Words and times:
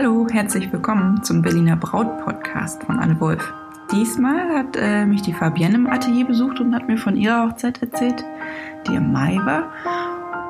Hallo, 0.00 0.28
herzlich 0.30 0.72
willkommen 0.72 1.24
zum 1.24 1.42
Berliner 1.42 1.74
Braut 1.74 2.20
Podcast 2.20 2.84
von 2.84 3.00
Anne 3.00 3.18
Wolf. 3.18 3.52
Diesmal 3.90 4.56
hat 4.56 4.76
äh, 4.76 5.04
mich 5.04 5.22
die 5.22 5.32
Fabienne 5.32 5.74
im 5.74 5.88
Atelier 5.88 6.24
besucht 6.24 6.60
und 6.60 6.72
hat 6.72 6.86
mir 6.86 6.98
von 6.98 7.16
ihrer 7.16 7.48
Hochzeit 7.48 7.82
erzählt, 7.82 8.24
die 8.86 8.94
im 8.94 9.10
Mai 9.10 9.38
war. 9.38 9.72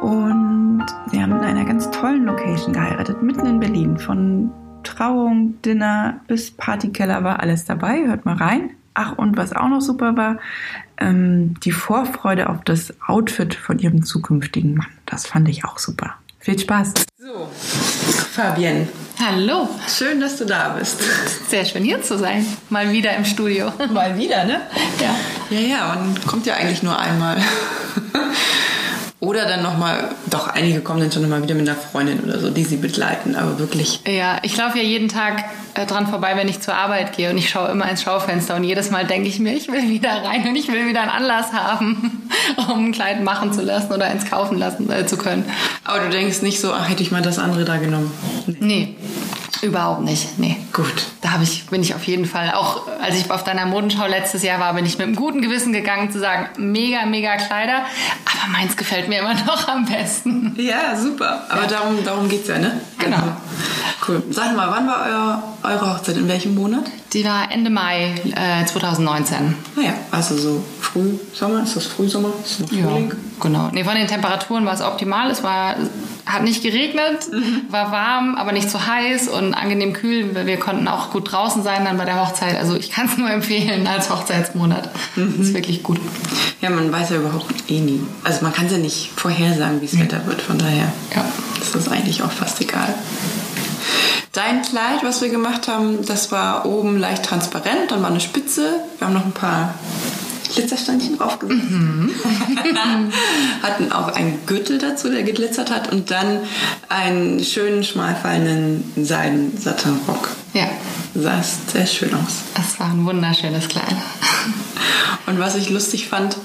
Und 0.03 0.84
wir 1.11 1.22
haben 1.22 1.32
in 1.32 1.38
einer 1.38 1.64
ganz 1.64 1.90
tollen 1.90 2.26
Location 2.26 2.74
geheiratet, 2.74 3.22
mitten 3.22 3.46
in 3.46 3.58
Berlin. 3.58 3.96
Von 3.96 4.50
Trauung, 4.82 5.54
Dinner 5.62 6.21
bis 6.26 6.51
Partykeller 6.51 7.24
war 7.24 7.40
alles 7.40 7.65
dabei. 7.65 8.06
Hört 8.06 8.26
mal 8.26 8.37
rein. 8.37 8.72
Ach, 8.92 9.17
und 9.17 9.38
was 9.38 9.54
auch 9.54 9.69
noch 9.69 9.80
super 9.80 10.15
war, 10.15 10.37
ähm, 10.99 11.58
die 11.60 11.72
Vorfreude 11.72 12.51
auf 12.51 12.65
das 12.65 12.92
Outfit 13.06 13.54
von 13.54 13.78
ihrem 13.78 14.04
zukünftigen 14.04 14.74
Mann. 14.74 14.88
Das 15.06 15.26
fand 15.26 15.49
ich 15.49 15.65
auch 15.65 15.78
super. 15.78 16.16
Viel 16.38 16.59
Spaß. 16.59 16.92
So, 17.16 17.48
Fabienne. 17.51 18.88
Hallo. 19.20 19.69
Schön, 19.88 20.20
dass 20.20 20.37
du 20.37 20.45
da 20.45 20.77
bist. 20.78 21.00
Sehr 21.50 21.64
schön 21.64 21.82
hier 21.82 22.00
zu 22.00 22.16
sein. 22.16 22.46
Mal 22.70 22.92
wieder 22.92 23.16
im 23.16 23.24
Studio. 23.24 23.72
Mal 23.90 24.16
wieder, 24.16 24.45
ne? 24.45 24.60
Ja. 25.00 25.16
Ja, 25.50 25.60
ja, 25.60 25.92
und 25.95 26.24
kommt 26.24 26.46
ja 26.46 26.54
eigentlich 26.54 26.84
nur 26.84 26.96
einmal. 26.96 27.36
Oder 29.20 29.46
dann 29.46 29.64
nochmal, 29.64 30.10
doch, 30.27 30.46
einige 30.46 30.80
kommen 30.80 31.00
dann 31.00 31.10
schon 31.10 31.24
immer 31.24 31.42
wieder 31.42 31.56
mit 31.56 31.68
einer 31.68 31.76
Freundin 31.76 32.20
oder 32.20 32.38
so, 32.38 32.50
die 32.50 32.62
sie 32.62 32.76
begleiten, 32.76 33.34
aber 33.34 33.59
wirklich. 33.59 34.00
Ja, 34.06 34.38
ich 34.42 34.56
laufe 34.56 34.78
ja 34.78 34.84
jeden 34.84 35.09
Tag 35.09 35.45
äh, 35.74 35.86
dran 35.86 36.06
vorbei, 36.06 36.36
wenn 36.36 36.46
ich 36.46 36.60
zur 36.60 36.74
Arbeit 36.74 37.16
gehe 37.16 37.28
und 37.30 37.36
ich 37.36 37.50
schaue 37.50 37.68
immer 37.68 37.90
ins 37.90 38.04
Schaufenster 38.04 38.54
und 38.54 38.62
jedes 38.62 38.92
Mal 38.92 39.06
denke 39.09 39.28
ich 39.28 39.40
mir, 39.40 39.54
ich 39.54 39.66
will 39.73 39.88
wieder 39.88 40.23
rein 40.23 40.46
und 40.46 40.54
ich 40.54 40.68
will 40.70 40.86
wieder 40.86 41.00
einen 41.00 41.10
Anlass 41.10 41.52
haben, 41.52 42.30
um 42.73 42.86
ein 42.86 42.92
Kleid 42.92 43.24
machen 43.24 43.52
zu 43.52 43.60
lassen 43.62 43.92
oder 43.92 44.04
eins 44.04 44.24
kaufen 44.24 44.56
lassen 44.56 44.88
äh, 44.88 45.04
zu 45.04 45.16
können. 45.16 45.45
Aber 45.82 45.98
du 45.98 46.10
denkst 46.10 46.42
nicht 46.42 46.60
so, 46.60 46.73
ach, 46.73 46.88
hätte 46.88 47.02
ich 47.02 47.10
mal 47.10 47.23
das 47.23 47.40
andere 47.40 47.64
da 47.64 47.78
genommen. 47.78 48.12
Nee. 48.46 48.56
nee. 48.60 48.96
Überhaupt 49.62 50.02
nicht, 50.02 50.38
nee. 50.38 50.56
Gut. 50.72 51.06
Da 51.20 51.32
habe 51.32 51.44
ich, 51.44 51.66
bin 51.66 51.82
ich 51.82 51.94
auf 51.94 52.04
jeden 52.04 52.26
Fall, 52.26 52.52
auch 52.52 52.86
als 53.00 53.16
ich 53.16 53.30
auf 53.30 53.45
deiner 53.45 53.66
Modenschau 53.66 54.06
letztes 54.06 54.42
Jahr 54.42 54.60
war, 54.60 54.74
bin 54.74 54.87
ich 54.87 54.98
mit 54.98 55.06
einem 55.06 55.16
guten 55.16 55.42
Gewissen 55.42 55.73
gegangen 55.73 56.10
zu 56.10 56.18
sagen, 56.18 56.48
mega, 56.56 57.06
mega 57.06 57.37
Kleider, 57.37 57.84
aber 58.24 58.52
meins 58.52 58.76
gefällt 58.76 59.09
mir 59.09 59.20
immer 59.20 59.34
noch 59.34 59.68
am 59.68 59.84
besten. 59.84 60.54
Ja, 60.59 60.96
super. 60.96 61.45
Aber 61.48 61.62
ja. 61.62 61.68
darum, 61.68 62.04
darum 62.04 62.28
geht 62.28 62.42
es 62.42 62.48
ja, 62.48 62.59
ne? 62.59 62.80
Genau. 62.98 63.16
Also, 63.16 63.32
cool. 64.09 64.23
Sag 64.31 64.56
mal, 64.56 64.70
wann 64.70 64.87
war 64.87 65.06
euer, 65.06 65.42
eure 65.62 65.95
Hochzeit? 65.95 66.17
In 66.17 66.28
welchem 66.28 66.55
Monat? 66.55 66.84
Die 67.12 67.25
war 67.25 67.51
Ende 67.51 67.70
Mai 67.70 68.15
äh, 68.34 68.65
2019. 68.67 69.55
Naja, 69.77 69.92
ah 70.11 70.17
also 70.17 70.37
so 70.37 70.65
Frühsommer, 70.81 71.62
ist 71.62 71.77
das 71.77 71.87
Frühsommer? 71.87 72.33
Ist 72.45 72.61
das? 72.61 72.70
Ja, 72.70 72.87
genau. 73.41 73.69
Nee, 73.73 73.84
von 73.84 73.95
den 73.95 74.06
Temperaturen 74.06 74.67
war 74.67 74.75
es 74.75 74.83
optimal. 74.83 75.31
Es 75.31 75.42
war, 75.42 75.77
hat 76.27 76.42
nicht 76.42 76.62
geregnet, 76.62 77.31
mhm. 77.31 77.62
war 77.70 77.92
warm, 77.92 78.34
aber 78.37 78.53
nicht 78.53 78.70
zu 78.70 78.87
heiß 78.87 79.28
und 79.28 79.55
angenehm 79.55 79.92
kühl. 79.92 80.34
Wir 80.47 80.59
konnten 80.59 80.89
auch 80.89 81.11
gut 81.11 81.31
draußen 81.33 81.62
sein 81.62 81.84
dann 81.84 81.98
bei 81.98 82.05
der 82.05 82.20
Hochzeit. 82.20 82.59
Also 82.59 82.75
ich 82.77 82.91
kann 82.91 83.06
es 83.06 83.17
nur 83.17 83.31
empfehlen 83.31 83.87
als 83.87 84.11
Hochzeitsmonat. 84.11 84.91
Mhm. 85.17 85.34
Das 85.39 85.48
ist 85.48 85.55
wirklich 85.55 85.83
gut. 85.83 86.00
Ja, 86.61 86.70
man 86.70 86.91
weiß 86.91 87.11
ja 87.11 87.17
überhaupt 87.17 87.70
eh 87.70 87.81
nie. 87.81 88.00
Also 88.25 88.43
man 88.43 88.53
kann 88.53 88.67
es 88.67 88.72
ja 88.72 88.78
nicht 88.78 89.11
vorhersagen, 89.17 89.81
wie 89.81 89.87
es 89.87 89.93
mhm. 89.93 90.00
Wetter 90.00 90.27
wird. 90.27 90.43
Von 90.43 90.59
daher 90.59 90.93
ja. 91.15 91.25
ist 91.61 91.75
das 91.75 91.89
eigentlich 91.89 92.22
auch 92.22 92.33
fast 92.33 92.61
egal. 92.61 92.95
Dein 94.33 94.62
Kleid, 94.62 95.03
was 95.03 95.20
wir 95.20 95.31
gemacht 95.31 95.69
haben, 95.69 96.05
das 96.05 96.31
war 96.31 96.67
oben 96.67 96.98
leicht 96.98 97.25
transparent, 97.25 97.91
dann 97.91 98.03
war 98.03 98.11
eine 98.11 98.20
Spitze. 98.20 98.81
Wir 98.98 99.06
haben 99.06 99.14
noch 99.14 99.25
ein 99.25 99.33
paar 99.33 99.75
Glitzersteinchen 100.55 101.19
draufgesetzt. 101.19 101.70
Mhm. 101.70 102.11
Hatten 103.62 103.92
auch 103.92 104.09
einen 104.09 104.47
Gürtel 104.47 104.78
dazu, 104.78 105.11
der 105.11 105.22
geglitzert 105.22 105.70
hat 105.70 105.91
und 105.92 106.11
dann 106.11 106.41
einen 106.89 107.42
schönen, 107.42 107.84
schmalfallenden 107.84 109.05
Seiden-Satinrock. 109.05 110.28
Ja. 110.55 110.69
Sah 111.14 111.42
sehr 111.72 111.86
schön 111.86 112.14
aus. 112.14 112.42
Es 112.59 112.78
war 112.78 112.91
ein 112.91 113.05
wunderschönes 113.05 113.69
Kleid. 113.69 113.97
Und 115.27 115.41
was 115.41 115.56
ich 115.56 115.69
lustig 115.69 116.09
fand, 116.09 116.36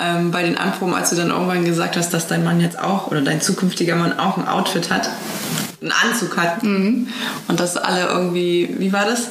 ähm, 0.00 0.30
bei 0.30 0.42
den 0.42 0.56
Anproben, 0.56 0.94
als 0.94 1.10
du 1.10 1.16
dann 1.16 1.30
irgendwann 1.30 1.64
gesagt 1.64 1.96
hast, 1.96 2.10
dass 2.10 2.28
dein 2.28 2.44
Mann 2.44 2.60
jetzt 2.60 2.78
auch 2.78 3.08
oder 3.08 3.22
dein 3.22 3.40
zukünftiger 3.40 3.96
Mann 3.96 4.18
auch 4.18 4.36
ein 4.36 4.46
Outfit 4.46 4.90
hat, 4.90 5.10
einen 5.90 6.10
Anzug 6.10 6.36
hat. 6.36 6.62
Mhm. 6.62 7.08
Und 7.48 7.60
dass 7.60 7.76
alle 7.76 8.06
irgendwie, 8.06 8.74
wie 8.78 8.92
war 8.92 9.04
das? 9.04 9.28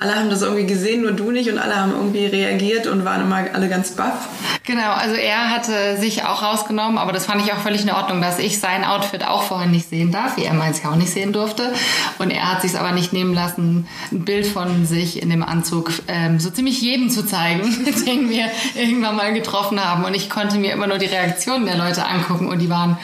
Alle 0.00 0.14
haben 0.14 0.30
das 0.30 0.42
irgendwie 0.42 0.66
gesehen, 0.66 1.02
nur 1.02 1.12
du 1.12 1.32
nicht 1.32 1.50
und 1.50 1.58
alle 1.58 1.74
haben 1.74 1.92
irgendwie 1.92 2.26
reagiert 2.26 2.86
und 2.86 3.04
waren 3.04 3.22
immer 3.22 3.44
alle 3.52 3.68
ganz 3.68 3.90
baff. 3.92 4.28
Genau, 4.64 4.92
also 4.92 5.16
er 5.16 5.50
hatte 5.50 5.96
sich 5.96 6.24
auch 6.24 6.42
rausgenommen, 6.42 6.98
aber 6.98 7.12
das 7.12 7.26
fand 7.26 7.42
ich 7.42 7.52
auch 7.52 7.58
völlig 7.58 7.82
in 7.82 7.90
Ordnung, 7.90 8.20
dass 8.20 8.38
ich 8.38 8.60
sein 8.60 8.84
Outfit 8.84 9.24
auch 9.24 9.42
vorher 9.42 9.66
nicht 9.66 9.88
sehen 9.88 10.12
darf, 10.12 10.36
wie 10.36 10.44
er 10.44 10.54
meins 10.54 10.82
ja 10.82 10.90
auch 10.90 10.96
nicht 10.96 11.10
sehen 11.10 11.32
durfte. 11.32 11.72
Und 12.18 12.30
er 12.30 12.52
hat 12.52 12.62
sich 12.62 12.78
aber 12.78 12.92
nicht 12.92 13.12
nehmen 13.12 13.34
lassen, 13.34 13.88
ein 14.12 14.24
Bild 14.24 14.46
von 14.46 14.86
sich 14.86 15.20
in 15.20 15.30
dem 15.30 15.42
Anzug 15.42 15.90
ähm, 16.06 16.38
so 16.38 16.50
ziemlich 16.50 16.80
jedem 16.80 17.10
zu 17.10 17.26
zeigen, 17.26 17.62
den 18.06 18.28
wir 18.30 18.46
irgendwann 18.76 19.16
mal 19.16 19.34
getroffen 19.34 19.84
haben. 19.84 20.04
Und 20.04 20.14
ich 20.14 20.30
konnte 20.30 20.58
mir 20.58 20.72
immer 20.72 20.86
nur 20.86 20.98
die 20.98 21.06
Reaktionen 21.06 21.66
der 21.66 21.76
Leute 21.76 22.06
angucken 22.06 22.46
und 22.46 22.60
die 22.60 22.70
waren 22.70 22.98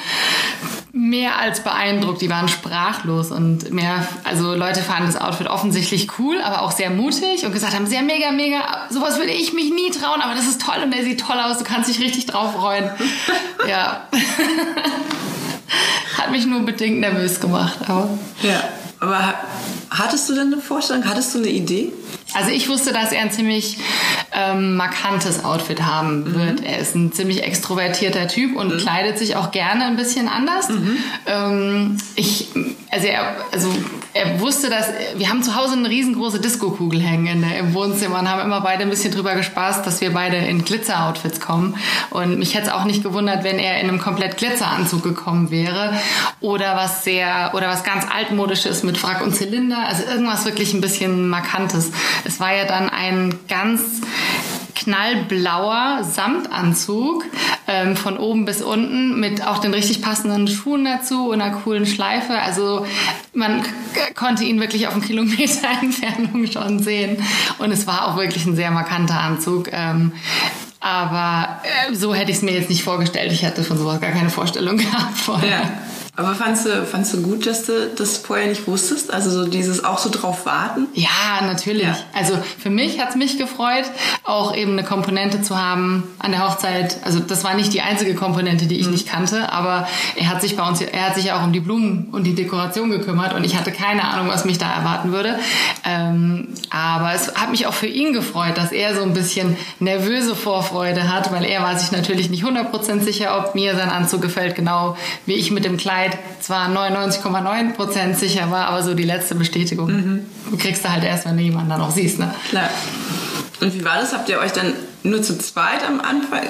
mehr 0.95 1.39
als 1.41 1.65
beeindruckt. 1.65 2.23
Die 2.23 2.31
waren 2.31 2.49
sprachlos 2.49 3.33
und 3.33 3.73
mehr, 3.73 4.07
also 4.23 4.55
Leute 4.55 4.81
fanden 4.81 5.13
das 5.13 5.21
Outfit 5.21 5.49
offensichtlich 5.49 6.21
cool, 6.21 6.41
aber 6.41 6.63
auch 6.63 6.71
sehr 6.71 6.91
mutig 6.91 7.45
und 7.45 7.53
gesagt 7.53 7.75
haben, 7.75 7.87
sehr 7.87 8.03
mega, 8.03 8.31
mega, 8.31 8.87
sowas 8.91 9.19
würde 9.19 9.33
ich 9.33 9.53
mich 9.53 9.71
nie 9.71 9.91
trauen, 9.91 10.21
aber 10.21 10.35
das 10.35 10.47
ist 10.47 10.63
toll 10.63 10.77
und 10.85 10.95
der 10.95 11.03
sieht 11.03 11.21
toll 11.21 11.37
aus, 11.37 11.59
du 11.59 11.65
kannst 11.65 11.91
dich 11.91 11.99
richtig 11.99 12.27
drauf 12.27 12.53
freuen. 12.53 12.91
ja. 13.69 14.07
Hat 16.17 16.31
mich 16.31 16.47
nur 16.47 16.61
bedingt 16.61 17.01
nervös 17.01 17.41
gemacht, 17.41 17.79
aber. 17.89 18.09
Ja, 18.43 18.63
aber 19.05 19.35
hattest 19.91 20.29
du 20.29 20.35
denn 20.35 20.53
eine 20.53 20.61
Vorstellung, 20.61 21.05
hattest 21.07 21.35
du 21.35 21.39
eine 21.39 21.49
Idee? 21.49 21.93
Also 22.33 22.51
ich 22.51 22.69
wusste, 22.69 22.93
dass 22.93 23.13
er 23.13 23.21
ein 23.21 23.31
ziemlich 23.31 23.79
ähm, 24.33 24.77
markantes 24.77 25.45
Outfit 25.45 25.83
haben 25.83 26.21
mhm. 26.21 26.35
wird. 26.35 26.61
Mhm. 26.61 26.67
Er 26.67 26.79
ist 26.79 26.95
ein 26.95 27.13
ziemlich 27.13 27.43
extrovertierter 27.45 28.27
Typ 28.27 28.57
und 28.57 28.73
mhm. 28.73 28.79
kleidet 28.79 29.19
sich 29.19 29.37
auch 29.37 29.53
gerne 29.53 29.85
ein 29.85 29.97
bisschen 29.97 30.29
anders. 30.29 30.69
Mhm. 30.69 30.97
Ähm, 31.27 31.97
ich, 32.17 32.49
also 32.91 33.07
er, 33.07 33.37
also 33.53 33.69
er 34.15 34.41
wusste, 34.41 34.71
dass 34.71 34.89
wir 35.17 35.29
haben 35.29 35.43
zu 35.43 35.55
Hause 35.55 35.75
eine 35.75 35.89
riesengroße 35.89 36.41
Disco-Kugel 36.41 37.01
hängen 37.01 37.27
in 37.27 37.41
der, 37.43 37.59
im 37.59 37.75
Wohnzimmer 37.75 38.19
und 38.21 38.29
haben 38.29 38.43
immer 38.43 38.61
beide 38.61 38.83
ein 38.83 38.91
bisschen 38.91 39.13
drüber 39.13 39.35
gespaßt, 39.35 39.87
dass 39.87 40.01
wir 40.01 40.13
beide 40.13 40.37
in 40.37 40.65
Glitzer-Outfits 40.65 41.41
kommen. 41.41 41.77
Und 42.11 42.39
mich 42.39 42.55
hätte 42.55 42.69
es 42.69 42.73
auch 42.73 42.85
nicht 42.85 43.03
gewundert, 43.03 43.45
wenn 43.45 43.59
er 43.59 43.81
in 43.81 43.89
einem 43.89 44.01
komplett 44.01 44.37
Glitzeranzug 44.37 45.03
gekommen 45.03 45.51
wäre 45.51 45.95
oder 46.41 46.77
was 46.77 47.05
sehr 47.05 47.53
oder 47.55 47.69
was 47.69 47.85
ganz 47.85 48.07
altmodisches 48.13 48.83
mit 48.83 48.94
Frack 48.97 49.23
und 49.23 49.35
Zylinder. 49.35 49.87
Also 49.87 50.05
irgendwas 50.05 50.45
wirklich 50.45 50.75
ein 50.75 50.81
bisschen 50.81 51.29
markantes. 51.29 51.91
Es 52.25 52.41
war 52.41 52.55
ja 52.55 52.65
dann 52.65 52.89
ein 52.89 53.35
ganz 53.49 53.81
knallblauer 54.75 56.05
Samtanzug 56.05 57.25
ähm, 57.67 57.97
von 57.97 58.19
oben 58.19 58.45
bis 58.45 58.63
unten 58.63 59.19
mit 59.19 59.47
auch 59.47 59.59
den 59.59 59.73
richtig 59.73 60.03
passenden 60.03 60.49
Schuhen 60.49 60.85
dazu 60.85 61.31
und 61.31 61.41
einer 61.41 61.57
coolen 61.57 61.87
Schleife. 61.87 62.35
Also 62.35 62.87
man 63.33 63.63
konnte 64.15 64.45
ihn 64.45 64.61
wirklich 64.61 64.87
auf 64.87 64.95
einen 64.95 65.03
Kilometer 65.03 65.69
Entfernung 65.83 66.47
schon 66.47 66.81
sehen 66.81 67.17
und 67.59 67.71
es 67.71 67.87
war 67.87 68.09
auch 68.09 68.17
wirklich 68.17 68.47
ein 68.47 68.57
sehr 68.57 68.71
markanter 68.71 69.21
Anzug. 69.21 69.71
Ähm, 69.73 70.13
aber 70.81 71.63
äh, 71.63 71.95
so 71.95 72.15
hätte 72.15 72.31
ich 72.31 72.39
es 72.39 72.43
mir 72.43 72.53
jetzt 72.53 72.69
nicht 72.69 72.85
vorgestellt. 72.85 73.33
Ich 73.33 73.45
hatte 73.45 73.65
von 73.65 73.79
sowas 73.79 74.01
gar 74.01 74.11
keine 74.11 74.31
Vorstellung 74.31 74.77
gehabt 74.79 75.17
vorher. 75.17 75.51
Ja. 75.51 75.71
Aber 76.17 76.35
fandst 76.35 76.65
du, 76.65 76.85
fandst 76.87 77.13
du 77.13 77.23
gut, 77.23 77.45
dass 77.45 77.67
du 77.67 77.91
das 77.97 78.19
vorher 78.19 78.47
nicht 78.47 78.69
wusstest? 78.69 79.13
Also 79.13 79.31
so 79.31 79.49
dieses 79.49 79.83
auch 79.83 79.99
so 79.99 80.11
drauf 80.11 80.47
warten? 80.47 80.87
Ja, 80.95 81.45
natürlich. 81.45 81.83
Ja. 81.83 81.97
Also 82.13 82.39
für 82.59 82.71
mich 82.71 83.01
hat's 83.01 83.17
mich 83.17 83.37
gefreut, 83.37 83.85
auch 84.23 84.55
eben 84.55 84.73
eine 84.73 84.85
Komponente 84.85 85.43
zu 85.43 85.61
haben 85.61 86.05
an 86.21 86.31
der 86.31 86.47
Hochzeit. 86.47 86.99
Also 87.05 87.19
das 87.19 87.43
war 87.43 87.55
nicht 87.55 87.75
die 87.75 87.81
einzige 87.81 88.15
Komponente, 88.15 88.67
die 88.67 88.79
ich 88.79 88.87
mhm. 88.87 88.93
nicht 88.93 89.09
kannte, 89.09 89.53
aber 89.53 89.89
er 90.15 90.29
hat 90.29 90.41
sich 90.41 90.57
bei 90.57 90.67
uns, 90.69 90.81
er 90.81 91.07
hat 91.07 91.17
sich 91.17 91.25
ja 91.25 91.41
auch 91.41 91.45
um 91.45 91.53
die 91.53 91.61
Blumen 91.61 92.09
und 92.13 92.25
die 92.25 92.37
Dekoration 92.37 92.91
gekümmert 92.91 93.35
und 93.35 93.43
ich 93.43 93.57
hatte 93.57 93.73
keine 93.73 94.05
Ahnung, 94.05 94.29
was 94.29 94.45
mich 94.45 94.59
da 94.59 94.73
erwarten 94.73 95.11
würde. 95.11 95.37
Ähm, 95.85 96.49
aber 96.71 97.13
es 97.13 97.35
hat 97.35 97.51
mich 97.51 97.67
auch 97.67 97.75
für 97.75 97.89
ihn 97.89 98.13
gefreut, 98.13 98.57
dass 98.57 98.71
er 98.71 98.95
so 98.95 99.03
ein 99.03 99.15
bisschen 99.15 99.57
nervöse 99.81 100.37
Vorfreude 100.37 101.13
hat, 101.13 101.33
weil 101.33 101.45
er 101.45 101.63
war 101.63 101.77
sich 101.77 101.91
natürlich 101.91 102.31
nicht 102.31 102.45
100% 102.45 103.01
sicher, 103.01 103.37
ob 103.37 103.57
mir 103.57 103.75
sein 103.75 103.91
Anzug 103.91 104.23
gefällt, 104.23 104.55
genau 104.55 104.97
wie 105.27 105.35
ich 105.35 105.51
mit 105.51 105.65
dem 105.65 105.77
Kleid 105.77 106.04
Zeit 106.11 106.19
zwar 106.41 106.69
99,9% 106.69 108.15
sicher 108.15 108.51
war, 108.51 108.67
aber 108.67 108.83
so 108.83 108.95
die 108.95 109.05
letzte 109.05 109.35
Bestätigung 109.35 109.91
mhm. 109.91 110.59
kriegst 110.59 110.85
du 110.85 110.91
halt 110.91 111.05
erst, 111.05 111.27
wenn 111.27 111.37
du 111.37 111.43
jemanden 111.43 111.71
dann 111.71 111.81
auch 111.81 111.91
siehst. 111.91 112.19
Ne? 112.19 112.35
Klar. 112.49 112.69
Und 113.61 113.75
wie 113.75 113.85
war 113.85 113.97
das? 114.01 114.13
Habt 114.13 114.29
ihr 114.29 114.39
euch 114.39 114.53
dann 114.53 114.75
nur 115.03 115.23
zu 115.23 115.39
zweit 115.39 115.87
am 115.87 116.01
Anfang? 116.01 116.43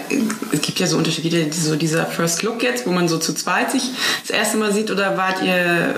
Es 0.53 0.63
gibt 0.63 0.79
ja 0.81 0.87
so 0.87 0.97
Unterschiede, 0.97 1.53
so 1.53 1.77
dieser 1.77 2.07
First 2.07 2.43
Look 2.43 2.63
jetzt, 2.63 2.87
wo 2.87 2.93
man 2.93 3.09
so 3.09 3.19
zu 3.19 3.35
zweit 3.35 3.71
sich 3.71 3.91
das 4.23 4.31
erste 4.31 4.57
Mal 4.57 4.73
sieht, 4.73 4.91
oder 4.91 5.17
wart 5.17 5.43
ihr 5.43 5.95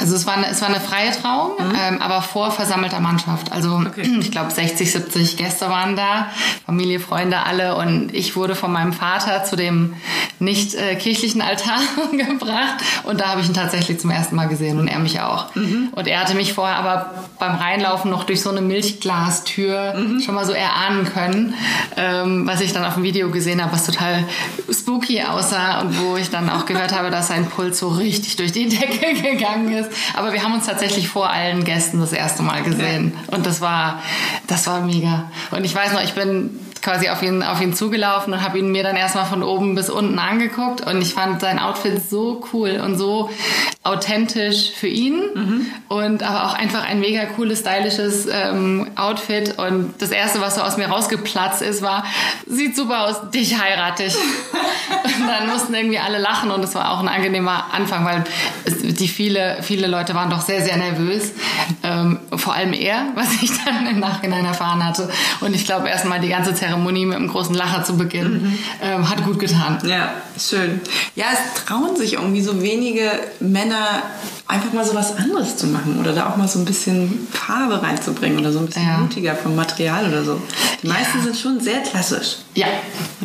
Also 0.00 0.16
es 0.16 0.26
war 0.26 0.34
eine, 0.34 0.48
es 0.48 0.62
war 0.62 0.68
eine 0.68 0.80
freie 0.80 1.12
Trauung, 1.12 1.52
mhm. 1.58 1.74
ähm, 1.78 2.02
aber 2.02 2.22
vor 2.22 2.50
versammelter 2.50 3.00
Mannschaft. 3.00 3.52
Also 3.52 3.82
okay. 3.86 4.02
ich 4.20 4.30
glaube 4.30 4.50
60, 4.50 4.90
70 4.90 5.36
Gäste 5.36 5.68
waren 5.68 5.94
da, 5.94 6.28
Familie, 6.64 7.00
Freunde, 7.00 7.40
alle. 7.40 7.76
Und 7.76 8.14
ich 8.14 8.34
wurde 8.34 8.54
von 8.54 8.72
meinem 8.72 8.92
Vater 8.92 9.44
zu 9.44 9.56
dem 9.56 9.94
nicht 10.38 10.74
äh, 10.74 10.96
kirchlichen 10.96 11.42
Altar 11.42 11.80
gebracht. 12.12 12.76
Und 13.04 13.20
da 13.20 13.28
habe 13.28 13.42
ich 13.42 13.48
ihn 13.48 13.54
tatsächlich 13.54 14.00
zum 14.00 14.10
ersten 14.10 14.36
Mal 14.36 14.48
gesehen 14.48 14.80
und 14.80 14.88
er 14.88 14.98
mich 14.98 15.20
auch. 15.20 15.54
Mhm. 15.54 15.90
Und 15.92 16.08
er 16.08 16.20
hatte 16.20 16.34
mich 16.34 16.54
vorher 16.54 16.76
aber 16.76 17.12
beim 17.38 17.56
Reinlaufen 17.56 18.10
noch 18.10 18.24
durch 18.24 18.40
so 18.40 18.50
eine 18.50 18.62
Milchglastür 18.62 19.94
mhm. 19.94 20.20
schon 20.20 20.34
mal 20.34 20.46
so 20.46 20.52
erahnen 20.52 21.04
können, 21.12 21.54
ähm, 21.96 22.46
was 22.46 22.60
ich 22.60 22.72
dann 22.72 22.84
auf 22.84 22.94
dem 22.94 23.02
Video 23.02 23.30
gesehen 23.30 23.62
habe, 23.62 23.72
was 23.72 23.84
total 23.84 24.24
spooky 24.70 25.22
aussah 25.22 25.80
und 25.80 26.00
wo 26.00 26.16
ich 26.16 26.30
dann 26.30 26.48
auch 26.48 26.64
gehört 26.64 26.96
habe, 26.96 27.10
dass 27.10 27.28
sein 27.28 27.46
Puls 27.46 27.78
so 27.78 27.88
richtig 27.88 28.36
durch 28.36 28.52
die 28.52 28.68
Decke 28.68 29.22
gegangen 29.22 29.72
ist. 29.72 29.89
Aber 30.14 30.32
wir 30.32 30.42
haben 30.42 30.54
uns 30.54 30.66
tatsächlich 30.66 31.08
vor 31.08 31.30
allen 31.30 31.64
Gästen 31.64 32.00
das 32.00 32.12
erste 32.12 32.42
Mal 32.42 32.62
gesehen. 32.62 33.16
Und 33.28 33.46
das 33.46 33.60
war, 33.60 34.02
das 34.46 34.66
war 34.66 34.80
mega. 34.80 35.30
Und 35.50 35.64
ich 35.64 35.74
weiß 35.74 35.92
noch, 35.92 36.02
ich 36.02 36.14
bin 36.14 36.58
quasi 36.82 37.08
auf 37.08 37.22
ihn, 37.22 37.42
auf 37.42 37.60
ihn 37.60 37.74
zugelaufen 37.74 38.32
und 38.32 38.42
habe 38.42 38.58
ihn 38.58 38.72
mir 38.72 38.82
dann 38.82 38.96
erstmal 38.96 39.26
von 39.26 39.42
oben 39.42 39.74
bis 39.74 39.90
unten 39.90 40.18
angeguckt 40.18 40.86
und 40.86 41.02
ich 41.02 41.14
fand 41.14 41.40
sein 41.40 41.58
Outfit 41.58 42.00
so 42.08 42.44
cool 42.52 42.80
und 42.84 42.96
so 42.96 43.30
authentisch 43.82 44.72
für 44.72 44.88
ihn 44.88 45.20
mhm. 45.34 45.66
und 45.88 46.22
aber 46.22 46.46
auch 46.46 46.54
einfach 46.54 46.86
ein 46.86 47.00
mega 47.00 47.24
cooles, 47.24 47.60
stylisches 47.60 48.26
ähm, 48.30 48.90
Outfit 48.96 49.58
und 49.58 49.94
das 49.98 50.10
erste, 50.10 50.40
was 50.40 50.56
so 50.56 50.62
aus 50.62 50.76
mir 50.76 50.86
rausgeplatzt 50.86 51.62
ist, 51.62 51.82
war, 51.82 52.04
sieht 52.46 52.76
super 52.76 53.04
aus, 53.04 53.30
dich 53.30 53.60
heirate 53.60 54.04
ich. 54.04 54.14
und 55.20 55.26
dann 55.26 55.48
mussten 55.48 55.74
irgendwie 55.74 55.98
alle 55.98 56.18
lachen 56.18 56.50
und 56.50 56.62
es 56.62 56.74
war 56.74 56.92
auch 56.92 57.00
ein 57.00 57.08
angenehmer 57.08 57.66
Anfang, 57.72 58.04
weil 58.04 58.24
die 58.66 59.08
viele, 59.08 59.58
viele 59.62 59.86
Leute 59.86 60.14
waren 60.14 60.30
doch 60.30 60.40
sehr, 60.40 60.62
sehr 60.62 60.76
nervös. 60.76 61.32
Ähm, 61.82 62.20
vor 62.36 62.54
allem 62.54 62.72
er, 62.72 63.06
was 63.14 63.42
ich 63.42 63.50
dann 63.64 63.86
im 63.86 64.00
Nachhinein 64.00 64.44
erfahren 64.44 64.84
hatte. 64.84 65.10
Und 65.40 65.54
ich 65.54 65.64
glaube, 65.64 65.88
erstmal 65.88 66.20
die 66.20 66.28
ganze 66.28 66.54
Zeit 66.54 66.69
Zeremonie 66.70 67.06
mit 67.06 67.16
einem 67.16 67.28
großen 67.28 67.54
Lacher 67.54 67.84
zu 67.84 67.96
beginnen. 67.96 68.42
Mhm. 68.42 68.58
Ähm, 68.82 69.10
hat 69.10 69.24
gut 69.24 69.38
getan. 69.38 69.78
Ja, 69.86 70.14
schön. 70.38 70.80
Ja, 71.16 71.26
es 71.32 71.64
trauen 71.64 71.96
sich 71.96 72.14
irgendwie 72.14 72.40
so 72.40 72.62
wenige 72.62 73.10
Männer 73.40 74.02
einfach 74.46 74.72
mal 74.72 74.84
so 74.84 74.94
was 74.94 75.16
anderes 75.16 75.56
zu 75.56 75.66
machen 75.68 75.98
oder 76.00 76.12
da 76.12 76.28
auch 76.28 76.36
mal 76.36 76.48
so 76.48 76.58
ein 76.58 76.64
bisschen 76.64 77.28
Farbe 77.32 77.82
reinzubringen 77.82 78.38
oder 78.40 78.52
so 78.52 78.58
ein 78.58 78.66
bisschen 78.66 78.86
ja. 78.86 78.98
mutiger 78.98 79.36
vom 79.36 79.54
Material 79.54 80.08
oder 80.08 80.24
so. 80.24 80.40
Die 80.82 80.88
meisten 80.88 81.18
ja. 81.18 81.24
sind 81.24 81.36
schon 81.36 81.60
sehr 81.60 81.80
klassisch. 81.80 82.36
Ja, 82.54 82.66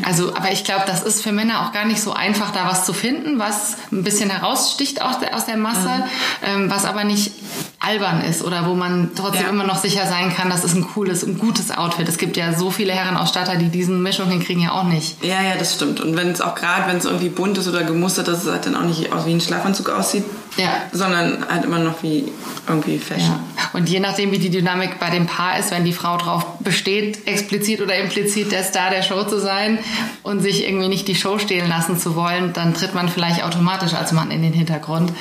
also, 0.03 0.35
aber 0.35 0.51
ich 0.51 0.63
glaube, 0.63 0.83
das 0.85 1.03
ist 1.03 1.23
für 1.23 1.31
Männer 1.31 1.65
auch 1.65 1.71
gar 1.71 1.85
nicht 1.85 2.01
so 2.01 2.13
einfach, 2.13 2.51
da 2.51 2.67
was 2.67 2.85
zu 2.85 2.93
finden, 2.93 3.39
was 3.39 3.75
ein 3.91 4.03
bisschen 4.03 4.29
heraussticht 4.29 5.01
aus 5.01 5.19
der, 5.19 5.35
aus 5.35 5.45
der 5.45 5.57
Masse, 5.57 5.89
mhm. 5.89 6.03
ähm, 6.45 6.71
was 6.71 6.85
aber 6.85 7.03
nicht 7.03 7.31
albern 7.79 8.21
ist 8.21 8.43
oder 8.43 8.65
wo 8.67 8.73
man 8.73 9.11
trotzdem 9.15 9.43
ja. 9.43 9.49
immer 9.49 9.65
noch 9.65 9.77
sicher 9.77 10.05
sein 10.07 10.33
kann, 10.33 10.49
das 10.49 10.63
ist 10.63 10.75
ein 10.75 10.87
cooles, 10.87 11.23
ein 11.23 11.37
gutes 11.37 11.71
Outfit. 11.71 12.07
Es 12.07 12.17
gibt 12.17 12.37
ja 12.37 12.53
so 12.53 12.71
viele 12.71 12.93
Herrenausstatter, 12.93 13.57
die 13.57 13.69
diesen 13.69 14.01
Mischung 14.01 14.29
hinkriegen, 14.29 14.63
ja 14.63 14.71
auch 14.71 14.83
nicht. 14.83 15.23
Ja, 15.23 15.41
ja, 15.41 15.55
das 15.57 15.75
stimmt. 15.75 15.99
Und 16.01 16.17
wenn 16.17 16.31
es 16.31 16.41
auch 16.41 16.55
gerade, 16.55 16.87
wenn 16.87 16.97
es 16.97 17.05
irgendwie 17.05 17.29
bunt 17.29 17.57
ist 17.57 17.67
oder 17.67 17.83
gemustert, 17.83 18.27
dass 18.27 18.43
es 18.43 18.51
halt 18.51 18.65
dann 18.65 18.75
auch 18.75 18.83
nicht 18.83 19.11
aus 19.11 19.25
wie 19.25 19.33
ein 19.33 19.41
Schlafanzug 19.41 19.89
aussieht, 19.89 20.23
ja. 20.57 20.83
sondern 20.91 21.45
halt 21.49 21.65
immer 21.65 21.79
noch 21.79 22.01
wie 22.03 22.31
irgendwie 22.67 22.97
Fashion. 22.97 23.39
Ja. 23.57 23.69
Und 23.73 23.89
je 23.89 23.99
nachdem, 23.99 24.31
wie 24.31 24.39
die 24.39 24.49
Dynamik 24.49 24.99
bei 24.99 25.09
dem 25.09 25.25
Paar 25.25 25.59
ist, 25.59 25.71
wenn 25.71 25.83
die 25.83 25.93
Frau 25.93 26.17
darauf 26.17 26.45
besteht, 26.59 27.27
explizit 27.27 27.81
oder 27.81 27.95
implizit 27.97 28.51
der 28.51 28.63
Star 28.63 28.89
der 28.89 29.01
Show 29.01 29.23
zu 29.23 29.39
sein 29.39 29.79
und 30.23 30.41
sich 30.41 30.67
irgendwie 30.67 30.87
nicht 30.87 31.07
die 31.07 31.15
Show 31.15 31.37
stehlen 31.39 31.67
lassen 31.67 31.99
zu 31.99 32.15
wollen, 32.15 32.53
dann 32.53 32.73
tritt 32.73 32.95
man 32.95 33.09
vielleicht 33.09 33.43
automatisch 33.43 33.93
als 33.93 34.11
Mann 34.11 34.31
in 34.31 34.41
den 34.41 34.53
Hintergrund. 34.53 35.11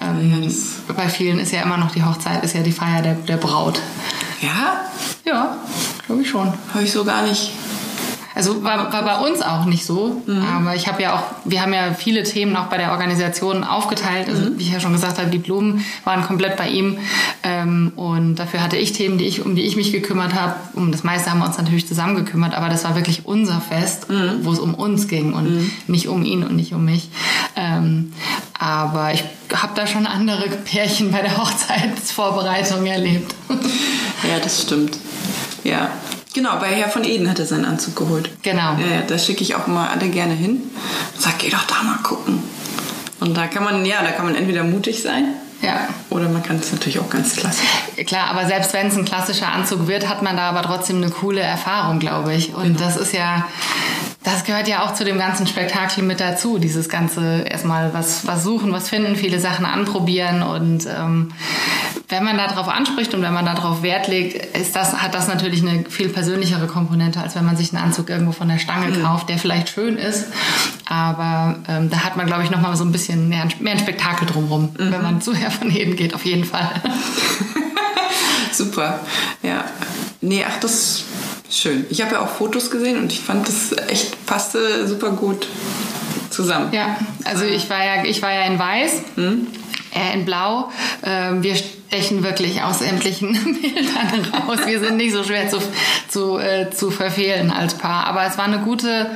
Ähm, 0.00 0.42
ja, 0.42 0.94
bei 0.94 1.08
vielen 1.08 1.38
ist 1.38 1.52
ja 1.52 1.62
immer 1.62 1.76
noch 1.76 1.92
die 1.92 2.04
Hochzeit, 2.04 2.44
ist 2.44 2.54
ja 2.54 2.62
die 2.62 2.72
Feier 2.72 3.02
der, 3.02 3.14
der 3.14 3.36
Braut. 3.36 3.80
Ja? 4.40 4.80
Ja, 5.24 5.56
glaube 6.06 6.22
ich 6.22 6.28
schon. 6.28 6.52
Habe 6.74 6.84
ich 6.84 6.92
so 6.92 7.04
gar 7.04 7.22
nicht 7.22 7.52
also 8.34 8.62
war, 8.62 8.92
war 8.92 9.02
bei 9.02 9.28
uns 9.28 9.42
auch 9.42 9.64
nicht 9.64 9.84
so. 9.84 10.22
Mhm. 10.26 10.42
Aber 10.42 10.74
ich 10.76 10.86
habe 10.86 11.02
ja 11.02 11.14
auch, 11.14 11.22
wir 11.44 11.62
haben 11.62 11.72
ja 11.72 11.92
viele 11.94 12.22
Themen 12.22 12.56
auch 12.56 12.66
bei 12.66 12.78
der 12.78 12.92
Organisation 12.92 13.64
aufgeteilt. 13.64 14.28
Also 14.28 14.50
mhm. 14.50 14.58
wie 14.58 14.62
ich 14.62 14.72
ja 14.72 14.80
schon 14.80 14.92
gesagt 14.92 15.18
habe, 15.18 15.30
die 15.30 15.38
Blumen 15.38 15.84
waren 16.04 16.22
komplett 16.22 16.56
bei 16.56 16.68
ihm. 16.68 16.98
Ähm, 17.42 17.92
und 17.96 18.36
dafür 18.36 18.62
hatte 18.62 18.76
ich 18.76 18.92
Themen, 18.92 19.18
die 19.18 19.24
ich, 19.24 19.44
um 19.44 19.56
die 19.56 19.62
ich 19.62 19.76
mich 19.76 19.92
gekümmert 19.92 20.34
habe. 20.34 20.54
Um 20.74 20.92
das 20.92 21.02
meiste 21.02 21.30
haben 21.30 21.40
wir 21.40 21.46
uns 21.46 21.58
natürlich 21.58 21.88
zusammen 21.88 22.14
gekümmert, 22.14 22.54
aber 22.54 22.68
das 22.68 22.84
war 22.84 22.94
wirklich 22.94 23.26
unser 23.26 23.60
Fest, 23.60 24.08
mhm. 24.08 24.40
wo 24.42 24.52
es 24.52 24.58
um 24.58 24.74
uns 24.74 25.08
ging 25.08 25.32
und 25.32 25.50
mhm. 25.50 25.70
nicht 25.88 26.08
um 26.08 26.24
ihn 26.24 26.44
und 26.44 26.54
nicht 26.54 26.72
um 26.72 26.84
mich. 26.84 27.10
Ähm, 27.56 28.12
aber 28.58 29.12
ich 29.12 29.24
habe 29.52 29.72
da 29.74 29.86
schon 29.86 30.06
andere 30.06 30.48
Pärchen 30.48 31.10
bei 31.10 31.22
der 31.22 31.36
Hochzeitsvorbereitung 31.36 32.86
erlebt. 32.86 33.34
Ja, 34.28 34.38
das 34.38 34.62
stimmt. 34.62 34.98
Ja, 35.64 35.90
Genau, 36.32 36.58
bei 36.60 36.68
Herr 36.68 36.88
von 36.88 37.04
Eden 37.04 37.28
hat 37.28 37.38
er 37.38 37.46
seinen 37.46 37.64
Anzug 37.64 37.96
geholt. 37.96 38.30
Genau. 38.42 38.74
Ja, 38.74 38.96
ja 38.96 39.02
da 39.06 39.18
schicke 39.18 39.42
ich 39.42 39.54
auch 39.56 39.66
mal 39.66 39.88
alle 39.88 40.08
gerne 40.08 40.34
hin 40.34 40.62
sage, 41.20 41.36
geh 41.38 41.50
doch 41.50 41.64
da 41.64 41.82
mal 41.82 41.98
gucken. 42.02 42.42
Und 43.20 43.36
da 43.36 43.46
kann 43.46 43.64
man, 43.64 43.84
ja, 43.84 44.02
da 44.02 44.10
kann 44.12 44.24
man 44.24 44.34
entweder 44.34 44.64
mutig 44.64 45.02
sein. 45.02 45.34
Ja. 45.62 45.88
Oder 46.08 46.28
man 46.30 46.42
kann 46.42 46.56
es 46.56 46.72
natürlich 46.72 46.98
auch 46.98 47.10
ganz 47.10 47.36
klassisch. 47.36 47.68
Klar, 48.06 48.28
aber 48.30 48.46
selbst 48.46 48.72
wenn 48.72 48.86
es 48.86 48.96
ein 48.96 49.04
klassischer 49.04 49.48
Anzug 49.48 49.86
wird, 49.88 50.08
hat 50.08 50.22
man 50.22 50.36
da 50.36 50.48
aber 50.48 50.62
trotzdem 50.62 50.96
eine 50.96 51.10
coole 51.10 51.40
Erfahrung, 51.40 51.98
glaube 51.98 52.34
ich. 52.34 52.54
Und 52.54 52.64
genau. 52.64 52.78
das 52.78 52.96
ist 52.96 53.12
ja, 53.12 53.46
das 54.22 54.44
gehört 54.44 54.68
ja 54.68 54.84
auch 54.84 54.92
zu 54.92 55.04
dem 55.04 55.18
ganzen 55.18 55.46
Spektakel 55.46 56.04
mit 56.04 56.20
dazu. 56.20 56.58
Dieses 56.58 56.88
ganze 56.88 57.42
erstmal 57.42 57.94
was, 57.94 58.26
was 58.26 58.44
suchen, 58.44 58.72
was 58.72 58.90
finden, 58.90 59.16
viele 59.16 59.40
Sachen 59.40 59.64
anprobieren 59.64 60.42
und 60.42 60.86
ähm, 60.86 61.32
wenn 62.10 62.24
man 62.24 62.36
darauf 62.36 62.68
anspricht 62.68 63.14
und 63.14 63.22
wenn 63.22 63.32
man 63.32 63.46
darauf 63.46 63.82
Wert 63.82 64.08
legt, 64.08 64.56
ist 64.56 64.74
das, 64.74 65.00
hat 65.00 65.14
das 65.14 65.28
natürlich 65.28 65.62
eine 65.62 65.84
viel 65.88 66.08
persönlichere 66.08 66.66
Komponente, 66.66 67.20
als 67.20 67.36
wenn 67.36 67.46
man 67.46 67.56
sich 67.56 67.72
einen 67.72 67.82
Anzug 67.82 68.10
irgendwo 68.10 68.32
von 68.32 68.48
der 68.48 68.58
Stange 68.58 68.88
mhm. 68.88 69.02
kauft, 69.02 69.28
der 69.28 69.38
vielleicht 69.38 69.68
schön 69.68 69.96
ist. 69.96 70.26
Aber 70.86 71.56
ähm, 71.68 71.88
da 71.88 72.04
hat 72.04 72.16
man, 72.16 72.26
glaube 72.26 72.42
ich, 72.42 72.50
nochmal 72.50 72.76
so 72.76 72.84
ein 72.84 72.92
bisschen 72.92 73.28
mehr, 73.28 73.46
mehr 73.60 73.74
ein 73.74 73.78
Spektakel 73.78 74.26
drumherum, 74.26 74.70
mhm. 74.76 74.92
wenn 74.92 75.02
man 75.02 75.20
zu 75.22 75.34
Herr 75.34 75.52
von 75.52 75.70
Heden 75.70 75.96
geht, 75.96 76.14
auf 76.14 76.24
jeden 76.24 76.44
Fall. 76.44 76.68
Super, 78.52 79.00
ja. 79.42 79.64
Nee, 80.20 80.44
ach, 80.46 80.58
das 80.60 81.04
schön. 81.50 81.86
Ich 81.90 82.00
habe 82.02 82.12
ja 82.12 82.20
auch 82.20 82.28
Fotos 82.28 82.70
gesehen 82.70 82.98
und 82.98 83.12
ich 83.12 83.20
fand 83.20 83.48
das 83.48 83.72
echt 83.88 84.26
passte 84.26 84.86
super 84.86 85.10
gut 85.10 85.46
zusammen. 86.30 86.72
Ja, 86.72 86.96
also 87.24 87.44
ich 87.44 87.68
war 87.68 87.84
ja, 87.84 88.04
ich 88.04 88.22
war 88.22 88.32
ja 88.32 88.42
in 88.42 88.58
Weiß. 88.58 88.92
Mhm 89.16 89.46
er 89.92 90.14
in 90.14 90.24
Blau. 90.24 90.70
Ähm, 91.02 91.42
wir 91.42 91.56
stechen 91.56 92.22
wirklich 92.22 92.62
aus 92.62 92.80
sämtlichen 92.80 93.32
Bildern 93.60 94.32
raus. 94.32 94.60
Wir 94.66 94.80
sind 94.80 94.96
nicht 94.96 95.12
so 95.12 95.24
schwer 95.24 95.48
zu, 95.48 95.58
zu, 96.08 96.38
äh, 96.38 96.70
zu 96.70 96.90
verfehlen 96.90 97.50
als 97.50 97.74
Paar. 97.74 98.06
Aber 98.06 98.24
es 98.24 98.38
war 98.38 98.44
eine 98.44 98.60
gute 98.60 99.10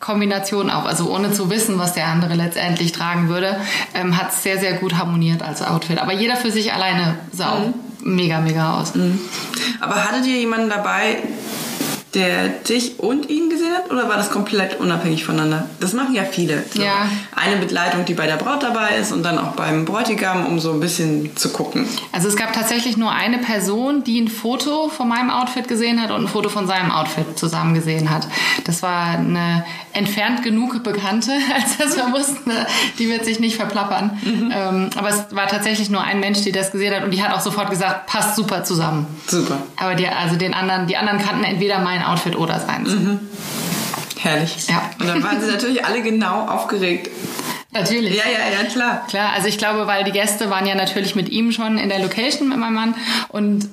Kombination 0.00 0.70
auch. 0.70 0.84
Also 0.84 1.10
ohne 1.10 1.32
zu 1.32 1.50
wissen, 1.50 1.78
was 1.78 1.94
der 1.94 2.06
andere 2.06 2.34
letztendlich 2.34 2.92
tragen 2.92 3.28
würde, 3.28 3.58
ähm, 3.94 4.16
hat 4.16 4.30
es 4.30 4.42
sehr, 4.42 4.58
sehr 4.58 4.74
gut 4.74 4.96
harmoniert 4.96 5.42
als 5.42 5.62
Outfit. 5.62 5.98
Aber 5.98 6.12
jeder 6.12 6.36
für 6.36 6.50
sich 6.50 6.72
alleine 6.72 7.18
sah 7.32 7.56
mhm. 7.56 7.74
mega, 8.14 8.40
mega 8.40 8.78
aus. 8.78 8.94
Mhm. 8.94 9.18
Aber 9.80 10.04
hattet 10.04 10.26
ihr 10.26 10.38
jemanden 10.38 10.68
dabei, 10.68 11.18
der 12.14 12.48
dich 12.48 12.98
und 12.98 13.28
ihn 13.28 13.50
gesehen 13.50 13.72
hat 13.74 13.90
oder 13.90 14.08
war 14.08 14.16
das 14.16 14.30
komplett 14.30 14.80
unabhängig 14.80 15.24
voneinander? 15.24 15.68
Das 15.80 15.92
machen 15.92 16.14
ja 16.14 16.24
viele. 16.24 16.64
So 16.74 16.82
ja. 16.82 17.08
Eine 17.34 17.56
Begleitung, 17.56 18.04
die 18.04 18.14
bei 18.14 18.26
der 18.26 18.36
Braut 18.36 18.62
dabei 18.62 18.96
ist 18.96 19.12
und 19.12 19.22
dann 19.22 19.38
auch 19.38 19.52
beim 19.52 19.84
Bräutigam, 19.84 20.46
um 20.46 20.58
so 20.58 20.72
ein 20.72 20.80
bisschen 20.80 21.36
zu 21.36 21.50
gucken. 21.50 21.86
Also 22.12 22.28
es 22.28 22.36
gab 22.36 22.52
tatsächlich 22.52 22.96
nur 22.96 23.12
eine 23.12 23.38
Person, 23.38 24.04
die 24.04 24.20
ein 24.20 24.28
Foto 24.28 24.88
von 24.88 25.08
meinem 25.08 25.30
Outfit 25.30 25.68
gesehen 25.68 26.02
hat 26.02 26.10
und 26.10 26.22
ein 26.22 26.28
Foto 26.28 26.48
von 26.48 26.66
seinem 26.66 26.90
Outfit 26.90 27.38
zusammen 27.38 27.74
gesehen 27.74 28.10
hat. 28.10 28.26
Das 28.64 28.82
war 28.82 29.18
eine 29.18 29.64
entfernt 29.98 30.42
genug 30.42 30.82
Bekannte, 30.82 31.32
als 31.54 31.76
dass 31.76 31.96
wir 31.96 32.12
wussten, 32.12 32.50
die 32.98 33.08
wird 33.08 33.24
sich 33.24 33.40
nicht 33.40 33.56
verplappern. 33.56 34.18
Mhm. 34.22 34.52
Ähm, 34.54 34.90
aber 34.96 35.08
es 35.08 35.26
war 35.30 35.46
tatsächlich 35.48 35.90
nur 35.90 36.02
ein 36.02 36.20
Mensch, 36.20 36.42
die 36.42 36.52
das 36.52 36.70
gesehen 36.70 36.94
hat 36.94 37.04
und 37.04 37.10
die 37.10 37.22
hat 37.22 37.34
auch 37.34 37.40
sofort 37.40 37.70
gesagt, 37.70 38.06
passt 38.06 38.36
super 38.36 38.64
zusammen. 38.64 39.06
Super. 39.26 39.58
Aber 39.76 39.94
die, 39.94 40.06
also 40.06 40.36
den 40.36 40.54
anderen, 40.54 40.86
die 40.86 40.96
anderen 40.96 41.18
kannten 41.18 41.44
entweder 41.44 41.80
mein 41.80 42.02
Outfit 42.02 42.36
oder 42.36 42.58
seins. 42.60 42.90
Mhm. 42.90 43.20
Herrlich. 44.18 44.66
Ja. 44.68 44.82
Und 44.98 45.06
dann 45.06 45.22
waren 45.22 45.40
sie 45.40 45.50
natürlich 45.50 45.84
alle 45.84 46.02
genau 46.02 46.46
aufgeregt. 46.46 47.10
Natürlich. 47.70 48.16
Ja, 48.16 48.24
ja, 48.24 48.62
ja, 48.62 48.66
klar. 48.66 49.06
Klar, 49.08 49.32
also 49.34 49.46
ich 49.46 49.58
glaube, 49.58 49.86
weil 49.86 50.02
die 50.02 50.12
Gäste 50.12 50.48
waren 50.48 50.64
ja 50.64 50.74
natürlich 50.74 51.14
mit 51.14 51.28
ihm 51.28 51.52
schon 51.52 51.76
in 51.76 51.90
der 51.90 51.98
Location 51.98 52.48
mit 52.48 52.56
meinem 52.56 52.74
Mann 52.74 52.94
und 53.28 53.68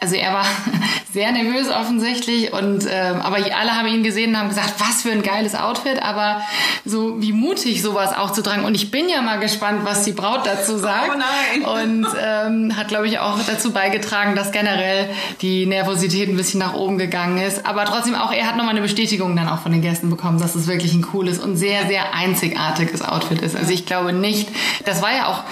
also 0.00 0.16
er 0.16 0.32
war 0.32 0.44
sehr 1.12 1.30
nervös 1.30 1.68
offensichtlich 1.68 2.52
und 2.52 2.84
äh, 2.86 3.14
aber 3.22 3.36
alle 3.36 3.76
haben 3.76 3.86
ihn 3.86 4.02
gesehen 4.02 4.30
und 4.30 4.38
haben 4.38 4.48
gesagt, 4.48 4.74
was 4.78 5.02
für 5.02 5.12
ein 5.12 5.22
geiles 5.22 5.54
Outfit, 5.54 6.02
aber 6.02 6.42
so 6.84 7.22
wie 7.22 7.32
mutig 7.32 7.80
sowas 7.80 8.16
auch 8.16 8.32
zu 8.32 8.42
tragen 8.42 8.64
und 8.64 8.74
ich 8.74 8.90
bin 8.90 9.08
ja 9.08 9.22
mal 9.22 9.38
gespannt, 9.38 9.80
was 9.84 10.02
die 10.02 10.12
Braut 10.12 10.44
dazu 10.44 10.76
sagt. 10.76 11.10
Oh 11.14 11.18
nein. 11.18 11.64
Und 11.68 12.06
ähm, 12.20 12.76
hat 12.76 12.88
glaube 12.88 13.06
ich 13.06 13.18
auch 13.18 13.38
dazu 13.46 13.72
beigetragen, 13.72 14.34
dass 14.34 14.52
generell 14.52 15.10
die 15.42 15.66
Nervosität 15.66 16.28
ein 16.28 16.36
bisschen 16.36 16.60
nach 16.60 16.74
oben 16.74 16.98
gegangen 16.98 17.38
ist, 17.38 17.66
aber 17.66 17.84
trotzdem 17.84 18.14
auch 18.14 18.32
er 18.32 18.46
hat 18.46 18.56
nochmal 18.56 18.72
eine 18.72 18.80
Bestätigung 18.80 19.36
dann 19.36 19.48
auch 19.48 19.60
von 19.60 19.72
den 19.72 19.82
Gästen 19.82 20.10
bekommen, 20.10 20.40
dass 20.40 20.54
es 20.54 20.66
wirklich 20.66 20.92
ein 20.94 21.02
cooles 21.02 21.38
und 21.38 21.56
sehr 21.56 21.86
sehr 21.86 22.14
einzigartiges 22.14 23.02
Outfit 23.02 23.27
ist. 23.30 23.56
Also 23.56 23.72
ich 23.72 23.86
glaube 23.86 24.12
nicht, 24.12 24.48
das 24.84 25.02
war 25.02 25.14
ja 25.14 25.26
auch 25.26 25.42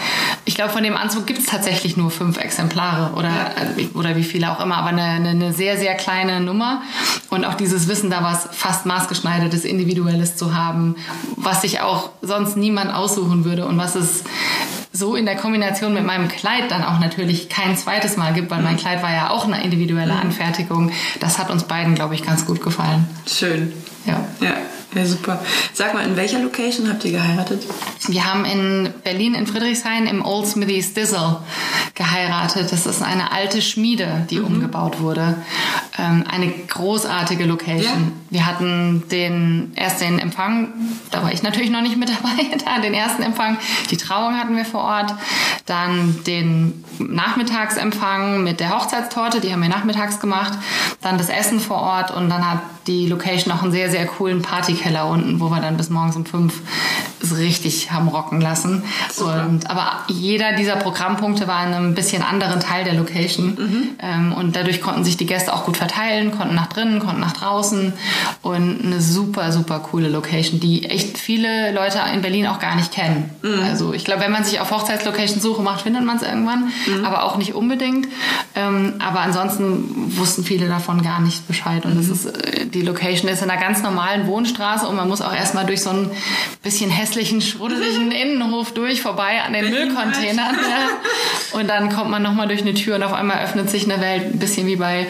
ich 0.49 0.55
glaube, 0.55 0.71
von 0.71 0.85
dem 0.85 0.97
Anzug 0.97 1.27
gibt 1.27 1.41
es 1.41 1.47
tatsächlich 1.47 1.97
nur 1.97 2.11
fünf 2.11 2.39
Exemplare 2.39 3.15
oder. 3.15 3.51
Äh, 3.77 3.87
oder 3.95 4.17
wie 4.17 4.23
viele 4.23 4.53
auch 4.53 4.61
immer, 4.61 4.77
aber 4.77 4.89
eine, 4.89 5.03
eine, 5.03 5.31
eine, 5.31 5.53
sehr, 5.53 5.77
sehr 5.77 5.95
kleine 5.95 6.41
Nummer. 6.41 6.83
Und 7.31 7.45
auch 7.45 7.55
dieses 7.55 7.89
Wissen, 7.89 8.11
da 8.11 8.23
was 8.23 8.49
fast 8.53 8.87
maßgeschneidertes, 8.87 9.65
individuelles 9.65 10.37
zu 10.37 10.55
haben, 10.55 10.97
was 11.37 11.63
sich 11.63 11.81
auch 11.81 12.11
sonst 12.23 12.57
niemand 12.57 12.95
aussuchen 12.95 13.45
würde 13.45 13.67
und 13.67 13.77
was 13.79 13.97
es 13.97 14.23
so 14.97 15.15
in 15.15 15.27
der 15.27 15.37
Kombination 15.37 15.95
mit 15.95 16.05
meinem 16.05 16.29
Kleid 16.29 16.71
dann 16.71 16.83
auch 16.83 16.99
natürlich 16.99 17.49
kein 17.49 17.77
zweites 17.77 18.17
Mal 18.17 18.33
gibt, 18.33 18.51
weil 18.51 18.63
mein 18.63 18.75
mhm. 18.75 18.79
Kleid 18.79 19.03
war 19.03 19.13
ja 19.13 19.31
auch 19.31 19.45
eine 19.47 19.63
individuelle 19.63 20.15
mhm. 20.15 20.21
Anfertigung. 20.21 20.93
Das 21.21 21.39
hat 21.39 21.51
uns 21.51 21.65
beiden, 21.65 21.95
glaube 21.95 22.15
ich, 22.15 22.25
ganz 22.25 22.47
gut 22.47 22.63
gefallen. 22.63 23.07
Schön. 23.27 23.73
Ja. 24.07 24.25
Ja. 24.41 24.55
Ja, 24.97 25.05
super. 25.05 25.43
Sag 25.75 25.93
mal, 25.93 26.07
in 26.07 26.17
welcher 26.17 26.39
Location 26.39 26.89
habt 26.89 27.05
ihr 27.05 27.11
geheiratet? 27.11 27.63
Wir 28.09 28.25
haben 28.25 28.47
in 28.47 28.95
Berlin 29.05 29.35
in 29.35 29.47
Friedrichshain 29.47 30.07
im 30.07 30.25
Old 30.25 30.47
Smithies 30.47 30.95
Dizzle 30.95 31.41
geheiratet. 31.95 32.73
Das 32.73 32.87
ist 32.87 33.03
eine 33.03 33.31
alte 33.31 33.61
Schmiede, 33.61 34.27
die 34.31 34.39
mhm. 34.39 34.47
umgebaut 34.47 35.01
wurde. 35.01 35.37
Ähm, 35.99 36.25
eine 36.31 36.51
großartige 36.51 37.45
Location. 37.45 37.85
Ja. 37.85 38.13
Wir 38.31 38.47
hatten 38.47 39.03
den 39.11 39.73
erst 39.77 40.01
den 40.01 40.19
Empfang, 40.19 40.73
da 41.11 41.23
war 41.23 41.33
ich 41.33 41.43
natürlich 41.43 41.71
noch 41.71 41.83
nicht 41.83 41.99
mit 41.99 42.09
dabei, 42.09 42.57
da 42.65 42.81
den 42.81 42.95
ersten 42.95 43.23
Empfang. 43.23 43.59
Die 43.91 43.99
Trauung 43.99 44.39
hatten 44.39 44.57
wir 44.57 44.65
vor 44.65 44.85
Ort. 44.87 45.15
Dann 45.67 46.23
den 46.25 46.85
Nachmittagsempfang 46.99 48.45
mit 48.45 48.61
der 48.61 48.71
Hochzeitstorte, 48.71 49.41
die 49.41 49.53
haben 49.53 49.63
wir 49.63 49.69
nachmittags 49.69 50.21
gemacht. 50.21 50.53
Dann 51.01 51.19
das 51.19 51.29
Essen 51.29 51.61
vor 51.61 51.79
Ort 51.79 52.11
und 52.11 52.31
dann 52.31 52.49
hat 52.49 52.61
die 52.87 53.09
Location 53.09 53.53
auch 53.53 53.63
einen 53.63 53.73
sehr, 53.73 53.91
sehr 53.91 54.07
coolen 54.07 54.43
Partykeller 54.43 55.09
unten, 55.09 55.41
wo 55.41 55.49
wir 55.49 55.61
dann 55.61 55.77
bis 55.77 55.91
morgens 55.91 56.17
um 56.17 56.25
fünf 56.25 56.61
richtig 57.35 57.91
haben 57.91 58.09
rocken 58.09 58.41
lassen. 58.41 58.83
Und, 59.19 59.69
aber 59.71 60.05
jeder 60.09 60.53
dieser 60.55 60.77
Programmpunkte 60.77 61.47
war 61.47 61.67
in 61.67 61.75
einem 61.75 61.95
bisschen 61.95 62.23
anderen 62.23 62.61
Teil 62.61 62.85
der 62.85 62.95
Location. 62.95 63.57
Mhm. 63.59 63.89
Ähm, 64.01 64.33
und 64.33 64.57
dadurch 64.57 64.81
konnten 64.81 65.05
sich 65.05 65.17
die 65.17 65.27
Gäste 65.27 65.53
auch 65.53 65.65
gut 65.65 65.77
verteilen, 65.77 66.31
konnten 66.37 66.55
nach 66.55 66.67
drinnen, 66.67 67.01
konnten 67.01 67.21
nach 67.21 67.33
draußen. 67.33 67.93
Und 68.43 68.85
eine 68.85 69.01
super, 69.01 69.53
super 69.53 69.81
coole 69.81 70.09
Location, 70.09 70.61
die 70.61 70.85
echt 70.85 71.19
viele 71.19 71.73
Leute 71.73 71.99
in 72.13 72.23
Berlin 72.23 72.47
auch 72.47 72.59
gar 72.59 72.77
nicht 72.77 72.93
kennen. 72.93 73.31
Mhm. 73.43 73.63
Also 73.65 73.93
ich 73.93 74.05
glaube, 74.05 74.23
wenn 74.23 74.33
man 74.33 74.45
sich 74.45 74.61
auf 74.61 74.71
Hochzeitslocation 74.71 75.41
Suche 75.41 75.63
macht, 75.63 75.83
findet 75.83 76.05
man 76.05 76.17
es 76.17 76.23
irgendwann, 76.23 76.73
mhm. 76.87 77.05
aber 77.05 77.25
auch 77.25 77.37
nicht 77.37 77.55
unbedingt. 77.55 78.09
Ähm, 78.55 78.95
aber 78.99 79.21
ansonsten 79.21 80.17
wussten 80.17 80.45
viele 80.45 80.69
davon 80.69 81.03
gar 81.03 81.21
nicht 81.21 81.47
Bescheid. 81.47 81.85
Und 81.85 81.97
das 81.97 82.07
mhm. 82.07 82.13
ist, 82.13 82.27
äh, 82.27 82.67
die 82.67 82.83
Location 82.83 83.31
ist 83.31 83.43
in 83.43 83.51
einer 83.51 83.61
ganz 83.61 83.83
normalen 83.83 84.27
Wohnstraße 84.27 84.87
und 84.87 84.97
man 84.97 85.09
muss 85.09 85.23
auch 85.23 85.35
erstmal 85.35 85.67
durch 85.67 85.83
so 85.83 85.91
ein 85.91 86.11
bisschen 86.63 86.91
hässlichen, 87.17 87.41
schruddeligen 87.41 88.11
Innenhof 88.13 88.73
durch, 88.73 89.01
vorbei 89.01 89.41
an 89.45 89.55
den 89.55 89.71
Müllcontainern. 89.71 90.55
Ja. 90.55 91.59
Und 91.59 91.69
dann 91.69 91.91
kommt 91.91 92.11
man 92.11 92.23
nochmal 92.23 92.47
durch 92.47 92.61
eine 92.61 92.75
Tür 92.75 92.97
und 92.97 93.03
auf 93.03 93.13
einmal 93.13 93.43
öffnet 93.43 93.71
sich 93.71 93.91
eine 93.91 94.01
Welt, 94.03 94.35
ein 94.35 94.39
bisschen 94.39 94.67
wie 94.67 94.77
bei 94.77 95.07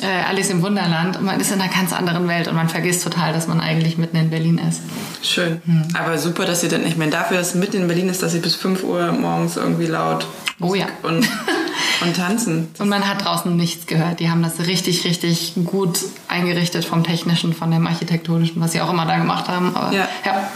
äh, 0.00 0.28
Alice 0.28 0.50
im 0.50 0.62
Wunderland. 0.62 1.16
Und 1.16 1.24
man 1.24 1.40
ist 1.40 1.50
in 1.50 1.60
einer 1.60 1.72
ganz 1.72 1.92
anderen 1.92 2.28
Welt 2.28 2.46
und 2.46 2.54
man 2.54 2.68
vergisst 2.68 3.02
total, 3.02 3.32
dass 3.32 3.48
man 3.48 3.60
eigentlich 3.60 3.98
mitten 3.98 4.16
in 4.16 4.30
Berlin 4.30 4.60
ist. 4.68 4.82
Schön. 5.22 5.60
Hm. 5.64 5.88
Aber 5.94 6.16
super, 6.18 6.44
dass 6.44 6.62
ihr 6.62 6.68
dann 6.68 6.82
nicht 6.82 6.96
mehr 6.96 7.08
dafür, 7.08 7.38
dass 7.38 7.54
mitten 7.54 7.78
in 7.78 7.88
Berlin 7.88 8.08
ist, 8.08 8.22
dass 8.22 8.34
ihr 8.34 8.42
bis 8.42 8.54
5 8.54 8.84
Uhr 8.84 9.12
morgens 9.12 9.56
irgendwie 9.56 9.86
laut 9.86 10.26
Oh 10.60 10.74
ja. 10.74 10.86
Und, 11.02 11.28
und 12.00 12.16
tanzen. 12.16 12.68
und 12.78 12.88
man 12.88 13.06
hat 13.08 13.24
draußen 13.24 13.56
nichts 13.56 13.86
gehört. 13.86 14.18
Die 14.18 14.28
haben 14.28 14.42
das 14.42 14.66
richtig, 14.66 15.04
richtig 15.04 15.54
gut 15.64 16.00
eingerichtet 16.26 16.84
vom 16.84 17.04
Technischen, 17.04 17.52
von 17.52 17.70
dem 17.70 17.86
Architektonischen, 17.86 18.60
was 18.60 18.72
sie 18.72 18.80
auch 18.80 18.90
immer 18.90 19.06
da 19.06 19.18
gemacht 19.18 19.46
haben. 19.46 19.76
Aber 19.76 19.94
ja, 19.94 20.08
ja 20.24 20.50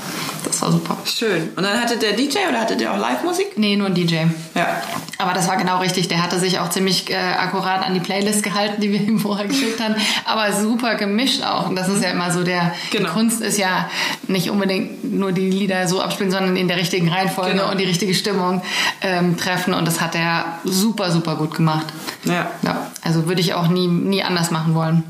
das 0.53 0.61
war 0.61 0.71
super. 0.71 0.99
Schön. 1.07 1.49
Und 1.57 1.63
dann 1.63 1.81
hattet 1.81 2.03
der 2.03 2.13
DJ 2.13 2.39
oder 2.49 2.61
hattet 2.61 2.81
ihr 2.81 2.93
auch 2.93 2.99
Live-Musik? 2.99 3.57
Nee, 3.57 3.75
nur 3.75 3.87
ein 3.87 3.95
DJ. 3.95 4.17
Ja. 4.55 4.83
Aber 5.17 5.33
das 5.33 5.49
war 5.49 5.57
genau 5.57 5.79
richtig. 5.79 6.09
Der 6.09 6.23
hatte 6.23 6.39
sich 6.39 6.59
auch 6.59 6.69
ziemlich 6.69 7.11
äh, 7.11 7.17
akkurat 7.17 7.85
an 7.87 7.95
die 7.95 8.01
Playlist 8.01 8.43
gehalten, 8.43 8.81
die 8.83 8.93
wir 8.93 9.01
ihm 9.01 9.19
vorher 9.21 9.47
geschickt 9.47 9.81
haben. 9.81 9.95
Aber 10.27 10.53
super 10.53 10.97
gemischt 10.97 11.43
auch. 11.43 11.69
Und 11.69 11.77
das 11.77 11.89
ist 11.89 12.05
ja 12.05 12.11
immer 12.11 12.31
so 12.31 12.45
der, 12.45 12.75
genau. 12.91 13.09
die 13.09 13.13
Kunst 13.13 13.41
ist 13.41 13.59
ja 13.59 13.89
nicht 14.29 14.51
unbedingt 14.51 15.11
nur 15.11 15.33
die 15.33 15.51
Lieder 15.51 15.89
so 15.89 16.03
abspielen, 16.03 16.31
sondern 16.31 16.57
in 16.57 16.69
der 16.69 16.77
richtigen 16.77 17.09
Reihenfolge 17.09 17.53
genau. 17.53 17.71
und 17.71 17.79
die 17.79 17.87
richtige 17.87 18.15
Stimmung 18.15 18.61
ähm, 19.01 19.39
treffen. 19.39 19.73
Und 19.73 19.87
das 19.87 20.03
hat 20.03 20.15
er 20.15 20.59
super, 20.65 21.11
super 21.11 21.37
gut 21.37 21.55
gemacht. 21.55 21.87
Ja. 22.25 22.51
ja. 22.63 22.91
Also 23.03 23.27
würde 23.27 23.41
ich 23.41 23.55
auch 23.55 23.69
nie, 23.69 23.87
nie 23.89 24.23
anders 24.23 24.51
machen 24.51 24.75
wollen. 24.75 25.03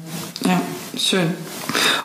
Ja, 0.47 0.61
schön. 0.97 1.35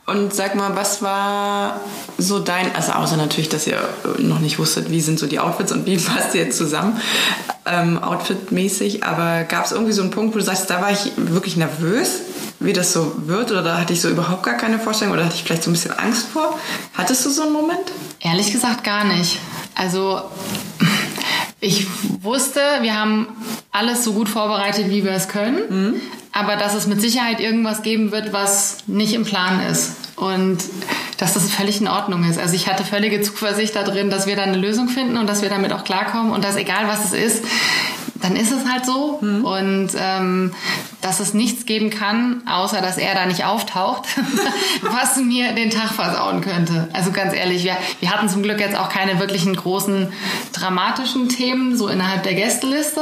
Und 0.06 0.34
sag 0.34 0.56
mal, 0.56 0.76
was 0.76 1.02
war 1.02 1.82
so 2.18 2.40
dein, 2.40 2.74
also 2.76 2.94
außer 2.94 3.18
natürlich, 3.18 3.50
dass 3.50 3.68
ihr 3.68 3.78
noch 4.20 4.40
nicht 4.40 4.58
wusstet, 4.58 4.90
wie 4.90 5.02
sind 5.02 5.20
so 5.20 5.28
die 5.28 5.40
Outfits 5.40 5.72
und 5.72 5.86
wie 5.86 5.98
passt 5.98 6.34
ihr 6.34 6.44
jetzt 6.44 6.58
zusammen, 6.58 7.00
ähm, 7.66 8.02
outfitmäßig, 8.02 9.04
aber 9.04 9.44
gab 9.44 9.66
es 9.66 9.72
irgendwie 9.72 9.92
so 9.92 10.02
einen 10.02 10.12
Punkt, 10.12 10.34
wo 10.34 10.40
du 10.40 10.46
sagst, 10.46 10.70
da 10.70 10.82
war 10.82 10.92
ich 10.92 11.12
wirklich 11.18 11.58
nervös, 11.58 12.22
wie 12.60 12.74
das 12.74 12.94
so 12.94 13.14
wird 13.26 13.52
oder 13.52 13.62
da 13.62 13.78
hatte 13.78 13.94
ich 13.94 14.02
so 14.02 14.10
überhaupt 14.10 14.44
gar 14.44 14.56
keine 14.56 14.80
Vorstellung 14.80 15.14
oder 15.14 15.26
hatte 15.26 15.36
ich 15.36 15.44
vielleicht 15.44 15.64
so 15.64 15.70
ein 15.70 15.74
bisschen 15.74 15.92
Angst 15.92 16.28
vor? 16.30 16.58
Hattest 16.94 17.26
du 17.26 17.30
so 17.30 17.44
einen 17.44 17.54
Moment? 17.54 17.92
Ehrlich 18.20 18.52
gesagt 18.52 18.84
gar 18.84 19.04
nicht. 19.04 19.40
Also 19.76 20.22
ich 21.60 21.88
wusste, 22.22 22.62
wir 22.82 23.00
haben 23.00 23.28
alles 23.72 24.04
so 24.04 24.14
gut 24.14 24.30
vorbereitet, 24.30 24.90
wie 24.90 25.04
wir 25.04 25.12
es 25.12 25.28
können, 25.28 25.60
mhm. 25.70 26.02
Aber 26.38 26.56
dass 26.56 26.74
es 26.76 26.88
mit 26.88 27.02
Sicherheit 27.02 27.40
irgendwas 27.40 27.82
geben 27.82 28.12
wird, 28.12 28.32
was 28.34 28.78
nicht 28.88 29.14
im 29.14 29.26
Plan 29.26 29.62
ist. 29.70 29.96
Und 30.16 30.60
dass 31.18 31.34
das 31.34 31.50
völlig 31.52 31.82
in 31.82 31.88
Ordnung 31.88 32.24
ist. 32.24 32.40
Also 32.40 32.56
ich 32.56 32.68
hatte 32.68 32.84
völlige 32.84 33.22
Zuversicht 33.22 33.76
da 33.76 33.84
drin, 33.84 34.10
dass 34.10 34.28
wir 34.28 34.36
da 34.36 34.44
eine 34.44 34.58
Lösung 34.58 34.88
finden 34.88 35.18
und 35.18 35.28
dass 35.28 35.42
wir 35.42 35.50
damit 35.50 35.74
auch 35.74 35.84
klarkommen 35.84 36.32
und 36.32 36.44
dass 36.44 36.56
egal 36.56 36.88
was 36.88 37.06
es 37.06 37.14
ist, 37.14 37.46
dann 38.22 38.36
ist 38.36 38.52
es 38.52 38.70
halt 38.70 38.86
so. 38.86 39.20
Mhm. 39.22 39.46
Und 39.46 39.90
ähm, 40.00 40.54
dass 41.02 41.20
es 41.20 41.34
nichts 41.34 41.66
geben 41.66 41.90
kann, 41.90 42.42
außer 42.48 42.82
dass 42.82 42.98
er 42.98 43.14
da 43.14 43.26
nicht 43.26 43.46
auftaucht, 43.46 44.08
was 44.82 45.18
mir 45.18 45.54
den 45.54 45.70
Tag 45.70 45.92
versauen 45.92 46.42
könnte. 46.42 46.90
Also 46.94 47.12
ganz 47.12 47.34
ehrlich, 47.34 47.64
wir, 47.64 47.78
wir 48.00 48.12
hatten 48.12 48.30
zum 48.30 48.44
Glück 48.44 48.60
jetzt 48.60 48.78
auch 48.78 48.90
keine 48.90 49.20
wirklichen 49.20 49.56
großen 49.56 50.12
dramatischen 50.54 51.30
Themen, 51.30 51.78
so 51.78 51.88
innerhalb 51.88 52.24
der 52.24 52.34
Gästeliste, 52.34 53.02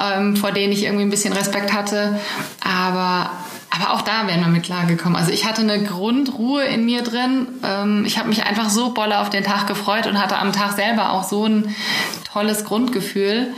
ähm, 0.00 0.36
vor 0.36 0.52
denen 0.52 0.72
ich 0.72 0.84
irgendwie 0.84 1.04
ein 1.04 1.10
bisschen 1.10 1.32
Respekt 1.32 1.72
hatte. 1.72 2.18
Aber 2.60 3.30
aber 3.70 3.94
auch 3.94 4.02
da 4.02 4.26
wären 4.26 4.40
wir 4.40 4.48
mit 4.48 4.64
klargekommen. 4.64 5.16
Also 5.16 5.30
ich 5.30 5.44
hatte 5.44 5.62
eine 5.62 5.82
Grundruhe 5.82 6.64
in 6.64 6.84
mir 6.84 7.02
drin. 7.02 7.46
Ähm, 7.64 8.04
ich 8.04 8.18
habe 8.18 8.28
mich 8.28 8.44
einfach 8.44 8.68
so 8.68 8.92
bolle 8.92 9.20
auf 9.20 9.30
den 9.30 9.44
Tag 9.44 9.66
gefreut 9.68 10.06
und 10.06 10.20
hatte 10.20 10.38
am 10.38 10.52
Tag 10.52 10.72
selber 10.72 11.12
auch 11.12 11.24
so 11.24 11.46
ein 11.46 11.74
tolles 12.32 12.64
Grundgefühl. 12.64 13.48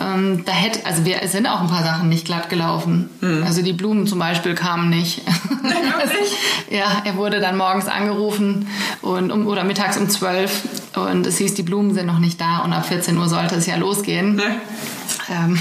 Ähm, 0.00 0.44
da 0.44 0.52
hätte, 0.52 0.84
also 0.86 1.04
wir 1.04 1.16
sind 1.28 1.46
auch 1.46 1.60
ein 1.60 1.68
paar 1.68 1.82
Sachen 1.82 2.08
nicht 2.08 2.26
glatt 2.26 2.50
gelaufen. 2.50 3.08
Mhm. 3.20 3.42
Also 3.44 3.62
die 3.62 3.72
Blumen 3.72 4.06
zum 4.06 4.18
Beispiel 4.18 4.54
kamen 4.54 4.90
nicht. 4.90 5.22
ja, 6.70 7.02
er 7.04 7.16
wurde 7.16 7.40
dann 7.40 7.56
morgens 7.56 7.86
angerufen 7.86 8.68
und 9.02 9.30
um, 9.30 9.46
oder 9.46 9.64
mittags 9.64 9.96
um 9.96 10.08
12 10.08 10.62
und 10.96 11.26
es 11.26 11.38
hieß, 11.38 11.54
die 11.54 11.62
Blumen 11.62 11.94
sind 11.94 12.06
noch 12.06 12.18
nicht 12.18 12.40
da 12.40 12.58
und 12.58 12.72
ab 12.72 12.86
14 12.86 13.16
Uhr 13.16 13.28
sollte 13.28 13.54
es 13.56 13.66
ja 13.66 13.76
losgehen. 13.76 14.38
Ja. 14.38 14.44
Ähm, 15.30 15.58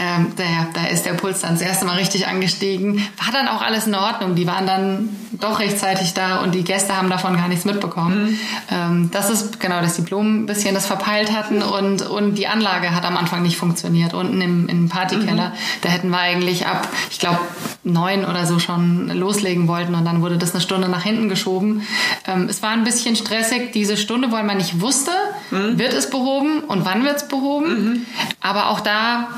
ähm, 0.00 0.32
da, 0.36 0.44
da 0.72 0.86
ist 0.88 1.04
der 1.04 1.12
Puls 1.12 1.40
dann 1.40 1.52
das 1.52 1.60
erste 1.60 1.84
Mal 1.84 1.98
richtig 1.98 2.26
angestiegen. 2.26 3.06
War 3.22 3.32
dann 3.32 3.48
auch 3.48 3.60
alles 3.60 3.86
in 3.86 3.94
Ordnung. 3.94 4.34
Die 4.34 4.46
waren 4.46 4.66
dann 4.66 5.10
doch 5.32 5.58
rechtzeitig 5.58 6.14
da 6.14 6.38
und 6.38 6.54
die 6.54 6.64
Gäste 6.64 6.96
haben 6.96 7.10
davon 7.10 7.36
gar 7.36 7.48
nichts 7.48 7.66
mitbekommen. 7.66 8.22
Mhm. 8.22 8.38
Ähm, 8.70 9.10
das 9.12 9.28
ist 9.28 9.60
genau, 9.60 9.82
dass 9.82 9.96
die 9.96 10.02
Blumen 10.02 10.44
ein 10.44 10.46
bisschen 10.46 10.74
das 10.74 10.86
verpeilt 10.86 11.36
hatten 11.36 11.62
und, 11.62 12.00
und 12.00 12.36
die 12.36 12.46
Anlage 12.46 12.94
hat 12.94 13.04
am 13.04 13.18
Anfang 13.18 13.42
nicht 13.42 13.58
funktioniert. 13.58 14.14
Unten 14.14 14.40
im, 14.40 14.68
im 14.68 14.88
Partykeller, 14.88 15.50
mhm. 15.50 15.54
da 15.82 15.88
hätten 15.90 16.08
wir 16.08 16.18
eigentlich 16.18 16.66
ab, 16.66 16.88
ich 17.10 17.18
glaube, 17.18 17.40
neun 17.84 18.24
oder 18.24 18.46
so 18.46 18.58
schon 18.58 19.08
loslegen 19.08 19.68
wollten 19.68 19.94
und 19.94 20.06
dann 20.06 20.22
wurde 20.22 20.38
das 20.38 20.52
eine 20.52 20.62
Stunde 20.62 20.88
nach 20.88 21.02
hinten 21.02 21.28
geschoben. 21.28 21.82
Ähm, 22.26 22.46
es 22.48 22.62
war 22.62 22.70
ein 22.70 22.84
bisschen 22.84 23.16
stressig, 23.16 23.72
diese 23.72 23.98
Stunde, 23.98 24.32
weil 24.32 24.44
man 24.44 24.56
nicht 24.56 24.80
wusste, 24.80 25.12
mhm. 25.50 25.78
wird 25.78 25.92
es 25.92 26.08
behoben 26.08 26.60
und 26.60 26.86
wann 26.86 27.04
wird 27.04 27.16
es 27.16 27.28
behoben. 27.28 27.68
Mhm. 27.68 28.06
Aber 28.40 28.70
auch 28.70 28.80
da 28.80 29.28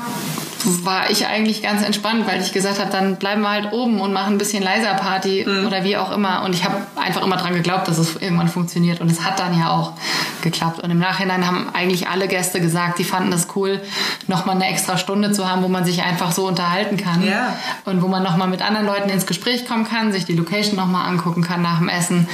war 0.65 1.09
ich 1.09 1.27
eigentlich 1.27 1.61
ganz 1.61 1.83
entspannt, 1.83 2.27
weil 2.27 2.41
ich 2.41 2.51
gesagt 2.53 2.79
habe, 2.79 2.91
dann 2.91 3.17
bleiben 3.17 3.41
wir 3.41 3.49
halt 3.49 3.73
oben 3.73 3.99
und 3.99 4.13
machen 4.13 4.35
ein 4.35 4.37
bisschen 4.37 4.63
leiser 4.63 4.93
Party 4.93 5.45
mhm. 5.47 5.65
oder 5.65 5.83
wie 5.83 5.97
auch 5.97 6.11
immer. 6.11 6.43
Und 6.43 6.53
ich 6.53 6.63
habe 6.63 6.75
einfach 6.95 7.23
immer 7.23 7.37
dran 7.37 7.53
geglaubt, 7.53 7.87
dass 7.87 7.97
es 7.97 8.15
irgendwann 8.15 8.47
funktioniert. 8.47 9.01
Und 9.01 9.11
es 9.11 9.23
hat 9.23 9.39
dann 9.39 9.57
ja 9.57 9.71
auch 9.71 9.93
geklappt. 10.41 10.79
Und 10.79 10.91
im 10.91 10.99
Nachhinein 10.99 11.45
haben 11.45 11.69
eigentlich 11.73 12.07
alle 12.07 12.27
Gäste 12.27 12.61
gesagt, 12.61 12.99
die 12.99 13.03
fanden 13.03 13.33
es 13.33 13.47
cool, 13.55 13.81
nochmal 14.27 14.55
eine 14.55 14.67
extra 14.69 14.97
Stunde 14.97 15.31
zu 15.31 15.49
haben, 15.49 15.63
wo 15.63 15.67
man 15.67 15.85
sich 15.85 16.03
einfach 16.03 16.31
so 16.31 16.47
unterhalten 16.47 16.97
kann. 16.97 17.25
Ja. 17.25 17.55
Und 17.85 18.01
wo 18.01 18.07
man 18.07 18.23
nochmal 18.23 18.47
mit 18.47 18.61
anderen 18.61 18.85
Leuten 18.85 19.09
ins 19.09 19.25
Gespräch 19.25 19.67
kommen 19.67 19.87
kann, 19.87 20.11
sich 20.11 20.25
die 20.25 20.35
Location 20.35 20.75
nochmal 20.75 21.07
angucken 21.09 21.43
kann 21.43 21.61
nach 21.61 21.79
dem 21.79 21.89
Essen. 21.89 22.27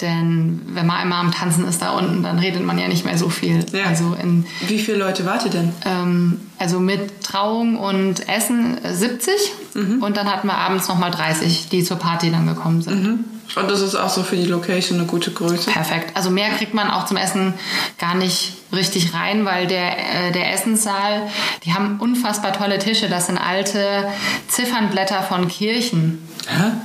Denn 0.00 0.62
wenn 0.66 0.86
man 0.86 0.96
einmal 0.96 1.20
am 1.20 1.32
Tanzen 1.32 1.66
ist 1.66 1.82
da 1.82 1.90
unten, 1.90 2.22
dann 2.22 2.38
redet 2.38 2.64
man 2.64 2.78
ja 2.78 2.88
nicht 2.88 3.04
mehr 3.04 3.18
so 3.18 3.28
viel. 3.28 3.64
Ja. 3.72 3.84
Also 3.84 4.16
in, 4.20 4.46
wie 4.66 4.78
viele 4.78 4.98
Leute 4.98 5.24
wartet 5.24 5.54
denn? 5.54 5.72
Ähm, 5.84 6.40
also 6.60 6.78
mit 6.78 7.22
Trauung 7.22 7.78
und 7.78 8.28
Essen 8.28 8.78
70 8.84 9.32
mhm. 9.74 10.02
und 10.02 10.16
dann 10.16 10.30
hatten 10.30 10.46
wir 10.46 10.58
abends 10.58 10.88
nochmal 10.88 11.10
30, 11.10 11.68
die 11.70 11.82
zur 11.82 11.96
Party 11.96 12.30
dann 12.30 12.46
gekommen 12.46 12.82
sind. 12.82 13.02
Mhm. 13.02 13.24
Und 13.56 13.68
das 13.68 13.80
ist 13.80 13.96
auch 13.96 14.10
so 14.10 14.22
für 14.22 14.36
die 14.36 14.44
Location 14.44 14.98
eine 14.98 15.08
gute 15.08 15.32
Größe. 15.32 15.70
Perfekt. 15.70 16.16
Also 16.16 16.30
mehr 16.30 16.50
kriegt 16.50 16.74
man 16.74 16.88
auch 16.90 17.06
zum 17.06 17.16
Essen 17.16 17.54
gar 17.98 18.14
nicht 18.14 18.52
richtig 18.72 19.12
rein, 19.14 19.44
weil 19.44 19.66
der, 19.66 19.98
äh, 19.98 20.32
der 20.32 20.52
Essenssaal, 20.52 21.28
die 21.64 21.72
haben 21.72 21.98
unfassbar 21.98 22.52
tolle 22.52 22.78
Tische. 22.78 23.08
Das 23.08 23.26
sind 23.26 23.38
alte 23.38 24.06
Ziffernblätter 24.46 25.22
von 25.22 25.48
Kirchen. 25.48 26.22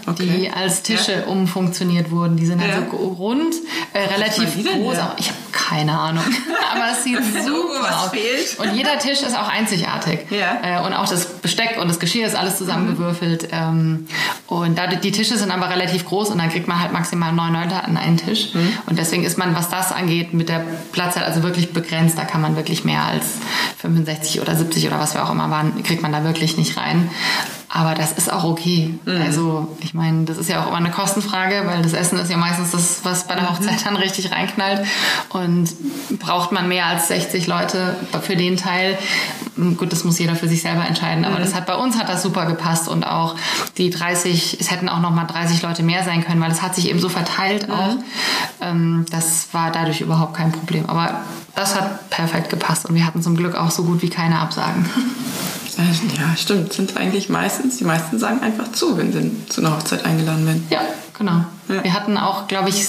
Okay. 0.05 0.27
die 0.27 0.51
als 0.51 0.81
Tische 0.81 1.13
ja. 1.13 1.25
umfunktioniert 1.25 2.11
wurden. 2.11 2.37
Die 2.37 2.45
sind 2.45 2.61
halt 2.61 2.71
ja. 2.71 2.83
so 2.89 2.97
rund, 2.97 3.55
äh, 3.93 3.99
relativ 3.99 4.53
groß. 4.53 4.97
Auch, 4.99 5.17
ich 5.17 5.29
habe 5.29 5.37
keine 5.51 5.97
Ahnung, 5.97 6.23
aber 6.73 6.91
es 6.91 7.03
sieht 7.03 7.17
super 7.43 8.03
aus. 8.03 8.09
Fehlt. 8.09 8.59
Und 8.59 8.75
jeder 8.75 8.99
Tisch 8.99 9.21
ist 9.21 9.35
auch 9.35 9.47
einzigartig. 9.47 10.27
Ja. 10.29 10.81
Äh, 10.81 10.85
und 10.85 10.93
auch 10.93 11.07
das 11.07 11.25
Besteck 11.25 11.77
und 11.79 11.87
das 11.87 11.99
Geschirr 11.99 12.27
ist 12.27 12.35
alles 12.35 12.57
zusammengewürfelt. 12.57 13.47
Ähm, 13.51 14.07
und 14.47 14.77
da, 14.77 14.87
die 14.87 15.11
Tische 15.11 15.37
sind 15.37 15.51
aber 15.51 15.69
relativ 15.69 16.05
groß 16.05 16.29
und 16.29 16.37
dann 16.37 16.49
kriegt 16.49 16.67
man 16.67 16.79
halt 16.79 16.91
maximal 16.91 17.31
neun 17.31 17.53
Leute 17.53 17.83
an 17.83 17.97
einen 17.97 18.17
Tisch. 18.17 18.53
Mhm. 18.53 18.73
Und 18.85 18.99
deswegen 18.99 19.23
ist 19.23 19.37
man, 19.37 19.55
was 19.55 19.69
das 19.69 19.91
angeht, 19.91 20.33
mit 20.33 20.49
der 20.49 20.63
Platzzeit 20.91 21.23
also 21.23 21.41
wirklich 21.43 21.73
begrenzt. 21.73 22.17
Da 22.17 22.25
kann 22.25 22.41
man 22.41 22.55
wirklich 22.55 22.83
mehr 22.83 23.03
als 23.03 23.25
65 23.79 24.41
oder 24.41 24.55
70 24.55 24.87
oder 24.87 24.99
was 24.99 25.13
wir 25.13 25.23
auch 25.23 25.31
immer 25.31 25.49
waren, 25.49 25.81
kriegt 25.83 26.01
man 26.01 26.11
da 26.11 26.23
wirklich 26.23 26.57
nicht 26.57 26.77
rein. 26.77 27.09
Aber 27.75 27.93
das 27.93 28.13
ist 28.13 28.31
auch 28.31 28.45
okay. 28.45 28.97
Mhm. 29.03 29.21
Also 29.21 29.67
ich 29.81 29.93
meine, 29.93 30.23
das 30.23 30.37
ist 30.37 30.47
ja 30.47 30.63
auch 30.63 30.67
immer 30.67 30.77
eine 30.77 30.91
Kostenfrage, 30.91 31.63
weil 31.65 31.81
das 31.81 31.91
Essen 31.91 32.17
ist 32.17 32.31
ja 32.31 32.37
meistens 32.37 32.71
das, 32.71 33.01
was 33.03 33.27
bei 33.27 33.35
der 33.35 33.43
mhm. 33.43 33.49
Hochzeit 33.49 33.85
dann 33.85 33.97
richtig 33.97 34.31
reinknallt. 34.31 34.87
Und 35.27 35.69
braucht 36.17 36.53
man 36.53 36.69
mehr 36.69 36.85
als 36.85 37.09
60 37.09 37.47
Leute 37.47 37.97
für 38.21 38.37
den 38.37 38.55
Teil? 38.55 38.97
Gut, 39.75 39.91
das 39.91 40.05
muss 40.05 40.17
jeder 40.19 40.37
für 40.37 40.47
sich 40.47 40.61
selber 40.61 40.87
entscheiden. 40.87 41.25
Aber 41.25 41.35
mhm. 41.35 41.41
das 41.41 41.53
hat 41.53 41.65
bei 41.65 41.75
uns 41.75 41.99
hat 41.99 42.07
das 42.07 42.23
super 42.23 42.45
gepasst 42.45 42.87
und 42.87 43.05
auch 43.05 43.35
die 43.77 43.89
30, 43.89 44.57
es 44.61 44.71
hätten 44.71 44.87
auch 44.87 45.01
noch 45.01 45.11
mal 45.11 45.25
30 45.25 45.61
Leute 45.61 45.83
mehr 45.83 46.05
sein 46.05 46.23
können, 46.23 46.39
weil 46.39 46.51
es 46.51 46.61
hat 46.61 46.75
sich 46.75 46.89
eben 46.89 46.99
so 46.99 47.09
verteilt 47.09 47.67
mhm. 47.67 47.73
auch. 47.73 47.95
Ähm, 48.61 49.05
das 49.11 49.49
war 49.51 49.73
dadurch 49.73 49.99
überhaupt 49.99 50.33
kein 50.33 50.53
Problem. 50.53 50.85
Aber 50.87 51.19
das 51.55 51.75
hat 51.75 52.09
perfekt 52.09 52.49
gepasst 52.49 52.85
und 52.85 52.95
wir 52.95 53.05
hatten 53.05 53.21
zum 53.21 53.35
Glück 53.35 53.55
auch 53.55 53.71
so 53.71 53.83
gut 53.83 54.01
wie 54.01 54.09
keine 54.09 54.39
Absagen. 54.39 54.89
Ja, 55.77 56.35
stimmt. 56.37 56.73
Sind 56.73 56.97
eigentlich 56.97 57.29
meistens, 57.29 57.77
die 57.77 57.83
meisten 57.83 58.17
sagen 58.19 58.41
einfach 58.41 58.71
zu, 58.71 58.97
wenn 58.97 59.11
sie 59.11 59.31
zu 59.49 59.61
einer 59.61 59.75
Hochzeit 59.75 60.05
eingeladen 60.05 60.45
werden. 60.45 60.67
Ja, 60.69 60.81
genau. 61.17 61.45
Ja. 61.67 61.83
Wir 61.83 61.93
hatten 61.93 62.17
auch, 62.17 62.47
glaube 62.47 62.69
ich, 62.69 62.87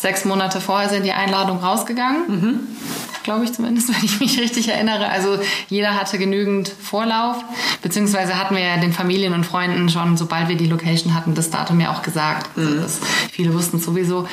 sechs 0.00 0.24
Monate 0.24 0.60
vorher 0.60 0.88
sind 0.88 1.04
die 1.04 1.12
Einladungen 1.12 1.62
rausgegangen. 1.62 2.22
Mhm. 2.28 2.60
Glaube 3.22 3.44
ich 3.44 3.52
zumindest, 3.52 3.88
wenn 3.94 4.04
ich 4.04 4.18
mich 4.20 4.38
richtig 4.40 4.68
erinnere. 4.68 5.08
Also 5.08 5.38
jeder 5.68 5.94
hatte 5.94 6.18
genügend 6.18 6.68
Vorlauf, 6.68 7.36
beziehungsweise 7.82 8.38
hatten 8.38 8.56
wir 8.56 8.62
ja 8.62 8.76
den 8.78 8.92
Familien 8.92 9.34
und 9.34 9.44
Freunden 9.44 9.88
schon, 9.88 10.16
sobald 10.16 10.48
wir 10.48 10.56
die 10.56 10.66
Location 10.66 11.14
hatten, 11.14 11.34
das 11.34 11.50
Datum 11.50 11.80
ja 11.80 11.92
auch 11.92 12.02
gesagt. 12.02 12.56
Mhm. 12.56 12.80
Also 12.80 13.00
viele 13.30 13.52
wussten 13.52 13.76
es 13.76 13.84
sowieso, 13.84 14.26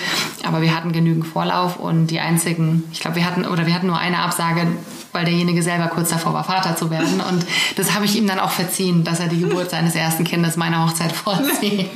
aber 0.46 0.62
wir 0.62 0.74
hatten 0.76 0.94
genügend 0.94 1.28
Vorlauf 1.28 1.78
und 1.78 2.08
die 2.08 2.20
einzigen, 2.20 2.84
ich 2.92 3.02
glaube, 3.02 3.18
wir 3.18 3.26
hatten 3.26 3.46
oder 3.46 3.66
wir 3.66 3.74
hatten 3.74 3.88
nur 3.88 3.98
eine 3.98 4.20
Absage 4.20 4.68
weil 5.12 5.26
derjenige 5.26 5.64
selber 5.64 5.88
kurz 5.88 6.10
davor 6.10 6.34
war, 6.34 6.44
Vater 6.44 6.76
zu 6.76 6.90
werden. 6.90 7.22
Und 7.22 7.46
das 7.76 7.94
habe 7.94 8.06
ich 8.06 8.16
ihm 8.16 8.28
dann 8.28 8.40
auch 8.40 8.52
verziehen, 8.52 9.04
dass 9.04 9.20
er 9.20 9.28
die 9.28 9.40
Geburt 9.40 9.70
seines 9.70 9.96
ersten 9.96 10.24
Kindes 10.24 10.58
meiner 10.58 10.86
Hochzeit 10.86 11.12
vorzieht. 11.12 11.90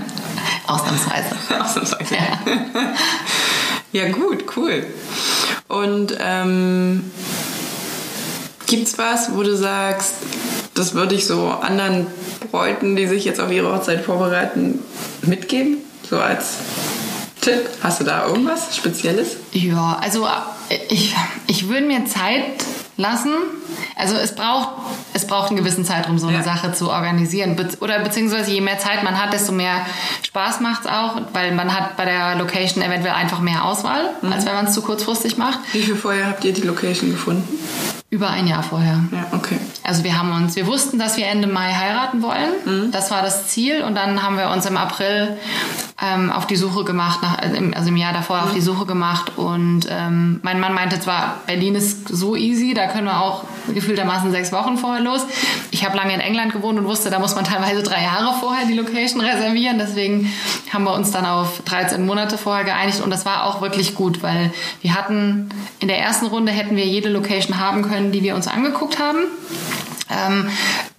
Ausnahmsweise. 0.66 1.34
Ausnahmsweise. 1.60 2.14
Ja. 2.14 4.02
ja, 4.04 4.08
gut, 4.10 4.44
cool. 4.56 4.86
Und 5.68 6.16
ähm, 6.20 7.10
es 8.70 8.96
was, 8.96 9.34
wo 9.34 9.42
du 9.42 9.54
sagst, 9.54 10.14
das 10.74 10.94
würde 10.94 11.14
ich 11.14 11.26
so 11.26 11.48
anderen 11.48 12.06
Bräuten, 12.50 12.96
die 12.96 13.06
sich 13.06 13.24
jetzt 13.24 13.40
auf 13.40 13.50
ihre 13.50 13.74
Hochzeit 13.74 14.02
vorbereiten, 14.02 14.78
mitgeben? 15.22 15.78
So 16.08 16.18
als 16.18 16.54
Tipp? 17.42 17.68
Hast 17.82 18.00
du 18.00 18.04
da 18.04 18.26
irgendwas 18.26 18.74
Spezielles? 18.76 19.36
Ja, 19.52 19.98
also 20.00 20.26
ich, 20.88 21.14
ich 21.46 21.68
würde 21.68 21.86
mir 21.86 22.04
Zeit 22.06 22.44
lassen. 22.96 23.32
Also 23.96 24.16
es 24.16 24.34
braucht, 24.34 24.68
es 25.14 25.26
braucht 25.26 25.48
einen 25.48 25.58
gewissen 25.58 25.84
Zeitraum, 25.84 26.18
so 26.18 26.26
eine 26.26 26.38
ja. 26.38 26.42
Sache 26.42 26.72
zu 26.72 26.90
organisieren. 26.90 27.56
Be 27.56 27.68
oder 27.80 27.98
beziehungsweise 28.00 28.52
je 28.52 28.60
mehr 28.60 28.78
Zeit 28.78 29.02
man 29.02 29.20
hat, 29.20 29.32
desto 29.32 29.52
mehr 29.52 29.86
Spaß 30.22 30.60
macht 30.60 30.82
es 30.82 30.90
auch, 30.90 31.20
weil 31.32 31.52
man 31.52 31.74
hat 31.74 31.96
bei 31.96 32.04
der 32.04 32.36
Location 32.36 32.82
eventuell 32.82 33.14
einfach 33.14 33.40
mehr 33.40 33.64
Auswahl, 33.64 34.10
mhm. 34.20 34.32
als 34.32 34.46
wenn 34.46 34.54
man 34.54 34.66
es 34.66 34.74
zu 34.74 34.82
kurzfristig 34.82 35.36
macht. 35.36 35.58
Wie 35.72 35.82
viel 35.82 35.96
vorher 35.96 36.28
habt 36.28 36.44
ihr 36.44 36.52
die 36.52 36.62
Location 36.62 37.10
gefunden? 37.10 37.48
Über 38.12 38.28
ein 38.28 38.46
Jahr 38.46 38.62
vorher. 38.62 39.00
Ja, 39.10 39.26
okay. 39.32 39.56
Also 39.82 40.04
wir 40.04 40.18
haben 40.18 40.32
uns, 40.32 40.54
wir 40.54 40.66
wussten, 40.66 40.98
dass 40.98 41.16
wir 41.16 41.26
Ende 41.26 41.46
Mai 41.46 41.72
heiraten 41.72 42.20
wollen. 42.20 42.50
Mhm. 42.66 42.90
Das 42.90 43.10
war 43.10 43.22
das 43.22 43.46
Ziel. 43.48 43.82
Und 43.82 43.94
dann 43.94 44.22
haben 44.22 44.36
wir 44.36 44.50
uns 44.50 44.66
im 44.66 44.76
April 44.76 45.38
ähm, 45.98 46.30
auf 46.30 46.46
die 46.46 46.56
Suche 46.56 46.84
gemacht, 46.84 47.20
nach, 47.22 47.38
also 47.38 47.88
im 47.88 47.96
Jahr 47.96 48.12
davor 48.12 48.36
mhm. 48.36 48.42
auf 48.42 48.52
die 48.52 48.60
Suche 48.60 48.84
gemacht. 48.84 49.38
Und 49.38 49.86
ähm, 49.88 50.40
mein 50.42 50.60
Mann 50.60 50.74
meinte 50.74 51.00
zwar, 51.00 51.40
Berlin 51.46 51.74
ist 51.74 52.06
so 52.06 52.36
easy, 52.36 52.74
da 52.74 52.86
können 52.86 53.06
wir 53.06 53.18
auch 53.18 53.44
gefühltermaßen 53.72 54.30
sechs 54.30 54.52
Wochen 54.52 54.76
vorher 54.76 55.02
los. 55.02 55.22
Ich 55.70 55.86
habe 55.86 55.96
lange 55.96 56.12
in 56.12 56.20
England 56.20 56.52
gewohnt 56.52 56.78
und 56.78 56.84
wusste, 56.84 57.08
da 57.08 57.18
muss 57.18 57.34
man 57.34 57.44
teilweise 57.44 57.82
drei 57.82 58.02
Jahre 58.02 58.34
vorher 58.40 58.66
die 58.66 58.74
Location 58.74 59.22
reservieren. 59.22 59.78
Deswegen 59.78 60.30
haben 60.70 60.84
wir 60.84 60.92
uns 60.92 61.12
dann 61.12 61.24
auf 61.24 61.62
13 61.64 62.04
Monate 62.04 62.36
vorher 62.36 62.64
geeinigt. 62.64 63.00
Und 63.00 63.08
das 63.08 63.24
war 63.24 63.46
auch 63.46 63.62
wirklich 63.62 63.94
gut, 63.94 64.22
weil 64.22 64.52
wir 64.82 64.94
hatten 64.94 65.48
in 65.78 65.88
der 65.88 65.98
ersten 65.98 66.26
Runde 66.26 66.52
hätten 66.52 66.76
wir 66.76 66.84
jede 66.84 67.08
Location 67.08 67.58
haben 67.58 67.80
können 67.80 68.01
können, 68.02 68.12
die 68.12 68.22
wir 68.22 68.34
uns 68.34 68.48
angeguckt 68.48 68.98
haben. 68.98 69.18
Ähm, 70.10 70.48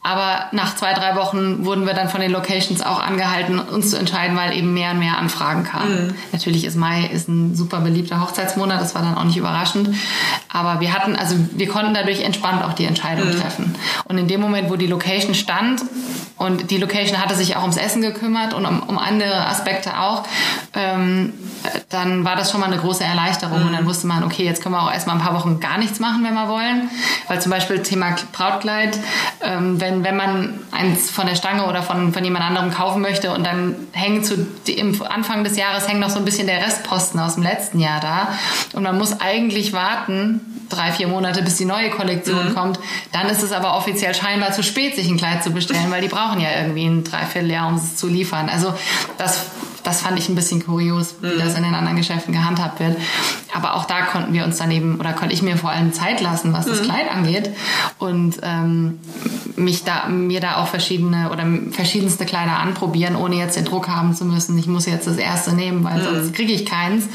aber 0.01 0.47
nach 0.51 0.75
zwei, 0.75 0.93
drei 0.93 1.15
Wochen 1.15 1.65
wurden 1.65 1.85
wir 1.85 1.93
dann 1.93 2.09
von 2.09 2.19
den 2.19 2.31
Locations 2.31 2.81
auch 2.81 2.99
angehalten, 2.99 3.59
uns 3.59 3.91
zu 3.91 3.97
entscheiden, 3.97 4.35
weil 4.35 4.57
eben 4.57 4.73
mehr 4.73 4.91
und 4.91 4.99
mehr 4.99 5.17
Anfragen 5.17 5.63
kamen. 5.63 6.07
Mhm. 6.07 6.15
Natürlich 6.31 6.65
ist 6.65 6.75
Mai 6.75 7.05
ist 7.05 7.29
ein 7.29 7.55
super 7.55 7.79
beliebter 7.79 8.19
Hochzeitsmonat, 8.19 8.81
das 8.81 8.95
war 8.95 9.03
dann 9.03 9.15
auch 9.15 9.23
nicht 9.23 9.37
überraschend. 9.37 9.89
Aber 10.51 10.81
wir 10.81 10.93
hatten, 10.93 11.15
also 11.15 11.35
wir 11.53 11.67
konnten 11.67 11.93
dadurch 11.93 12.21
entspannt 12.21 12.63
auch 12.63 12.73
die 12.73 12.85
Entscheidung 12.85 13.27
mhm. 13.27 13.39
treffen. 13.39 13.75
Und 14.05 14.17
in 14.17 14.27
dem 14.27 14.41
Moment, 14.41 14.69
wo 14.69 14.77
die 14.77 14.87
Location 14.87 15.35
stand 15.35 15.81
und 16.37 16.71
die 16.71 16.77
Location 16.77 17.21
hatte 17.21 17.35
sich 17.35 17.55
auch 17.55 17.61
ums 17.61 17.77
Essen 17.77 18.01
gekümmert 18.01 18.53
und 18.53 18.65
um, 18.65 18.81
um 18.83 18.97
andere 18.97 19.47
Aspekte 19.47 19.99
auch, 19.99 20.23
ähm, 20.73 21.33
dann 21.89 22.25
war 22.25 22.35
das 22.35 22.51
schon 22.51 22.59
mal 22.59 22.67
eine 22.67 22.77
große 22.77 23.03
Erleichterung. 23.03 23.61
Mhm. 23.61 23.67
Und 23.67 23.73
dann 23.73 23.85
wusste 23.85 24.07
man, 24.07 24.23
okay, 24.23 24.43
jetzt 24.43 24.61
können 24.61 24.75
wir 24.75 24.83
auch 24.83 24.91
erstmal 24.91 25.15
ein 25.15 25.21
paar 25.21 25.33
Wochen 25.33 25.59
gar 25.59 25.77
nichts 25.77 25.99
machen, 25.99 26.23
wenn 26.23 26.33
wir 26.33 26.49
wollen. 26.49 26.89
Weil 27.27 27.41
zum 27.41 27.51
Beispiel 27.51 27.81
Thema 27.81 28.15
Brautkleid, 28.33 28.99
ähm, 29.41 29.79
wenn 29.79 29.93
wenn, 29.93 30.03
wenn 30.03 30.17
man 30.17 30.59
eins 30.71 31.09
von 31.11 31.27
der 31.27 31.35
Stange 31.35 31.65
oder 31.67 31.83
von, 31.83 32.13
von 32.13 32.23
jemand 32.23 32.45
anderem 32.45 32.71
kaufen 32.71 33.01
möchte 33.01 33.31
und 33.31 33.45
dann 33.45 33.75
hängen 33.91 34.23
zu, 34.23 34.47
im 34.67 35.01
Anfang 35.03 35.43
des 35.43 35.57
Jahres 35.57 35.87
hängt 35.87 35.99
noch 35.99 36.09
so 36.09 36.17
ein 36.17 36.25
bisschen 36.25 36.47
der 36.47 36.61
Restposten 36.61 37.19
aus 37.19 37.35
dem 37.35 37.43
letzten 37.43 37.79
Jahr 37.79 37.99
da 37.99 38.29
und 38.73 38.83
man 38.83 38.97
muss 38.97 39.19
eigentlich 39.19 39.73
warten, 39.73 40.41
drei, 40.69 40.91
vier 40.91 41.07
Monate, 41.07 41.43
bis 41.43 41.57
die 41.57 41.65
neue 41.65 41.89
Kollektion 41.89 42.49
mhm. 42.49 42.55
kommt, 42.55 42.79
dann 43.11 43.29
ist 43.29 43.43
es 43.43 43.51
aber 43.51 43.77
offiziell 43.77 44.15
scheinbar 44.15 44.51
zu 44.51 44.63
spät, 44.63 44.95
sich 44.95 45.07
ein 45.07 45.17
Kleid 45.17 45.43
zu 45.43 45.51
bestellen, 45.51 45.89
weil 45.89 46.01
die 46.01 46.07
brauchen 46.07 46.39
ja 46.39 46.49
irgendwie 46.59 46.85
ein 46.85 47.03
Dreivierteljahr, 47.03 47.67
um 47.67 47.75
es 47.75 47.95
zu 47.95 48.07
liefern. 48.07 48.49
Also 48.49 48.73
das 49.17 49.45
das 49.83 50.01
fand 50.01 50.17
ich 50.17 50.29
ein 50.29 50.35
bisschen 50.35 50.65
kurios, 50.65 51.15
wie 51.21 51.35
mhm. 51.35 51.39
das 51.39 51.52
in 51.55 51.63
den 51.63 51.73
anderen 51.73 51.97
Geschäften 51.97 52.33
gehandhabt 52.33 52.79
wird. 52.79 52.97
Aber 53.53 53.75
auch 53.75 53.85
da 53.85 54.01
konnten 54.01 54.33
wir 54.33 54.43
uns 54.43 54.57
daneben 54.57 54.99
oder 54.99 55.13
konnte 55.13 55.33
ich 55.33 55.41
mir 55.41 55.57
vor 55.57 55.69
allem 55.69 55.93
Zeit 55.93 56.21
lassen, 56.21 56.53
was 56.53 56.65
das 56.65 56.81
mhm. 56.81 56.85
Kleid 56.85 57.11
angeht 57.11 57.49
und 57.99 58.39
ähm, 58.41 58.99
mich 59.55 59.83
da 59.83 60.07
mir 60.07 60.39
da 60.39 60.57
auch 60.57 60.67
verschiedene 60.67 61.29
oder 61.31 61.45
verschiedenste 61.71 62.25
Kleider 62.25 62.57
anprobieren, 62.57 63.15
ohne 63.15 63.35
jetzt 63.35 63.55
den 63.55 63.65
Druck 63.65 63.87
haben 63.87 64.15
zu 64.15 64.25
müssen. 64.25 64.57
Ich 64.57 64.67
muss 64.67 64.85
jetzt 64.85 65.07
das 65.07 65.17
erste 65.17 65.53
nehmen, 65.53 65.83
weil 65.83 65.99
mhm. 65.99 66.03
sonst 66.03 66.33
kriege 66.33 66.53
ich 66.53 66.65
keins. 66.65 67.05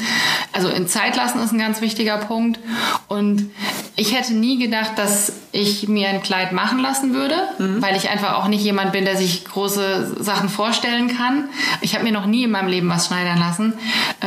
Also 0.53 0.69
in 0.69 0.87
Zeit 0.87 1.15
lassen 1.15 1.39
ist 1.39 1.51
ein 1.51 1.59
ganz 1.59 1.81
wichtiger 1.81 2.17
Punkt 2.17 2.59
und 3.07 3.49
ich 3.95 4.15
hätte 4.15 4.33
nie 4.33 4.57
gedacht, 4.57 4.91
dass 4.95 5.33
ich 5.51 5.87
mir 5.87 6.09
ein 6.09 6.21
Kleid 6.21 6.51
machen 6.51 6.79
lassen 6.79 7.13
würde, 7.13 7.35
mhm. 7.57 7.81
weil 7.81 7.95
ich 7.95 8.09
einfach 8.09 8.35
auch 8.35 8.47
nicht 8.47 8.63
jemand 8.63 8.91
bin, 8.91 9.03
der 9.03 9.17
sich 9.17 9.43
große 9.45 10.23
Sachen 10.23 10.47
vorstellen 10.47 11.15
kann. 11.17 11.49
Ich 11.81 11.95
habe 11.95 12.03
mir 12.03 12.11
noch 12.11 12.25
nie 12.25 12.43
in 12.43 12.51
meinem 12.51 12.69
Leben 12.69 12.89
was 12.89 13.07
schneidern 13.07 13.39
lassen. 13.39 13.73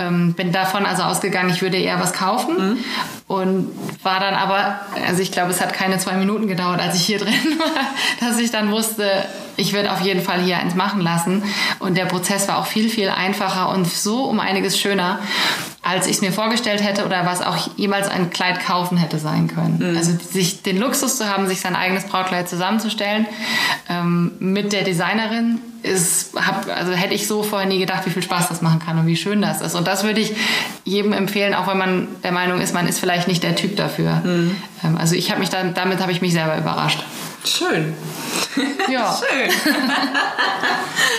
Ähm, 0.02 0.34
bin 0.34 0.52
davon 0.52 0.86
also 0.86 1.02
ausgegangen, 1.02 1.50
ich 1.50 1.62
würde 1.62 1.76
eher 1.76 2.00
was 2.00 2.12
kaufen. 2.12 2.56
Mhm. 2.56 2.84
Und 3.28 3.68
war 4.02 4.20
dann 4.20 4.34
aber, 4.34 4.80
also 5.06 5.22
ich 5.22 5.32
glaube, 5.32 5.50
es 5.50 5.60
hat 5.60 5.72
keine 5.72 5.98
zwei 5.98 6.14
Minuten 6.14 6.48
gedauert, 6.48 6.80
als 6.80 6.96
ich 6.96 7.04
hier 7.04 7.18
drin 7.20 7.58
war, 7.58 8.28
dass 8.28 8.38
ich 8.38 8.50
dann 8.50 8.70
wusste, 8.70 9.24
ich 9.56 9.72
werde 9.72 9.92
auf 9.92 10.00
jeden 10.00 10.22
Fall 10.22 10.40
hier 10.40 10.58
eins 10.58 10.74
machen 10.74 11.00
lassen. 11.00 11.42
Und 11.78 11.96
der 11.96 12.06
Prozess 12.06 12.48
war 12.48 12.58
auch 12.58 12.66
viel, 12.66 12.88
viel 12.88 13.08
einfacher 13.08 13.70
und 13.70 13.86
so 13.86 14.24
um 14.24 14.40
einiges 14.40 14.78
schöner, 14.78 15.18
als 15.82 16.06
ich 16.06 16.16
es 16.16 16.20
mir 16.22 16.32
vorgestellt 16.32 16.82
hätte 16.82 17.04
oder 17.04 17.26
was 17.26 17.42
auch 17.42 17.68
jemals 17.76 18.08
ein 18.08 18.30
Kleid 18.30 18.64
kaufen 18.64 18.96
hätte 18.96 19.18
sein 19.18 19.48
können. 19.48 19.90
Mhm. 19.90 19.96
Also 19.96 20.12
sich 20.16 20.62
den 20.62 20.78
Luxus 20.78 21.18
zu 21.18 21.28
haben, 21.28 21.48
sich 21.48 21.60
sein 21.60 21.74
eigenes 21.74 22.04
Brautkleid 22.04 22.48
zusammenzustellen 22.48 23.26
ähm, 23.88 24.32
mit 24.38 24.72
der 24.72 24.84
Designerin 24.84 25.60
ist, 25.82 26.34
hab, 26.36 26.68
also 26.68 26.92
hätte 26.92 27.14
ich 27.14 27.26
so 27.26 27.42
vorher 27.42 27.68
nie 27.68 27.80
gedacht, 27.80 28.06
wie 28.06 28.10
viel 28.10 28.22
Spaß 28.22 28.48
das 28.48 28.62
machen 28.62 28.78
kann 28.78 28.96
und 28.98 29.06
wie 29.06 29.16
schön 29.16 29.42
das 29.42 29.60
ist. 29.60 29.74
Und 29.74 29.88
das 29.88 30.04
würde 30.04 30.20
ich 30.20 30.32
jedem 30.84 31.12
empfehlen, 31.12 31.54
auch 31.54 31.66
wenn 31.66 31.78
man 31.78 32.06
der 32.22 32.30
Meinung 32.30 32.60
ist, 32.60 32.72
man 32.72 32.86
ist 32.86 33.00
vielleicht 33.00 33.26
nicht 33.26 33.42
der 33.42 33.56
Typ 33.56 33.76
dafür. 33.76 34.22
Mhm. 34.22 34.56
Ähm, 34.84 34.96
also 34.96 35.16
ich 35.16 35.30
habe 35.30 35.40
mich 35.40 35.50
dann, 35.50 35.74
damit 35.74 36.00
habe 36.00 36.12
ich 36.12 36.22
mich 36.22 36.32
selber 36.32 36.56
überrascht. 36.56 37.04
Schön. 37.44 37.94
Ja. 38.90 39.16
Schön. 39.32 39.50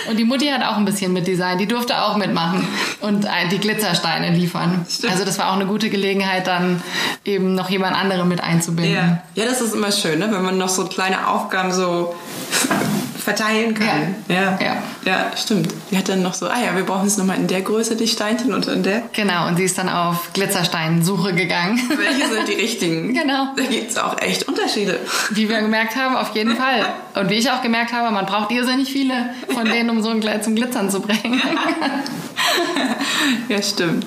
und 0.10 0.16
die 0.16 0.24
Mutti 0.24 0.46
hat 0.48 0.62
auch 0.62 0.76
ein 0.76 0.84
bisschen 0.84 1.12
mitdesignt. 1.12 1.60
Die 1.60 1.66
durfte 1.66 2.02
auch 2.02 2.16
mitmachen 2.16 2.66
und 3.00 3.26
die 3.50 3.58
Glitzersteine 3.58 4.30
liefern. 4.30 4.86
Stimmt. 4.88 5.12
Also 5.12 5.24
das 5.24 5.38
war 5.38 5.50
auch 5.50 5.56
eine 5.56 5.66
gute 5.66 5.90
Gelegenheit, 5.90 6.46
dann 6.46 6.82
eben 7.24 7.54
noch 7.54 7.68
jemand 7.68 7.96
anderen 7.96 8.28
mit 8.28 8.42
einzubinden. 8.42 8.94
Ja, 8.94 9.22
ja 9.34 9.44
das 9.44 9.60
ist 9.60 9.74
immer 9.74 9.92
schön, 9.92 10.18
ne? 10.18 10.28
wenn 10.30 10.42
man 10.42 10.58
noch 10.58 10.68
so 10.68 10.86
kleine 10.86 11.28
Aufgaben 11.28 11.72
so 11.72 12.14
verteilen 13.24 13.74
kann. 13.74 14.14
Ja. 14.28 14.58
ja. 14.60 14.82
Ja, 15.04 15.30
stimmt. 15.36 15.74
Die 15.90 15.98
hat 15.98 16.08
dann 16.08 16.22
noch 16.22 16.34
so, 16.34 16.46
ah 16.46 16.62
ja, 16.62 16.76
wir 16.76 16.84
brauchen 16.84 17.06
es 17.06 17.16
nochmal 17.16 17.38
in 17.38 17.46
der 17.46 17.62
Größe, 17.62 17.96
die 17.96 18.06
Steinchen 18.06 18.54
und 18.54 18.66
in 18.68 18.82
der. 18.82 19.02
Genau, 19.12 19.48
und 19.48 19.56
sie 19.56 19.64
ist 19.64 19.76
dann 19.78 19.88
auf 19.88 20.32
Glitzersteinsuche 20.32 21.34
gegangen. 21.34 21.80
Welche 21.88 22.32
sind 22.32 22.48
die 22.48 22.52
richtigen? 22.60 23.14
Genau. 23.14 23.48
Da 23.56 23.62
gibt 23.64 23.90
es 23.90 23.98
auch 23.98 24.20
echt 24.20 24.46
Unterschiede. 24.64 24.98
Wie 25.30 25.48
wir 25.48 25.60
gemerkt 25.60 25.94
haben, 25.96 26.16
auf 26.16 26.34
jeden 26.34 26.56
Fall. 26.56 26.86
Und 27.14 27.30
wie 27.30 27.34
ich 27.34 27.50
auch 27.50 27.62
gemerkt 27.62 27.92
habe, 27.92 28.12
man 28.12 28.24
braucht 28.26 28.50
irrsinnig 28.50 28.90
viele 28.90 29.30
von 29.52 29.66
denen, 29.66 29.90
um 29.90 30.02
so 30.02 30.08
ein 30.08 30.20
Kleid 30.20 30.42
zum 30.42 30.54
Glitzern 30.54 30.90
zu 30.90 31.00
bringen. 31.00 31.40
ja, 33.48 33.62
stimmt. 33.62 34.06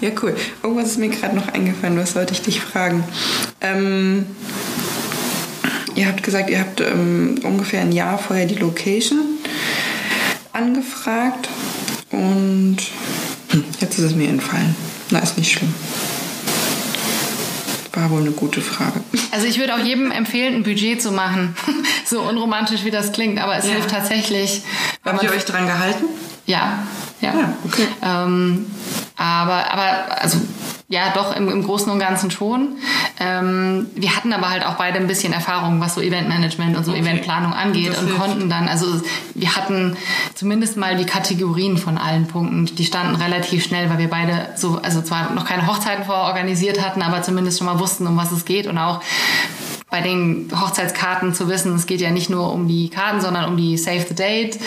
Ja, 0.00 0.10
cool. 0.22 0.34
Irgendwas 0.62 0.92
ist 0.92 0.98
mir 0.98 1.10
gerade 1.10 1.36
noch 1.36 1.48
eingefallen, 1.48 1.98
was 1.98 2.12
sollte 2.12 2.32
ich 2.32 2.42
dich 2.42 2.60
fragen? 2.60 3.04
Ähm, 3.60 4.26
Ihr 5.94 6.08
habt 6.08 6.22
gesagt, 6.22 6.48
ihr 6.48 6.58
habt 6.58 6.80
ähm, 6.80 7.38
ungefähr 7.42 7.82
ein 7.82 7.92
Jahr 7.92 8.18
vorher 8.18 8.46
die 8.46 8.54
Location 8.54 9.20
angefragt 10.54 11.50
und 12.10 12.78
hm, 13.50 13.64
jetzt 13.78 13.98
ist 13.98 14.04
es 14.06 14.14
mir 14.14 14.30
entfallen. 14.30 14.74
Na, 15.10 15.18
ist 15.18 15.36
nicht 15.36 15.52
schlimm. 15.52 15.74
War 17.92 18.10
wohl 18.10 18.20
eine 18.22 18.30
gute 18.30 18.62
Frage. 18.62 19.00
Also 19.32 19.46
ich 19.46 19.58
würde 19.58 19.74
auch 19.74 19.78
jedem 19.78 20.10
empfehlen, 20.10 20.54
ein 20.54 20.62
Budget 20.62 21.02
zu 21.02 21.12
machen. 21.12 21.54
so 22.06 22.22
unromantisch 22.22 22.84
wie 22.84 22.90
das 22.90 23.12
klingt, 23.12 23.38
aber 23.38 23.56
es 23.56 23.66
ja. 23.66 23.72
hilft 23.72 23.90
tatsächlich. 23.90 24.62
Habt 25.04 25.22
ihr 25.22 25.30
euch 25.30 25.44
dran 25.44 25.66
gehalten? 25.66 26.04
Ja, 26.46 26.86
ja. 27.20 27.34
ja 27.34 27.56
okay. 27.64 27.86
Ähm, 28.02 28.66
aber, 29.16 29.70
aber 29.72 30.22
also 30.22 30.38
ja, 30.92 31.10
doch, 31.14 31.34
im, 31.34 31.48
im 31.48 31.64
Großen 31.64 31.90
und 31.90 31.98
Ganzen 31.98 32.30
schon. 32.30 32.76
Ähm, 33.18 33.86
wir 33.94 34.14
hatten 34.14 34.30
aber 34.30 34.50
halt 34.50 34.66
auch 34.66 34.74
beide 34.74 34.98
ein 34.98 35.06
bisschen 35.06 35.32
Erfahrung, 35.32 35.80
was 35.80 35.94
so 35.94 36.02
Eventmanagement 36.02 36.76
und 36.76 36.84
so 36.84 36.90
okay. 36.90 37.00
Eventplanung 37.00 37.54
angeht 37.54 37.96
und 37.98 38.14
konnten 38.18 38.50
dann, 38.50 38.68
also 38.68 39.00
wir 39.34 39.56
hatten 39.56 39.96
zumindest 40.34 40.76
mal 40.76 40.94
die 40.94 41.06
Kategorien 41.06 41.78
von 41.78 41.96
allen 41.96 42.26
Punkten. 42.26 42.66
Die 42.66 42.84
standen 42.84 43.14
relativ 43.16 43.64
schnell, 43.64 43.88
weil 43.88 43.96
wir 43.96 44.10
beide 44.10 44.50
so, 44.56 44.80
also 44.82 45.00
zwar 45.00 45.32
noch 45.32 45.46
keine 45.46 45.66
Hochzeiten 45.66 46.04
vororganisiert 46.04 46.84
hatten, 46.84 47.00
aber 47.00 47.22
zumindest 47.22 47.56
schon 47.56 47.68
mal 47.68 47.80
wussten, 47.80 48.06
um 48.06 48.18
was 48.18 48.30
es 48.30 48.44
geht 48.44 48.66
und 48.66 48.76
auch 48.76 49.00
bei 49.92 50.00
den 50.00 50.48
Hochzeitskarten 50.58 51.34
zu 51.34 51.50
wissen, 51.50 51.76
es 51.76 51.84
geht 51.84 52.00
ja 52.00 52.10
nicht 52.10 52.30
nur 52.30 52.50
um 52.50 52.66
die 52.66 52.88
Karten, 52.88 53.20
sondern 53.20 53.44
um 53.44 53.58
die 53.58 53.76
Save 53.76 54.06
the 54.08 54.14
Date, 54.14 54.58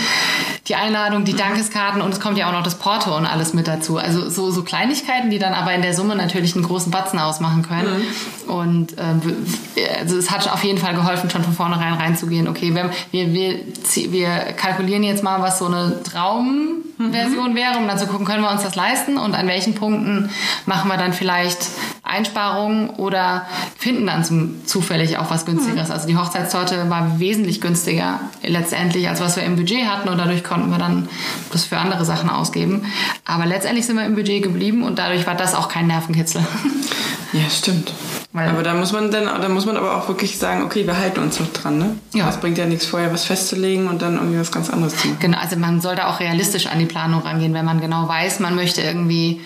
die 0.67 0.75
Einladung, 0.75 1.25
die 1.25 1.33
Dankeskarten 1.33 1.99
und 1.99 2.13
es 2.13 2.19
kommt 2.19 2.37
ja 2.37 2.47
auch 2.47 2.51
noch 2.51 2.61
das 2.61 2.75
Porto 2.75 3.17
und 3.17 3.25
alles 3.25 3.55
mit 3.55 3.67
dazu. 3.67 3.97
Also 3.97 4.29
so, 4.29 4.51
so 4.51 4.61
Kleinigkeiten, 4.61 5.31
die 5.31 5.39
dann 5.39 5.53
aber 5.53 5.73
in 5.73 5.81
der 5.81 5.95
Summe 5.95 6.15
natürlich 6.15 6.53
einen 6.53 6.63
großen 6.63 6.91
Batzen 6.91 7.17
ausmachen 7.17 7.63
können. 7.63 8.03
Mhm. 8.45 8.53
Und 8.53 8.97
äh, 8.99 9.99
also 9.99 10.15
es 10.15 10.29
hat 10.29 10.47
auf 10.53 10.63
jeden 10.63 10.77
Fall 10.77 10.93
geholfen, 10.93 11.31
schon 11.31 11.43
von 11.43 11.53
vornherein 11.53 11.95
reinzugehen. 11.95 12.47
Okay, 12.47 12.75
wir, 12.75 12.91
wir, 13.09 13.59
wir, 14.11 14.29
kalkulieren 14.55 15.01
jetzt 15.01 15.23
mal, 15.23 15.41
was 15.41 15.57
so 15.57 15.65
eine 15.65 16.03
Traumversion 16.03 16.84
mhm. 16.97 17.13
wäre, 17.55 17.77
um 17.77 17.87
dann 17.87 17.97
zu 17.97 18.07
gucken, 18.07 18.25
können 18.25 18.43
wir 18.43 18.51
uns 18.51 18.63
das 18.63 18.75
leisten 18.75 19.17
und 19.17 19.35
an 19.35 19.47
welchen 19.47 19.75
Punkten 19.75 20.29
machen 20.65 20.87
wir 20.89 20.97
dann 20.97 21.13
vielleicht 21.13 21.67
Einsparungen 22.03 22.89
oder 22.91 23.45
finden 23.77 24.05
dann 24.05 24.23
zum, 24.23 24.65
zufällig 24.65 25.17
auch 25.17 25.29
was 25.29 25.45
günstigeres. 25.45 25.87
Mhm. 25.87 25.93
Also 25.93 26.07
die 26.07 26.17
Hochzeitstorte 26.17 26.89
war 26.89 27.19
wesentlich 27.19 27.61
günstiger 27.61 28.19
letztendlich, 28.43 29.09
als 29.09 29.21
was 29.21 29.35
wir 29.35 29.43
im 29.43 29.55
Budget 29.55 29.85
hatten 29.87 30.09
und 30.09 30.17
dadurch 30.17 30.43
konnten 30.43 30.69
wir 30.69 30.77
dann 30.77 31.09
das 31.51 31.65
für 31.65 31.77
andere 31.77 32.05
Sachen 32.05 32.29
ausgeben. 32.29 32.85
Aber 33.25 33.45
letztendlich 33.45 33.85
sind 33.85 33.97
wir 33.97 34.05
im 34.05 34.15
Budget 34.15 34.43
geblieben 34.43 34.83
und 34.83 34.99
dadurch 34.99 35.25
war 35.27 35.35
das 35.35 35.55
auch 35.55 35.69
kein 35.69 35.87
Nervenkitzel. 35.87 36.45
Ja, 37.33 37.49
stimmt. 37.49 37.91
Weil 38.35 38.49
aber 38.49 38.63
da 38.63 38.73
muss 38.73 38.91
man 38.91 39.11
dann, 39.11 39.27
da 39.27 39.47
muss 39.47 39.65
man 39.65 39.77
aber 39.77 39.95
auch 39.95 40.09
wirklich 40.09 40.37
sagen, 40.37 40.63
okay, 40.63 40.85
wir 40.85 40.97
halten 40.97 41.21
uns 41.21 41.39
noch 41.39 41.47
dran, 41.53 41.77
ne? 41.77 41.95
Ja. 42.13 42.27
Es 42.27 42.35
bringt 42.35 42.57
ja 42.57 42.65
nichts 42.65 42.85
vorher 42.85 43.13
was 43.13 43.23
festzulegen 43.23 43.87
und 43.87 44.01
dann 44.01 44.15
irgendwie 44.15 44.37
was 44.37 44.51
ganz 44.51 44.69
anderes 44.69 44.97
zu 44.97 45.07
machen. 45.07 45.19
Genau, 45.21 45.37
also 45.37 45.55
man 45.55 45.79
sollte 45.79 46.05
auch 46.05 46.19
realistisch 46.19 46.67
an 46.67 46.77
die 46.77 46.85
Planung 46.85 47.21
rangehen, 47.21 47.53
wenn 47.53 47.63
man 47.63 47.79
genau 47.79 48.09
weiß, 48.09 48.41
man 48.41 48.55
möchte 48.55 48.81
irgendwie 48.81 49.39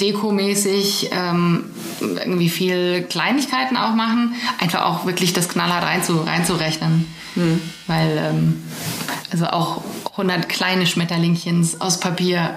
dekomäßig 0.00 1.10
ähm, 1.10 1.64
irgendwie 2.00 2.48
viel 2.48 3.02
Kleinigkeiten 3.02 3.76
auch 3.76 3.96
machen, 3.96 4.36
einfach 4.60 4.84
auch 4.84 5.06
wirklich 5.06 5.32
das 5.32 5.48
knallhart 5.48 5.82
reinzu, 5.82 6.20
reinzurechnen. 6.20 7.06
Hm. 7.34 7.60
Weil 7.88 8.16
ähm, 8.16 8.62
also 9.32 9.46
auch 9.46 9.82
100 10.12 10.48
kleine 10.48 10.86
Schmetterlingchens 10.86 11.80
aus 11.80 11.98
Papier 11.98 12.54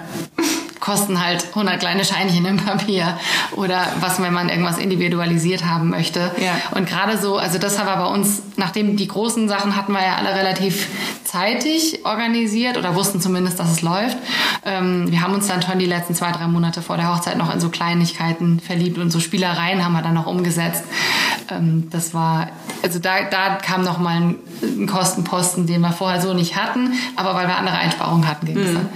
kosten 0.80 1.24
halt 1.24 1.48
100 1.48 1.80
kleine 1.80 2.04
Scheinchen 2.04 2.44
im 2.46 2.56
Papier 2.56 3.18
oder 3.56 3.86
was, 4.00 4.20
wenn 4.22 4.32
man 4.32 4.48
irgendwas 4.48 4.78
individualisiert 4.78 5.64
haben 5.64 5.90
möchte. 5.90 6.30
Ja. 6.40 6.56
Und 6.76 6.88
gerade 6.88 7.18
so, 7.18 7.36
also 7.36 7.58
das 7.58 7.78
war 7.78 7.96
bei 7.96 8.06
uns, 8.06 8.42
nachdem 8.56 8.96
die 8.96 9.08
großen 9.08 9.48
Sachen 9.48 9.76
hatten 9.76 9.92
wir 9.92 10.02
ja 10.02 10.16
alle 10.16 10.34
relativ 10.34 10.88
zeitig 11.24 12.04
organisiert 12.04 12.78
oder 12.78 12.94
wussten 12.94 13.20
zumindest, 13.20 13.60
dass 13.60 13.70
es 13.70 13.82
läuft. 13.82 14.16
Ähm, 14.64 15.10
wir 15.10 15.20
haben 15.20 15.34
uns 15.34 15.46
dann 15.46 15.62
schon 15.62 15.78
die 15.78 15.86
letzten 15.86 16.14
zwei, 16.14 16.32
drei 16.32 16.46
Monate 16.46 16.80
vor 16.80 16.96
der 16.96 17.14
Hochzeit 17.14 17.36
noch 17.36 17.52
in 17.52 17.60
so 17.60 17.68
Kleinigkeiten 17.68 18.60
verliebt 18.60 18.98
und 18.98 19.10
so 19.10 19.20
Spielereien 19.20 19.84
haben 19.84 19.92
wir 19.92 20.02
dann 20.02 20.14
noch 20.14 20.26
umgesetzt. 20.26 20.84
Ähm, 21.50 21.88
das 21.90 22.14
war, 22.14 22.48
also 22.82 22.98
da, 22.98 23.24
da 23.30 23.56
kam 23.56 23.84
noch 23.84 23.98
mal 23.98 24.16
ein, 24.16 24.34
ein, 24.62 24.86
Kostenposten, 24.86 25.66
den 25.66 25.80
wir 25.82 25.92
vorher 25.92 26.20
so 26.20 26.32
nicht 26.32 26.56
hatten, 26.56 26.92
aber 27.16 27.34
weil 27.34 27.46
wir 27.46 27.56
andere 27.56 27.76
Einsparungen 27.76 28.26
hatten, 28.26 28.46
ging 28.46 28.58
mhm. 28.58 28.88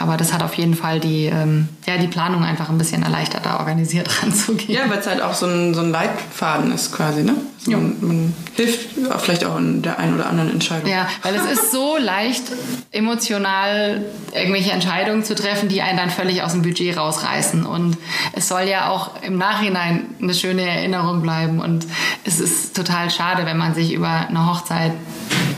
Aber 0.00 0.16
das 0.16 0.32
hat 0.32 0.42
auf 0.42 0.54
jeden 0.54 0.74
Fall 0.74 0.98
die, 0.98 1.26
ähm, 1.26 1.68
ja, 1.86 1.98
die 1.98 2.06
Planung 2.06 2.42
einfach 2.42 2.70
ein 2.70 2.78
bisschen 2.78 3.02
erleichtert, 3.02 3.44
da 3.44 3.58
organisiert 3.58 4.08
ranzugehen. 4.22 4.72
Ja, 4.72 4.88
weil 4.88 4.98
es 4.98 5.06
halt 5.06 5.20
auch 5.20 5.34
so 5.34 5.44
ein, 5.44 5.74
so 5.74 5.82
ein 5.82 5.90
Leitfaden 5.90 6.72
ist 6.72 6.92
quasi, 6.92 7.22
ne? 7.22 7.34
Also 7.58 7.72
ja. 7.72 7.76
man, 7.76 8.34
hilft 8.56 8.92
vielleicht 9.18 9.44
auch 9.44 9.58
in 9.58 9.82
der 9.82 9.98
einen 9.98 10.14
oder 10.14 10.26
anderen 10.30 10.50
Entscheidung. 10.50 10.90
Ja, 10.90 11.06
weil 11.20 11.34
es 11.34 11.44
ist 11.44 11.70
so 11.70 11.96
leicht, 12.00 12.44
emotional 12.92 14.02
irgendwelche 14.32 14.70
Entscheidungen 14.72 15.22
zu 15.22 15.34
treffen, 15.34 15.68
die 15.68 15.82
einen 15.82 15.98
dann 15.98 16.08
völlig 16.08 16.42
aus 16.42 16.52
dem 16.52 16.62
Budget 16.62 16.96
rausreißen. 16.96 17.66
Und 17.66 17.98
es 18.32 18.48
soll 18.48 18.62
ja 18.62 18.88
auch 18.88 19.22
im 19.22 19.36
Nachhinein 19.36 20.06
eine 20.22 20.32
schöne 20.32 20.62
Erinnerung 20.62 21.20
bleiben. 21.20 21.60
Und 21.60 21.86
es 22.24 22.40
ist 22.40 22.74
total 22.74 23.10
schade, 23.10 23.44
wenn 23.44 23.58
man 23.58 23.74
sich 23.74 23.92
über 23.92 24.08
eine 24.08 24.50
Hochzeit 24.50 24.92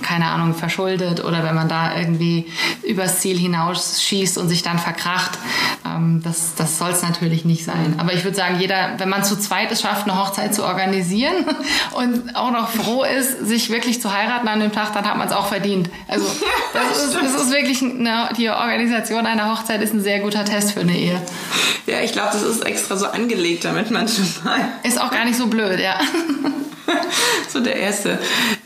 keine 0.03 0.27
Ahnung, 0.27 0.55
verschuldet 0.55 1.25
oder 1.25 1.45
wenn 1.45 1.55
man 1.55 1.69
da 1.69 1.97
irgendwie 1.97 2.47
übers 2.83 3.21
Ziel 3.21 3.39
hinausschießt 3.39 4.39
und 4.39 4.49
sich 4.49 4.63
dann 4.63 4.79
verkracht. 4.79 5.39
Ähm, 5.87 6.21
das 6.23 6.55
das 6.57 6.79
soll 6.79 6.91
es 6.91 7.03
natürlich 7.03 7.45
nicht 7.45 7.65
sein. 7.65 7.95
Aber 7.99 8.13
ich 8.13 8.25
würde 8.25 8.37
sagen, 8.37 8.59
jeder, 8.59 8.95
wenn 8.99 9.09
man 9.09 9.25
zu 9.25 9.39
zweit 9.39 9.71
es 9.73 9.83
schafft, 9.83 10.09
eine 10.09 10.19
Hochzeit 10.19 10.55
zu 10.55 10.65
organisieren 10.65 11.45
und 11.93 12.35
auch 12.37 12.51
noch 12.51 12.69
froh 12.69 13.05
ist, 13.05 13.47
sich 13.47 13.71
wirklich 13.71 14.01
zu 14.01 14.13
heiraten 14.13 14.49
an 14.49 14.61
dem 14.61 14.73
Tag, 14.73 14.93
dann 14.95 15.05
hat 15.05 15.17
man 15.17 15.29
es 15.29 15.35
auch 15.35 15.47
verdient. 15.47 15.91
Also 16.09 16.25
das 16.73 17.05
ist, 17.05 17.15
das 17.15 17.43
ist 17.43 17.51
wirklich 17.51 17.83
eine, 17.83 18.29
die 18.37 18.49
Organisation 18.51 19.27
einer 19.27 19.51
Hochzeit 19.51 19.83
ist 19.83 19.95
ein 19.95 20.03
sehr 20.03 20.21
guter 20.21 20.45
Test 20.45 20.73
für 20.73 20.81
eine 20.81 20.97
Ehe. 20.97 21.21
Ja, 21.87 22.01
ich 22.01 22.13
glaube, 22.13 22.31
das 22.33 22.43
ist 22.43 22.65
extra 22.65 22.97
so 22.97 23.07
angelegt, 23.07 23.65
damit 23.65 23.91
man 23.91 24.09
schon 24.09 24.27
mal. 24.45 24.61
Ist 24.83 25.01
auch 25.01 25.11
gar 25.11 25.25
nicht 25.25 25.37
so 25.37 25.47
blöd, 25.49 25.81
ja. 25.81 25.99
so 27.49 27.61
der 27.61 27.77
erste, 27.77 28.19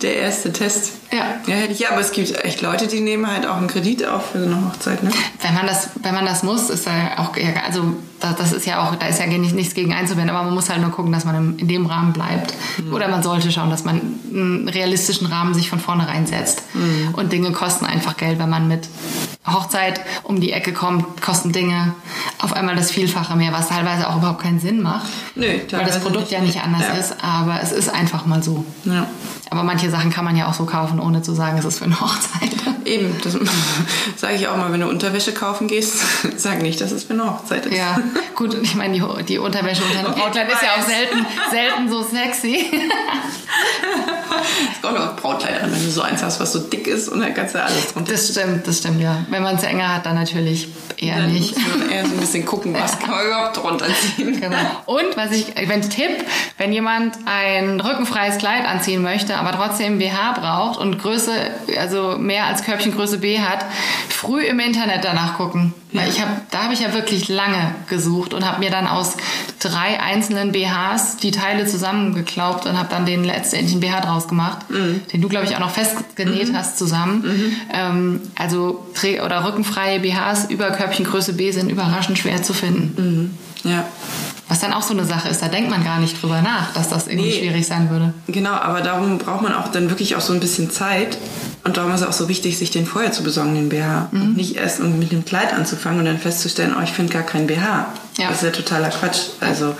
der 0.03 0.16
erste 0.16 0.53
Test. 0.53 0.92
Ja. 1.16 1.40
ja. 1.46 1.64
Ja, 1.66 1.90
aber 1.90 2.00
es 2.00 2.12
gibt 2.12 2.44
echt 2.44 2.61
Leute, 2.62 2.87
die 2.87 3.00
nehmen 3.00 3.31
halt 3.31 3.46
auch 3.46 3.57
einen 3.57 3.68
Kredit 3.68 4.07
auf 4.07 4.33
für 4.33 4.40
so 4.40 4.46
eine 4.46 4.66
Hochzeit, 4.66 5.02
ne? 5.02 5.11
Wenn 5.40 5.55
man 5.55 5.66
das, 5.66 5.90
wenn 6.02 6.14
man 6.14 6.26
das 6.26 6.42
muss, 6.42 6.70
ist 6.70 6.87
ja 6.87 7.18
auch, 7.18 7.33
also 7.64 7.94
das 8.20 8.52
ist 8.52 8.66
ja 8.66 8.83
auch, 8.83 8.94
da 8.96 9.07
ist 9.07 9.20
ja 9.20 9.26
nichts 9.26 9.74
gegen 9.74 9.92
einzuwenden, 9.92 10.35
aber 10.35 10.44
man 10.44 10.55
muss 10.55 10.70
halt 10.70 10.81
nur 10.81 10.90
gucken, 10.90 11.12
dass 11.12 11.24
man 11.24 11.59
in 11.59 11.68
dem 11.68 11.87
Rahmen 11.87 12.12
bleibt. 12.12 12.55
Mhm. 12.79 12.92
Oder 12.92 13.09
man 13.09 13.22
sollte 13.22 13.52
schauen, 13.52 13.70
dass 13.70 13.85
man 13.85 14.00
einen 14.33 14.68
realistischen 14.68 15.26
Rahmen 15.26 15.55
sich 15.55 15.68
von 15.68 15.81
vornherein 15.81 16.26
setzt. 16.26 16.62
Mhm. 16.74 17.14
Und 17.14 17.33
Dinge 17.33 17.52
kosten 17.52 17.87
einfach 17.87 18.16
Geld, 18.16 18.38
wenn 18.38 18.50
man 18.50 18.68
mit 18.68 18.88
Hochzeit 19.46 20.00
um 20.24 20.40
die 20.40 20.52
Ecke 20.52 20.72
kommt, 20.72 21.22
kosten 21.22 21.52
Dinge 21.52 21.94
auf 22.38 22.52
einmal 22.52 22.74
das 22.74 22.90
Vielfache 22.90 23.37
mehr, 23.37 23.52
was 23.52 23.68
teilweise 23.68 24.09
auch 24.09 24.16
überhaupt 24.16 24.42
keinen 24.42 24.61
Sinn 24.61 24.83
macht. 24.83 25.07
Nö, 25.35 25.46
weil 25.70 25.87
das 25.87 26.00
Produkt 26.00 26.31
ja 26.31 26.40
nicht 26.40 26.61
anders 26.62 26.83
ja. 26.83 26.94
ist, 26.94 27.14
aber 27.22 27.61
es 27.62 27.72
ist 27.72 27.88
einfach 27.88 28.26
mal 28.26 28.42
so. 28.42 28.64
Ja. 28.85 29.07
Aber 29.50 29.62
manche 29.62 29.90
Sachen 29.90 30.11
kann 30.11 30.24
man 30.24 30.37
ja 30.37 30.48
auch 30.48 30.55
so 30.55 30.64
kaufen, 30.64 30.98
ohne 30.98 31.22
zu 31.22 31.33
sagen, 31.33 31.57
es 31.59 31.64
ist 31.64 31.79
für 31.79 31.85
eine 31.85 32.00
Hochzeit. 32.00 32.50
Eben, 32.87 33.16
das 33.22 33.37
sage 34.16 34.35
ich 34.35 34.49
auch 34.49 34.57
mal, 34.57 34.72
wenn 34.72 34.81
du 34.81 34.88
Unterwäsche 34.88 35.33
kaufen 35.33 35.66
gehst, 35.66 35.96
sag 36.37 36.62
nicht, 36.62 36.81
dass 36.81 36.92
es 36.92 37.05
für 37.05 37.14
eine 37.14 37.27
Hochzeit 37.27 37.66
ist. 37.66 37.77
Ja, 37.77 37.99
gut, 38.35 38.57
ich 38.62 38.75
meine, 38.75 38.94
die, 38.94 39.25
die 39.25 39.38
Unterwäsche 39.38 39.83
unter 39.83 39.99
einem 39.99 40.12
Brautkleid 40.14 40.51
ist 40.51 40.62
ja 40.62 40.68
auch 40.79 40.87
selten, 40.87 41.27
selten 41.51 41.88
so 41.88 42.03
sexy. 42.03 42.66
es 44.72 44.83
kommt 44.83 44.99
auch 44.99 45.16
Brautkleider 45.16 45.64
an. 45.64 45.72
wenn 45.72 45.85
du 45.85 45.90
so 45.90 46.03
eins 46.03 46.22
hast, 46.22 46.38
was 46.40 46.53
so 46.53 46.61
dick 46.61 46.87
ist 46.87 47.09
und 47.09 47.20
dann 47.20 47.35
kannst 47.35 47.55
du 47.55 47.62
alles 47.62 47.92
drunter. 47.92 48.12
Das 48.12 48.29
stimmt, 48.31 48.66
das 48.66 48.79
stimmt, 48.79 49.01
ja. 49.01 49.25
Wenn 49.31 49.42
man 49.42 49.57
es 49.57 49.64
enger 49.64 49.94
hat, 49.94 50.07
dann 50.07 50.14
natürlich 50.14 50.68
eher 50.96 51.16
dann 51.16 51.33
nicht. 51.33 51.57
Eher 51.90 52.07
so 52.07 52.14
ein 52.14 52.20
bisschen 52.20 52.44
gucken, 52.44 52.75
was 52.75 52.99
kann 52.99 53.11
man 53.11 53.27
überhaupt 53.27 53.57
drunter 53.57 53.87
ziehen. 53.87 54.40
Genau. 54.40 54.57
Und 54.87 55.16
was 55.16 55.33
ich, 55.33 55.55
wenn 55.66 55.83
Tipp, 55.83 56.25
wenn 56.59 56.72
jemand 56.72 57.16
ein 57.27 57.81
rückenfreies 57.81 58.38
Kleid 58.38 58.64
anziehen 58.64 59.03
möchte, 59.03 59.37
aber 59.37 59.53
trotzdem 59.53 59.99
BH 59.99 60.33
braucht 60.33 60.79
und 60.79 60.99
Größe, 60.99 61.33
also 61.79 62.16
mehr 62.18 62.44
als 62.44 62.62
Körbchengröße 62.76 63.18
B 63.18 63.40
hat, 63.40 63.64
früh 64.08 64.42
im 64.44 64.60
Internet 64.60 65.02
danach 65.04 65.34
gucken. 65.34 65.72
Weil 65.92 66.08
ich 66.10 66.20
habe, 66.20 66.32
da 66.50 66.64
habe 66.64 66.74
ich 66.74 66.80
ja 66.80 66.92
wirklich 66.92 67.28
lange 67.28 67.74
gesucht 67.88 68.34
und 68.34 68.44
habe 68.46 68.58
mir 68.58 68.70
dann 68.70 68.86
aus 68.86 69.16
drei 69.60 69.98
einzelnen 69.98 70.52
BHs 70.52 71.16
die 71.22 71.30
Teile 71.30 71.66
zusammengeklaubt 71.66 72.66
und 72.66 72.78
habe 72.78 72.88
dann 72.90 73.06
den 73.06 73.24
letztendlichen 73.24 73.80
BH 73.80 74.00
draus 74.02 74.28
gemacht, 74.28 74.58
den 75.12 75.20
du 75.22 75.28
glaube 75.28 75.46
ich 75.46 75.56
auch 75.56 75.60
noch 75.60 75.70
festgenäht 75.70 76.52
hast 76.54 76.76
zusammen. 76.76 77.56
Ähm, 77.72 78.20
also 78.34 78.86
Dreh- 78.94 79.20
oder 79.22 79.44
rückenfreie 79.46 80.00
BHs 80.00 80.46
über 80.50 80.70
Körbchengröße 80.70 81.32
B 81.32 81.50
sind 81.52 81.70
überraschend 81.70 82.18
schwer 82.18 82.42
zu 82.42 82.52
finden. 82.52 83.38
Ja. 83.64 83.84
Was 84.48 84.60
dann 84.60 84.72
auch 84.74 84.82
so 84.82 84.92
eine 84.94 85.04
Sache 85.04 85.28
ist, 85.28 85.42
da 85.42 85.48
denkt 85.48 85.70
man 85.70 85.82
gar 85.82 85.98
nicht 85.98 86.22
drüber 86.22 86.40
nach, 86.42 86.72
dass 86.74 86.88
das 86.90 87.08
irgendwie 87.08 87.30
Nee. 87.30 87.38
schwierig 87.38 87.66
sein 87.66 87.90
würde. 87.90 88.12
Genau, 88.28 88.52
aber 88.52 88.80
darum 88.80 89.18
braucht 89.18 89.42
man 89.42 89.52
auch 89.54 89.68
dann 89.72 89.88
wirklich 89.90 90.14
auch 90.14 90.20
so 90.20 90.32
ein 90.34 90.40
bisschen 90.40 90.70
Zeit. 90.70 91.16
Und 91.66 91.76
darum 91.76 91.92
ist 91.92 92.02
es 92.02 92.07
auch 92.07 92.12
so 92.12 92.29
wichtig, 92.29 92.59
sich 92.59 92.70
den 92.70 92.87
vorher 92.87 93.11
zu 93.11 93.24
besorgen, 93.24 93.57
den 93.57 93.68
BH. 93.68 94.11
Mhm. 94.12 94.22
Und 94.22 94.37
nicht 94.37 94.55
erst 94.55 94.79
mit 94.79 95.11
dem 95.11 95.24
Kleid 95.24 95.52
anzufangen 95.52 95.98
und 95.98 96.05
dann 96.05 96.18
festzustellen, 96.18 96.72
oh, 96.79 96.83
ich 96.85 96.90
finde 96.90 97.12
gar 97.12 97.24
keinen 97.24 97.48
BH. 97.48 97.92
Ja. 98.18 98.29
Das 98.29 98.37
ist 98.37 98.42
ja 98.44 98.50
totaler 98.50 98.88
Quatsch. 98.88 99.31
Also, 99.40 99.74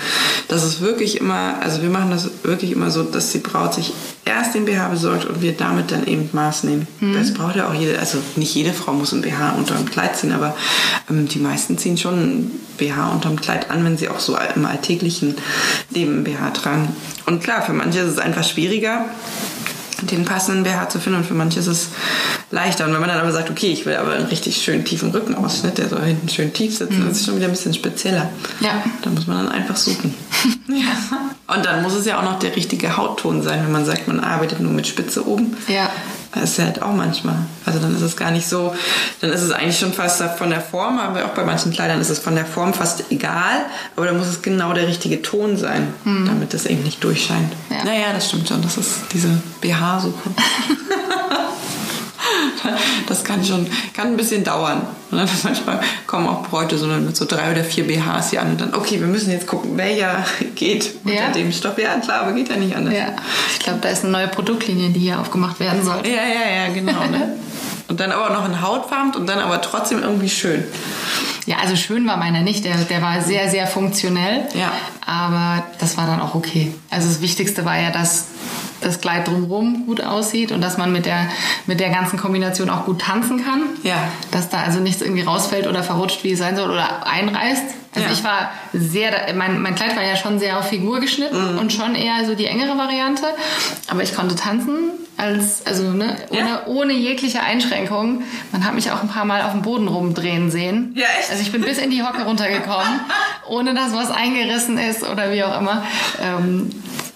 das 0.49 0.65
ist 0.65 0.81
wirklich 0.81 1.21
immer, 1.21 1.55
also 1.63 1.83
wir 1.83 1.89
machen 1.89 2.11
das 2.11 2.29
wirklich 2.43 2.73
immer 2.73 2.91
so, 2.91 3.05
dass 3.05 3.31
die 3.31 3.39
Braut 3.39 3.73
sich 3.73 3.93
erst 4.25 4.57
den 4.57 4.65
BH 4.65 4.89
besorgt 4.89 5.27
und 5.27 5.43
wir 5.43 5.53
damit 5.53 5.93
dann 5.93 6.05
eben 6.09 6.29
Maß 6.33 6.65
nehmen. 6.65 6.89
Mhm. 6.99 7.15
Das 7.15 7.33
braucht 7.33 7.55
ja 7.55 7.69
auch 7.69 7.75
jede, 7.75 8.01
also 8.01 8.19
nicht 8.35 8.53
jede 8.53 8.73
Frau 8.73 8.93
muss 8.93 9.13
ein 9.13 9.23
BH 9.23 9.53
unter 9.53 9.77
dem 9.77 9.89
Kleid 9.89 10.17
ziehen, 10.17 10.33
aber 10.33 10.57
ähm, 11.09 11.29
die 11.29 11.39
meisten 11.39 11.79
ziehen 11.79 11.97
schon 11.97 12.19
ein 12.19 12.51
BH 12.79 13.11
unter 13.11 13.29
dem 13.29 13.41
Kleid 13.41 13.71
an, 13.71 13.85
wenn 13.85 13.97
sie 13.97 14.09
auch 14.09 14.19
so 14.19 14.37
im 14.57 14.67
alltäglichen 14.67 15.37
Leben 15.91 16.25
BH 16.25 16.51
tragen. 16.51 16.89
Und 17.27 17.45
klar, 17.45 17.63
für 17.63 17.73
manche 17.73 18.01
ist 18.01 18.11
es 18.11 18.19
einfach 18.19 18.45
schwieriger, 18.45 19.05
den 20.03 20.25
passenden 20.25 20.65
BH 20.65 20.91
zu 20.91 21.01
finden 21.01 21.21
und 21.21 21.27
für 21.27 21.35
manche 21.35 21.61
ist 21.61 21.67
es 21.67 21.89
leichter. 22.51 22.85
Und 22.85 22.93
wenn 22.93 23.01
man 23.01 23.09
dann 23.09 23.21
aber 23.21 23.33
sagt, 23.33 23.51
okay, 23.51 23.73
ich 23.73 23.87
will 23.87 23.97
aber 23.97 24.13
einen 24.13 24.27
richtig 24.27 24.59
schön 24.59 24.85
tiefen 24.85 25.11
Rückenausschnitt, 25.11 25.79
der 25.79 25.89
soll 25.89 26.03
hinten 26.03 26.29
schön 26.29 26.53
tief 26.53 26.77
sitzen, 26.77 27.05
das 27.09 27.19
ist 27.19 27.27
schon 27.27 27.37
wieder 27.37 27.47
ein 27.47 27.53
bisschen 27.53 27.75
spezieller. 27.75 28.29
Ja. 28.61 28.83
Da 29.03 29.11
muss 29.11 29.27
man 29.27 29.45
dann 29.45 29.53
einfach 29.53 29.77
suchen. 29.77 30.15
ja. 30.69 31.55
Und 31.55 31.65
dann 31.65 31.83
muss 31.83 31.95
es 31.95 32.07
ja 32.07 32.19
auch 32.19 32.25
noch 32.25 32.39
der 32.39 32.57
richtige 32.57 32.97
Hautton 32.97 33.43
sein, 33.43 33.63
wenn 33.65 33.73
man 33.73 33.85
sagt, 33.85 34.09
man 34.09 34.21
arbeitet 34.21 34.61
nur 34.61 34.73
mit 34.73 34.87
Spitze 34.87 35.27
oben. 35.27 35.57
Ja. 35.69 35.91
Das 36.33 36.51
ist 36.51 36.59
ja 36.59 36.65
halt 36.65 36.83
auch 36.83 36.93
manchmal. 36.93 37.37
Also 37.65 37.79
dann 37.79 37.95
ist 37.95 38.03
es 38.03 38.17
gar 38.17 38.31
nicht 38.31 38.47
so, 38.47 38.75
dann 39.21 39.31
ist 39.31 39.41
es 39.41 39.53
eigentlich 39.53 39.79
schon 39.79 39.93
fast 39.93 40.23
von 40.37 40.51
der 40.51 40.61
Form, 40.61 40.99
aber 40.99 41.25
auch 41.25 41.31
bei 41.31 41.45
manchen 41.45 41.73
Kleidern 41.73 42.01
ist 42.01 42.11
es 42.11 42.19
von 42.19 42.35
der 42.35 42.45
Form 42.45 42.75
fast 42.75 43.11
egal, 43.11 43.65
aber 43.97 44.07
da 44.07 44.13
muss 44.13 44.27
es 44.27 44.43
genau 44.43 44.75
der 44.75 44.87
richtige 44.87 45.23
Ton 45.23 45.57
sein, 45.57 45.95
damit 46.05 46.53
das 46.53 46.67
eben 46.67 46.83
nicht 46.83 47.03
durchscheint. 47.03 47.53
Ja. 47.71 47.85
Naja, 47.85 48.07
das 48.13 48.29
stimmt 48.29 48.49
schon, 48.49 48.61
das 48.61 48.77
ist 48.77 49.05
diese 49.15 49.31
BH-Suche. 49.67 50.31
Das 53.07 53.23
kann 53.23 53.45
schon, 53.45 53.67
kann 53.95 54.09
ein 54.09 54.17
bisschen 54.17 54.43
dauern. 54.43 54.83
Und 55.11 55.19
dann 55.19 55.29
manchmal 55.45 55.81
kommen 56.09 56.27
auch 56.29 56.43
Bräute 56.49 56.77
so 56.77 56.87
mit 56.87 57.17
so 57.17 57.25
drei 57.25 57.53
oder 57.53 57.63
vier 57.63 57.87
BHs 57.87 58.31
hier 58.31 58.43
an 58.43 58.51
und 58.53 58.61
dann, 58.61 58.75
okay, 58.75 58.99
wir 58.99 59.07
müssen 59.07 59.31
jetzt 59.31 59.47
gucken, 59.47 59.77
welcher 59.77 60.25
geht 60.57 60.95
unter 61.05 61.17
Ja. 61.17 61.29
dem 61.31 61.53
Stoff. 61.53 61.79
Ja, 61.79 61.95
klar, 62.01 62.23
aber 62.23 62.33
geht 62.33 62.49
ja 62.49 62.57
nicht 62.57 62.75
anders. 62.75 62.95
Ja. 62.95 63.09
Ich 63.53 63.61
glaube, 63.61 63.79
da 63.81 63.89
ist 63.91 64.03
eine 64.03 64.13
neue 64.13 64.29
Produktlinie, 64.29 64.91
die 64.91 64.99
hier 65.01 65.21
aufgemacht 65.21 65.61
werden 65.61 65.85
soll. 65.85 66.01
Ja, 66.05 66.11
ja, 66.27 66.67
ja, 66.67 66.73
genau. 66.75 67.05
Ne? 67.07 67.35
Und 67.89 68.01
dann 68.01 68.11
aber 68.11 68.35
noch 68.35 68.45
in 68.45 68.61
Hautfarben 68.61 69.15
und 69.15 69.29
dann 69.29 69.39
aber 69.39 69.61
trotzdem 69.61 70.03
irgendwie 70.03 70.29
schön. 70.29 70.65
Ja, 71.47 71.59
also 71.63 71.77
schön 71.77 72.05
war 72.09 72.17
meiner 72.17 72.41
nicht. 72.41 72.65
Der, 72.65 72.75
der 72.77 73.01
war 73.03 73.23
sehr, 73.23 73.49
sehr 73.49 73.69
funktionell. 73.69 74.49
Ja. 74.55 74.73
Aber 75.07 75.63
das 75.79 75.97
war 75.97 76.07
dann 76.07 76.21
auch 76.21 76.35
okay. 76.35 76.75
Also 76.91 77.07
das 77.07 77.21
Wichtigste 77.21 77.65
war 77.65 77.79
ja, 77.79 77.93
dass 77.93 78.25
das 78.81 79.01
Kleid 79.01 79.27
drumherum 79.29 79.87
gut 79.87 80.03
aussieht 80.03 80.53
und 80.53 80.61
dass 80.61 80.77
man 80.79 80.93
mit 80.93 81.07
der, 81.07 81.29
mit 81.67 81.81
der 81.81 81.91
ganzen 81.91 82.19
Kombination 82.19 82.69
auch 82.71 82.85
gut 82.85 83.01
tanzen 83.01 83.45
kann. 83.45 83.63
Ja. 83.83 83.97
Dass 84.31 84.49
da 84.49 84.59
also 84.63 84.81
nichts 84.81 85.03
irgendwie 85.03 85.23
rausfällt 85.23 85.67
oder 85.67 85.83
verrutscht, 85.83 86.25
wie 86.25 86.33
es 86.33 86.39
sein 86.39 86.57
soll, 86.57 86.71
oder 86.71 87.07
einreißt. 87.07 87.65
Also 87.95 88.09
Ja. 88.09 88.13
ich 88.13 88.23
war 88.25 88.51
sehr, 88.75 89.33
mein, 89.35 89.63
mein 89.63 89.75
Kleid 89.75 89.97
war 89.97 90.03
ja 90.05 90.17
schon 90.17 90.39
sehr 90.39 90.59
auf 90.59 90.69
Figur 90.69 91.01
geschnitten 91.01 91.55
Mhm. 91.55 91.59
und 91.59 91.73
schon 91.73 91.95
eher 91.95 92.27
so 92.27 92.35
die 92.35 92.45
engere 92.47 92.77
Variante. 92.77 93.25
Aber 93.89 94.03
ich 94.03 94.15
konnte 94.15 94.35
tanzen 94.35 94.91
als, 95.17 95.65
also 95.67 95.85
ne, 95.93 96.15
ohne, 96.29 96.39
Ja. 96.41 96.67
ohne 96.67 96.93
jegliche 96.93 97.41
Einschränkung. 97.41 98.23
Man 98.53 98.67
hat 98.67 98.75
mich 98.75 98.91
auch 98.93 99.01
ein 99.03 99.09
paar 99.09 99.25
Mal 99.25 99.41
auf 99.43 99.53
dem 99.53 99.63
Boden 99.63 99.89
rumdrehen 99.89 100.51
sehen. 100.51 100.93
Ja, 100.95 101.07
echt? 101.19 101.31
Also 101.31 101.41
ich 101.41 101.51
bin 101.53 101.63
bis 101.63 101.79
in 101.79 101.91
die 101.91 102.03
Hocke 102.03 102.25
runtergekommen, 102.25 103.01
ohne 103.49 103.73
dass 103.73 103.95
was 103.95 104.11
eingerissen 104.11 104.77
ist 104.77 105.03
oder 105.03 105.33
wie 105.33 105.43
auch 105.43 105.59
immer. 105.59 105.83
Ähm, 106.23 106.69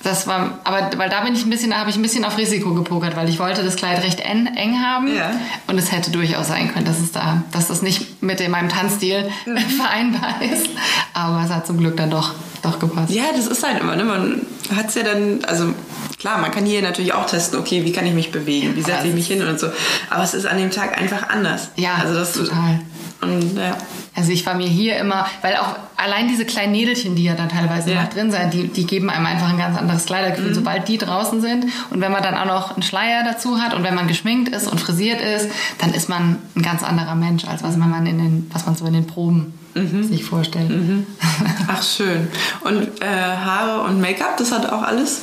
das 0.03 0.27
war, 0.27 0.59
aber 0.65 0.91
weil 0.97 1.11
da 1.11 1.21
bin 1.21 1.35
ich 1.35 1.45
ein 1.45 1.51
bisschen, 1.51 1.71
da 1.71 1.77
habe 1.79 1.91
ich 1.91 1.97
ein 1.97 2.03
bisschen 2.03 2.25
auf 2.25 2.39
Risiko 2.39 2.73
gepokert, 2.75 3.17
weil 3.17 3.29
ich 3.29 3.39
wollte 3.39 3.63
das 3.63 3.77
Kleid 3.77 4.03
recht 4.03 4.21
en, 4.21 4.47
eng 4.47 4.81
haben 4.83 5.15
Ja. 5.15 5.31
und 5.67 5.77
es 5.79 5.93
hätte 5.93 6.11
durchaus 6.11 6.49
sein 6.49 6.73
können, 6.73 6.87
dass 6.87 6.99
es 7.01 7.13
da, 7.13 7.43
dass 7.53 7.69
das 7.69 7.83
nicht 7.83 8.23
mit 8.23 8.41
dem, 8.41 8.51
meinem 8.53 8.69
Tanzstil 8.71 9.29
Mhm. 9.47 9.59
vereinbar 9.77 10.41
ist. 10.43 10.69
Aber 11.13 11.43
es 11.45 11.51
hat 11.51 11.67
zum 11.67 11.77
Glück 11.79 11.97
dann 11.99 12.11
doch, 12.11 12.33
doch 12.63 12.79
gepasst. 12.79 13.13
Ja, 13.13 13.25
das 13.37 13.47
ist 13.47 13.63
halt 13.63 13.79
immer, 13.81 13.95
ne? 13.97 14.05
Man 14.05 14.41
hat 14.75 14.89
es 14.89 14.95
ja 14.95 15.03
dann, 15.03 15.45
also 15.47 15.75
klar, 16.19 16.39
man 16.39 16.51
kann 16.51 16.65
hier 16.65 16.81
natürlich 16.83 17.13
auch 17.13 17.27
testen, 17.27 17.59
okay, 17.59 17.85
wie 17.85 17.93
kann 17.93 18.07
ich 18.07 18.15
mich 18.15 18.31
bewegen, 18.33 18.77
wie 18.77 18.83
setze 18.83 19.07
ich 19.09 19.15
mich 19.15 19.27
hin 19.27 19.43
und 19.47 19.61
so. 19.61 19.67
Aber 20.09 20.23
es 20.25 20.33
ist 20.35 20.47
an 20.47 20.57
dem 20.59 20.71
Tag 20.71 20.99
einfach 20.99 21.29
anders. 21.29 21.69
Ja, 21.77 21.95
also 21.97 22.15
das 22.15 22.33
total. 22.33 22.81
Und 23.23 23.57
ja. 23.57 23.77
Also 24.15 24.33
ich 24.33 24.47
war 24.47 24.55
mir 24.55 24.67
hier 24.67 24.97
immer, 24.99 25.27
weil 25.43 25.57
auch 25.57 25.77
allein 25.97 26.29
diese 26.29 26.45
kleinen 26.47 26.73
Nädelchen, 26.73 27.15
die 27.17 27.25
ja 27.25 27.35
dann 27.35 27.49
teilweise 27.49 27.93
Ja. 27.93 28.03
noch 28.03 28.11
drin 28.11 28.31
sind, 28.31 28.55
die, 28.55 28.69
die 28.69 28.87
geben 28.87 29.11
einem 29.11 29.27
einfach 29.27 29.49
ein 29.51 29.59
ganz 29.59 29.77
anderes 29.79 30.07
Kleidergefühl, 30.07 30.55
sobald 30.55 30.89
die 30.89 30.97
draußen 30.99 31.41
sind. 31.41 31.67
Und 31.91 32.01
wenn 32.01 32.11
man 32.13 32.23
dann 32.23 32.35
auch 32.35 32.47
noch 32.47 32.73
einen 32.73 32.83
Schleier 32.83 33.23
dazu 33.25 33.61
hat 33.61 33.75
und 33.75 33.85
wenn 33.85 33.95
man 33.95 34.09
geschminkt 34.09 34.49
ist 34.55 34.69
und 34.69 34.81
frisiert 34.81 35.21
ist, 35.21 35.49
dann 35.79 35.93
ist 35.93 36.09
man 36.09 36.39
ein 36.57 36.63
ganz 36.63 36.83
anderer 36.83 37.15
Mensch, 37.15 37.45
als 37.45 37.63
was 37.63 37.77
man 37.77 38.07
in 38.07 38.19
den, 38.19 38.51
was 38.53 38.65
man 38.67 38.75
so 38.75 38.87
in 38.87 38.95
den 38.95 39.07
Proben 39.07 39.55
sich 40.03 40.25
vorstellt. 40.25 40.71
Ach, 41.69 41.83
schön. 41.83 42.27
Und 42.63 43.03
äh, 43.03 43.07
Haare 43.07 43.83
und 43.83 44.01
Make-up, 44.01 44.37
das 44.37 44.51
hat 44.51 44.69
auch 44.71 44.83
alles? 44.83 45.21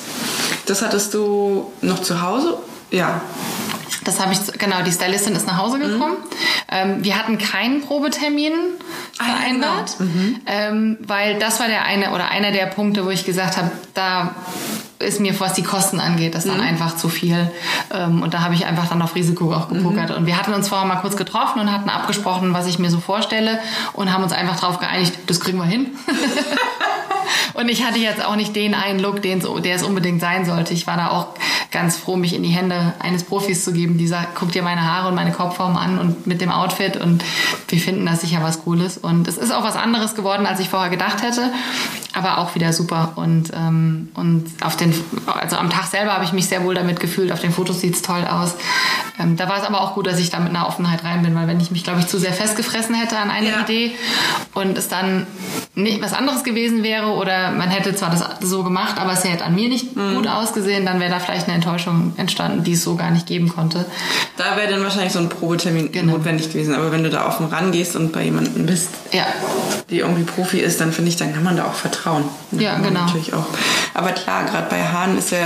Das 0.68 0.82
hattest 0.82 1.14
du 1.14 1.72
noch 1.82 2.02
zu 2.02 2.22
Hause? 2.22 2.58
Ja. 2.92 3.22
Das 4.04 4.20
habe 4.20 4.34
ich, 4.34 4.40
genau, 4.60 4.82
die 4.84 4.92
Stylistin 4.92 5.36
ist 5.36 5.48
nach 5.48 5.58
Hause 5.58 5.80
gekommen. 5.80 6.18
Ähm, 6.72 7.04
wir 7.04 7.18
hatten 7.18 7.38
keinen 7.38 7.82
Probetermin 7.82 8.54
Ah, 9.20 9.24
vereinbart, 9.26 9.96
ähm, 10.46 10.98
weil 11.02 11.40
das 11.40 11.60
war 11.60 11.68
der 11.68 11.86
eine 11.86 12.12
oder 12.12 12.30
einer 12.30 12.52
der 12.52 12.68
Punkte, 12.68 13.04
wo 13.04 13.10
ich 13.10 13.26
gesagt 13.26 13.58
habe, 13.58 13.72
da 13.96 14.36
ist 15.00 15.20
mir, 15.20 15.40
was 15.40 15.54
die 15.54 15.64
Kosten 15.64 16.00
angeht, 16.00 16.36
das 16.36 16.46
dann 16.46 16.62
einfach 16.62 16.96
zu 16.96 17.10
viel. 17.10 17.52
Ähm, 17.94 18.22
und 18.22 18.34
da 18.34 18.42
habe 18.42 18.54
ich 18.54 18.66
einfach 18.66 18.88
dann 18.88 19.02
auf 19.02 19.16
Risiko 19.16 19.54
auch 19.54 19.70
gepokert. 19.70 20.12
Und 20.12 20.26
wir 20.26 20.38
hatten 20.38 20.54
uns 20.54 20.70
vorher 20.70 20.88
mal 20.88 20.98
kurz 20.98 21.16
getroffen 21.16 21.60
und 21.60 21.72
hatten 21.72 21.90
abgesprochen, 21.90 22.54
was 22.54 22.68
ich 22.68 22.80
mir 22.80 22.90
so 22.90 23.00
vorstelle 23.00 23.60
und 23.94 24.12
haben 24.12 24.24
uns 24.24 24.34
einfach 24.34 24.60
darauf 24.60 24.80
geeinigt, 24.80 25.14
das 25.28 25.40
kriegen 25.40 25.58
wir 25.58 25.66
hin. 25.66 25.88
Und 27.54 27.70
ich 27.70 27.84
hatte 27.84 27.98
jetzt 27.98 28.24
auch 28.24 28.36
nicht 28.36 28.56
den 28.56 28.76
einen 28.76 29.00
Look, 29.00 29.24
den 29.24 29.42
der 29.64 29.76
es 29.76 29.82
unbedingt 29.82 30.22
sein 30.22 30.46
sollte. 30.46 30.74
Ich 30.76 30.86
war 30.86 30.96
da 30.96 31.10
auch 31.10 31.30
ganz 31.78 31.96
froh, 31.96 32.16
mich 32.16 32.34
in 32.34 32.42
die 32.42 32.50
Hände 32.50 32.94
eines 32.98 33.24
Profis 33.24 33.64
zu 33.64 33.72
geben, 33.72 34.00
die 34.00 34.08
sagt, 34.08 34.34
guck 34.34 34.52
dir 34.52 34.64
meine 34.64 34.82
Haare 34.82 35.10
und 35.10 35.16
meine 35.16 35.32
Kopfform 35.32 35.78
an 35.78 36.00
und 36.00 36.26
mit 36.26 36.42
dem 36.42 36.50
Outfit 36.50 36.98
und 36.98 37.24
wir 37.68 37.80
finden 37.80 38.04
das 38.04 38.22
sicher 38.22 38.40
was 38.42 38.64
Cooles. 38.64 38.98
Und 38.98 39.28
es 39.28 39.38
ist 39.38 39.52
auch 39.52 39.64
was 39.64 39.76
anderes 39.76 40.16
geworden, 40.16 40.48
als 40.48 40.60
ich 40.60 40.70
vorher 40.70 40.90
gedacht 40.90 41.22
hätte, 41.22 41.52
aber 42.14 42.40
auch 42.40 42.56
wieder 42.56 42.74
super. 42.74 43.12
Und, 43.16 43.52
ähm, 43.56 44.10
und 44.16 44.46
auf 44.62 44.76
den, 44.76 44.92
also 45.40 45.56
am 45.58 45.70
Tag 45.70 45.86
selber 45.86 46.14
habe 46.14 46.24
ich 46.24 46.34
mich 46.34 46.48
sehr 46.48 46.64
wohl 46.64 46.74
damit 46.74 47.00
gefühlt. 47.00 47.32
Auf 47.32 47.42
den 47.42 47.52
Fotos 47.52 47.80
sieht 47.82 47.94
es 47.94 48.02
toll 48.02 48.26
aus. 48.26 48.56
Ähm, 49.20 49.38
da 49.38 49.48
war 49.48 49.58
es 49.58 49.64
aber 49.64 49.82
auch 49.82 49.94
gut, 49.94 50.08
dass 50.08 50.18
ich 50.18 50.32
da 50.32 50.40
mit 50.40 50.50
einer 50.50 50.68
Offenheit 50.68 51.04
rein 51.04 51.22
bin, 51.22 51.36
weil 51.36 51.48
wenn 51.48 51.60
ich 51.60 51.70
mich, 51.70 51.84
glaube 51.84 52.00
ich, 52.00 52.08
zu 52.08 52.18
sehr 52.18 52.34
festgefressen 52.34 52.96
hätte 52.96 53.18
an 53.20 53.30
eine 53.30 53.50
Ja. 53.50 53.62
Idee 53.62 53.92
und 54.56 54.78
es 54.80 54.88
dann 54.88 55.28
nicht 55.78 56.02
was 56.02 56.14
anderes 56.14 56.44
gewesen 56.44 56.82
wäre 56.84 57.08
oder 57.08 57.52
man 57.52 57.70
hätte 57.70 57.96
zwar 57.96 58.10
das 58.10 58.24
so 58.42 58.64
gemacht, 58.64 58.96
aber 59.00 59.14
es 59.14 59.24
hätte 59.24 59.46
an 59.46 59.54
mir 59.56 59.70
nicht 59.70 59.96
Mhm. 59.96 60.16
gut 60.16 60.28
ausgesehen, 60.28 60.86
dann 60.86 61.00
wäre 61.00 61.12
da 61.12 61.20
vielleicht 61.20 61.46
eine 61.48 61.56
Enttäuschung 61.56 62.14
entstanden, 62.18 62.64
die 62.64 62.74
es 62.74 62.84
so 62.84 62.96
gar 62.96 63.12
nicht 63.12 63.28
geben 63.28 63.48
konnte. 63.50 63.86
Da 64.38 64.58
wäre 64.58 64.70
dann 64.72 64.84
wahrscheinlich 64.84 65.14
so 65.14 65.20
ein 65.20 65.30
Probetermin 65.30 65.92
Genau. 65.92 66.14
notwendig 66.14 66.52
gewesen. 66.52 66.74
Aber 66.76 66.92
wenn 66.92 67.04
du 67.04 67.10
da 67.10 67.28
offen 67.28 67.46
rangehst 67.48 67.96
und 67.96 68.12
bei 68.12 68.24
jemandem 68.24 68.66
bist, 68.66 68.90
Ja, 69.14 69.26
die 69.90 70.00
irgendwie 70.00 70.24
Profi 70.24 70.60
ist, 70.60 70.82
dann 70.82 70.92
finde 70.92 71.10
ich, 71.10 71.16
dann 71.16 71.34
kann 71.34 71.44
man 71.44 71.56
da 71.56 71.66
auch 71.66 71.74
vertrauen. 71.74 72.26
Dann 72.52 72.60
Ja, 72.60 72.76
genau. 72.78 73.02
Natürlich 73.06 73.34
auch. 73.34 73.46
Aber 73.94 74.10
klar, 74.12 74.44
gerade 74.46 74.68
bei 74.70 74.84
Haaren 74.84 75.18
ist 75.18 75.32
ja 75.32 75.38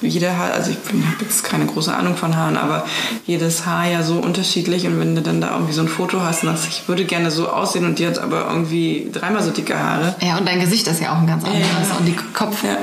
jeder 0.00 0.36
Haar, 0.38 0.52
also 0.54 0.70
ich 0.70 0.76
habe 0.78 1.24
jetzt 1.24 1.44
keine 1.44 1.66
große 1.66 1.94
Ahnung 1.94 2.16
von 2.16 2.36
Haaren, 2.36 2.56
aber 2.56 2.86
jedes 3.26 3.66
Haar 3.66 3.86
ja 3.88 4.02
so 4.02 4.14
unterschiedlich 4.14 4.86
und 4.86 4.98
wenn 5.00 5.14
du 5.14 5.22
dann 5.22 5.40
da 5.40 5.52
irgendwie 5.52 5.72
so 5.74 5.82
ein 5.82 5.88
Foto 5.88 6.20
hast 6.22 6.42
und 6.44 6.48
sagst, 6.56 6.68
ich 6.68 6.88
würde 6.88 7.04
gerne 7.04 7.30
so 7.30 7.48
aussehen 7.48 7.84
und 7.84 7.98
die 7.98 8.06
hat 8.06 8.18
aber 8.18 8.46
irgendwie 8.48 9.08
dreimal 9.12 9.42
so 9.42 9.50
dicke 9.50 9.76
Haare. 9.82 10.14
ja, 10.20 10.36
und 10.36 10.46
dein 10.46 10.60
Gesicht 10.60 10.86
ist 10.86 11.00
ja 11.00 11.12
auch 11.12 11.18
ein 11.18 11.26
ganz 11.26 11.44
anderes. 11.44 11.66
Ja. 11.88 11.96
Und 11.96 12.06
die 12.06 12.16
Kopf, 12.34 12.62
Ja. 12.64 12.76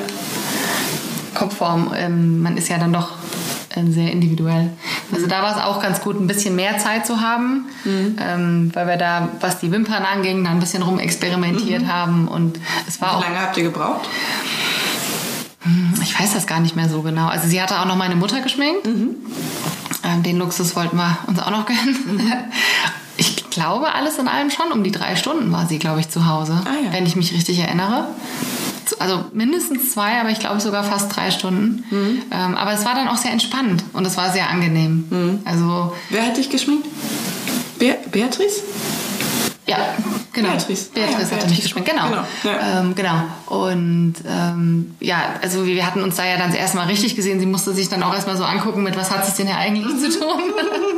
Kopfform, 1.34 1.94
ähm, 1.96 2.42
man 2.42 2.58
ist 2.58 2.68
ja 2.68 2.80
dann 2.80 2.92
doch 2.92 3.10
dann 3.76 3.94
sehr 3.94 4.12
individuell. 4.12 4.72
Also 5.14 5.28
da 5.28 5.44
war 5.44 5.56
es 5.56 5.62
auch 5.62 5.82
ganz 5.82 6.02
gut, 6.02 6.20
ein 6.20 6.28
bisschen 6.28 6.56
mehr 6.56 6.78
Zeit 6.80 7.06
zu 7.06 7.22
haben, 7.22 7.66
mhm. 7.86 8.18
ähm, 8.20 8.72
weil 8.74 8.88
wir 8.88 8.98
da, 8.98 9.30
was 9.40 9.60
die 9.60 9.72
Wimpern 9.72 10.04
anging, 10.04 10.44
da 10.44 10.50
ein 10.50 10.60
bisschen 10.60 10.82
rumexperimentiert 10.82 11.84
mhm. 11.84 11.88
haben 11.88 12.28
und 12.28 12.60
es 12.88 13.00
war 13.02 13.20
Wie 13.20 13.24
lange 13.24 13.40
habt 13.40 13.56
ihr 13.58 13.64
gebraucht? 13.64 14.10
Hm, 15.62 15.94
ich 16.02 16.20
weiß 16.20 16.34
das 16.34 16.48
gar 16.48 16.60
nicht 16.60 16.76
mehr 16.76 16.90
so 16.90 17.02
genau. 17.02 17.28
Also 17.28 17.48
sie 17.48 17.62
hatte 17.62 17.80
auch 17.80 17.86
noch 17.86 17.96
meine 17.96 18.16
Mutter 18.16 18.42
geschminkt. 18.42 18.88
Mhm. 18.88 19.16
Ähm, 20.04 20.24
den 20.24 20.38
Luxus 20.38 20.76
wollten 20.76 20.98
wir 20.98 21.18
uns 21.28 21.40
auch 21.40 21.52
noch 21.52 21.66
gönnen. 21.66 22.20
Ich 23.58 23.64
glaube, 23.64 23.96
alles 23.96 24.20
in 24.20 24.28
allem 24.28 24.52
schon 24.52 24.72
um 24.72 24.84
die 24.84 24.92
drei 24.92 25.16
Stunden 25.16 25.52
war 25.52 25.66
sie, 25.66 25.80
glaube 25.80 26.00
ich, 26.00 26.10
zu 26.10 26.28
Hause, 26.28 26.62
ah, 26.64 26.86
ja. 26.86 26.94
wenn 26.94 27.08
ich 27.08 27.16
mich 27.16 27.34
richtig 27.34 27.58
erinnere 27.58 28.08
also 29.00 29.26
mindestens 29.34 29.92
zwei, 29.92 30.20
aber 30.20 30.30
ich 30.30 30.40
glaube 30.40 30.60
sogar 30.60 30.84
fast 30.84 31.14
drei 31.16 31.32
Stunden. 31.32 31.84
Mhm. 31.90 32.22
Ähm, 32.32 32.56
aber 32.56 32.74
es 32.74 32.86
war 32.86 32.96
dann 32.96 33.08
auch 33.08 33.18
sehr 33.18 33.32
entspannt 33.32 33.84
und 33.94 34.06
es 34.06 34.16
war 34.16 34.32
sehr 34.32 34.50
angenehm. 34.50 35.06
Mhm. 35.10 35.40
Also, 35.46 35.94
Wer 36.10 36.26
hat 36.26 36.38
dich 36.38 36.50
geschminkt? 36.50 36.88
Be 37.80 37.96
Beatrice? 38.12 38.62
Ja, 39.68 39.78
genau. 40.34 40.50
Beatrice. 40.50 40.90
Beatrice 40.94 41.18
ah, 41.18 41.32
ja, 41.32 41.38
hatte 41.38 41.50
mich 41.50 41.62
geschminkt, 41.62 41.90
genau. 41.90 42.08
Genau. 42.08 42.24
Ja. 42.44 42.80
Ähm, 42.80 42.96
genau. 42.96 43.24
Und 43.48 44.16
ähm, 44.28 44.96
ja, 45.00 45.36
also 45.42 45.66
wir 45.66 45.86
hatten 45.86 46.02
uns 46.02 46.16
da 46.16 46.26
ja 46.26 46.38
dann 46.38 46.54
erstmal 46.54 46.88
richtig 46.88 47.16
gesehen. 47.16 47.40
Sie 47.40 47.46
musste 47.46 47.74
sich 47.74 47.90
dann 47.90 48.02
auch 48.04 48.14
erstmal 48.14 48.38
so 48.38 48.46
angucken, 48.46 48.84
mit 48.84 48.96
was 48.96 49.12
hat 49.12 49.28
es 49.28 49.36
denn 49.36 49.48
ja 49.48 49.58
eigentlich 49.58 49.86
zu 50.00 50.20
tun. 50.20 50.42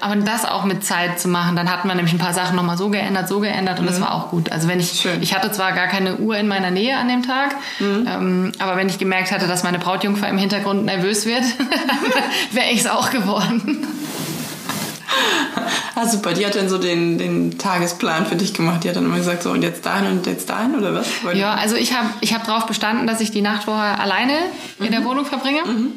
aber 0.00 0.16
das 0.16 0.44
auch 0.44 0.64
mit 0.64 0.84
Zeit 0.84 1.20
zu 1.20 1.28
machen, 1.28 1.56
dann 1.56 1.70
hatten 1.70 1.88
wir 1.88 1.94
nämlich 1.94 2.12
ein 2.12 2.18
paar 2.18 2.32
Sachen 2.32 2.56
nochmal 2.56 2.76
so 2.76 2.88
geändert, 2.88 3.28
so 3.28 3.40
geändert 3.40 3.78
und 3.78 3.84
mhm. 3.84 3.90
das 3.90 4.00
war 4.00 4.14
auch 4.14 4.30
gut. 4.30 4.50
Also 4.50 4.68
wenn 4.68 4.80
ich, 4.80 4.92
Schön. 4.92 5.22
ich 5.22 5.34
hatte 5.34 5.52
zwar 5.52 5.72
gar 5.72 5.86
keine 5.86 6.16
Uhr 6.16 6.36
in 6.36 6.48
meiner 6.48 6.70
Nähe 6.70 6.96
an 6.96 7.08
dem 7.08 7.22
Tag, 7.22 7.54
mhm. 7.78 8.06
ähm, 8.08 8.52
aber 8.58 8.76
wenn 8.76 8.88
ich 8.88 8.98
gemerkt 8.98 9.30
hatte, 9.32 9.46
dass 9.46 9.62
meine 9.62 9.78
Brautjungfer 9.78 10.28
im 10.28 10.38
Hintergrund 10.38 10.84
nervös 10.84 11.26
wird, 11.26 11.44
wäre 12.52 12.70
ich 12.70 12.80
es 12.80 12.86
auch 12.86 13.10
geworden. 13.10 13.86
Ah, 15.94 16.06
super. 16.06 16.32
Die 16.32 16.46
hat 16.46 16.54
dann 16.54 16.68
so 16.68 16.78
den, 16.78 17.18
den 17.18 17.58
Tagesplan 17.58 18.26
für 18.26 18.36
dich 18.36 18.54
gemacht. 18.54 18.84
Die 18.84 18.88
hat 18.88 18.96
dann 18.96 19.04
immer 19.04 19.16
gesagt, 19.16 19.42
so 19.42 19.50
und 19.50 19.62
jetzt 19.62 19.84
dahin 19.84 20.06
und 20.10 20.26
jetzt 20.26 20.48
dahin 20.48 20.74
oder 20.74 20.94
was? 20.94 21.06
Weil 21.22 21.36
ja, 21.36 21.54
also 21.54 21.76
ich 21.76 21.94
habe 21.94 22.08
ich 22.20 22.32
hab 22.32 22.44
darauf 22.44 22.66
bestanden, 22.66 23.06
dass 23.06 23.20
ich 23.20 23.30
die 23.30 23.42
Nacht 23.42 23.64
vorher 23.64 24.00
alleine 24.00 24.32
mhm. 24.78 24.86
in 24.86 24.92
der 24.92 25.00
mhm. 25.00 25.04
Wohnung 25.04 25.24
verbringe. 25.26 25.64
Mhm. 25.64 25.92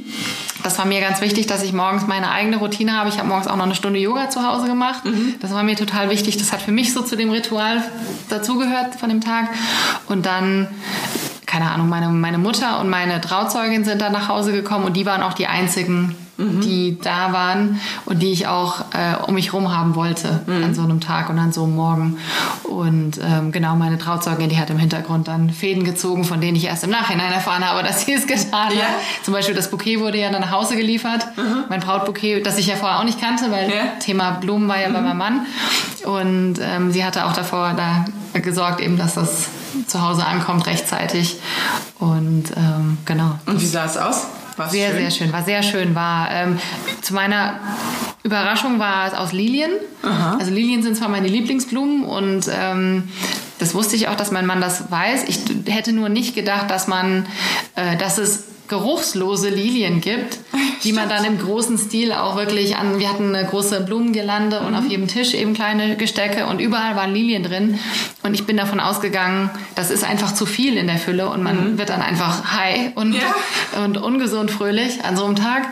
Das 0.63 0.77
war 0.77 0.85
mir 0.85 0.99
ganz 0.99 1.21
wichtig, 1.21 1.47
dass 1.47 1.63
ich 1.63 1.73
morgens 1.73 2.07
meine 2.07 2.31
eigene 2.31 2.57
Routine 2.57 2.97
habe. 2.97 3.09
Ich 3.09 3.17
habe 3.17 3.27
morgens 3.27 3.47
auch 3.47 3.55
noch 3.55 3.65
eine 3.65 3.75
Stunde 3.75 3.99
Yoga 3.99 4.29
zu 4.29 4.45
Hause 4.45 4.67
gemacht. 4.67 5.05
Mhm. 5.05 5.35
Das 5.41 5.53
war 5.53 5.63
mir 5.63 5.75
total 5.75 6.09
wichtig. 6.09 6.37
Das 6.37 6.51
hat 6.51 6.61
für 6.61 6.71
mich 6.71 6.93
so 6.93 7.01
zu 7.01 7.15
dem 7.15 7.29
Ritual 7.29 7.83
dazugehört 8.29 8.95
von 8.95 9.09
dem 9.09 9.21
Tag. 9.21 9.49
Und 10.07 10.25
dann 10.25 10.67
keine 11.45 11.69
Ahnung, 11.69 11.87
meine, 11.87 12.07
meine 12.09 12.39
Mutter 12.39 12.79
und 12.79 12.89
meine 12.89 13.21
Trauzeugin 13.21 13.85
sind 13.85 14.01
dann 14.01 14.11
nach 14.11 14.27
Hause 14.27 14.51
gekommen 14.51 14.85
und 14.85 14.97
die 14.97 15.05
waren 15.05 15.21
auch 15.21 15.33
die 15.33 15.45
einzigen, 15.45 16.15
mhm. 16.37 16.61
die 16.61 16.97
da 17.01 17.33
waren 17.33 17.79
und 18.05 18.19
die 18.19 18.31
ich 18.31 18.47
auch 18.47 18.81
äh, 18.93 19.23
um 19.27 19.35
mich 19.35 19.53
rum 19.53 19.75
haben 19.75 19.95
wollte 19.95 20.41
mhm. 20.45 20.63
an 20.63 20.75
so 20.75 20.81
einem 20.81 20.99
Tag 20.99 21.29
und 21.29 21.39
an 21.39 21.51
so 21.51 21.63
einem 21.63 21.75
Morgen. 21.75 22.17
Und 22.63 23.19
ähm, 23.21 23.51
genau, 23.51 23.75
meine 23.75 23.97
Trauzeugin, 23.97 24.49
die 24.49 24.57
hat 24.57 24.69
im 24.69 24.77
Hintergrund 24.77 25.27
dann 25.27 25.49
Fäden 25.49 25.83
gezogen, 25.83 26.23
von 26.23 26.41
denen 26.41 26.55
ich 26.55 26.65
erst 26.65 26.83
im 26.83 26.89
Nachhinein 26.89 27.31
erfahren 27.31 27.67
habe, 27.67 27.83
dass 27.83 28.05
sie 28.05 28.13
es 28.13 28.27
getan 28.27 28.71
ja. 28.71 28.83
hat. 28.83 28.95
Zum 29.23 29.33
Beispiel 29.33 29.55
das 29.55 29.69
Bouquet 29.69 29.99
wurde 29.99 30.17
ja 30.17 30.31
dann 30.31 30.41
nach 30.41 30.51
Hause 30.51 30.75
geliefert. 30.75 31.25
Mhm. 31.37 31.65
Mein 31.69 31.79
Brautbouquet, 31.79 32.41
das 32.43 32.57
ich 32.57 32.67
ja 32.67 32.75
vorher 32.75 32.99
auch 32.99 33.03
nicht 33.03 33.19
kannte, 33.19 33.51
weil 33.51 33.69
ja. 33.69 33.83
Thema 33.99 34.31
Blumen 34.31 34.67
war 34.67 34.79
ja 34.79 34.89
bei 34.89 34.99
mhm. 34.99 35.05
meinem 35.05 35.17
Mann. 35.17 35.45
Und 36.05 36.55
ähm, 36.61 36.91
sie 36.91 37.03
hatte 37.05 37.25
auch 37.25 37.33
davor 37.33 37.73
da 37.73 38.05
gesorgt, 38.39 38.81
eben, 38.81 38.97
dass 38.97 39.15
das 39.15 39.47
zu 39.87 40.01
Hause 40.01 40.25
ankommt 40.25 40.65
rechtzeitig. 40.67 41.37
Und 41.99 42.45
ähm, 42.55 42.97
genau. 43.05 43.39
Und 43.45 43.61
wie 43.61 43.65
sah 43.65 43.85
es 43.85 43.97
aus? 43.97 44.27
War's 44.57 44.71
sehr, 44.71 44.89
schön? 44.89 44.99
sehr 44.99 45.11
schön. 45.11 45.33
War 45.33 45.43
sehr 45.43 45.63
schön. 45.63 45.95
War 45.95 46.31
ähm, 46.31 46.59
zu 47.01 47.13
meiner 47.13 47.59
Überraschung 48.23 48.79
war 48.79 49.07
es 49.07 49.13
aus 49.13 49.33
Lilien. 49.33 49.71
Aha. 50.01 50.37
Also 50.39 50.51
Lilien 50.51 50.81
sind 50.81 50.95
zwar 50.95 51.09
meine 51.09 51.27
Lieblingsblumen 51.27 52.05
und 52.05 52.49
ähm, 52.53 53.09
das 53.59 53.73
wusste 53.75 53.95
ich 53.95 54.07
auch, 54.07 54.15
dass 54.15 54.31
mein 54.31 54.45
Mann 54.45 54.61
das 54.61 54.91
weiß. 54.91 55.25
Ich 55.27 55.39
hätte 55.67 55.93
nur 55.93 56.09
nicht 56.09 56.35
gedacht, 56.35 56.69
dass 56.69 56.87
man, 56.87 57.25
äh, 57.75 57.97
dass 57.97 58.17
es 58.17 58.45
geruchslose 58.73 59.49
Lilien 59.49 60.01
gibt, 60.01 60.39
die 60.83 60.93
man 60.93 61.07
dann 61.07 61.23
im 61.25 61.37
großen 61.37 61.77
Stil 61.77 62.11
auch 62.11 62.35
wirklich 62.35 62.75
an. 62.75 62.97
Wir 62.97 63.07
hatten 63.07 63.35
eine 63.35 63.47
große 63.47 63.81
Blumengirlande 63.81 64.59
mhm. 64.59 64.67
und 64.67 64.75
auf 64.75 64.87
jedem 64.87 65.07
Tisch 65.07 65.35
eben 65.35 65.53
kleine 65.53 65.95
Gestecke 65.95 66.47
und 66.47 66.59
überall 66.59 66.95
waren 66.95 67.13
Lilien 67.13 67.43
drin. 67.43 67.77
Und 68.23 68.33
ich 68.33 68.47
bin 68.47 68.57
davon 68.57 68.79
ausgegangen, 68.79 69.51
das 69.75 69.91
ist 69.91 70.03
einfach 70.03 70.33
zu 70.33 70.47
viel 70.47 70.75
in 70.75 70.87
der 70.87 70.97
Fülle 70.97 71.29
und 71.29 71.43
man 71.43 71.73
mhm. 71.73 71.77
wird 71.77 71.89
dann 71.89 72.01
einfach 72.01 72.51
high 72.51 72.95
und, 72.95 73.13
ja. 73.13 73.83
und 73.85 73.97
ungesund 73.97 74.49
fröhlich 74.49 75.05
an 75.05 75.15
so 75.15 75.25
einem 75.25 75.35
Tag 75.35 75.67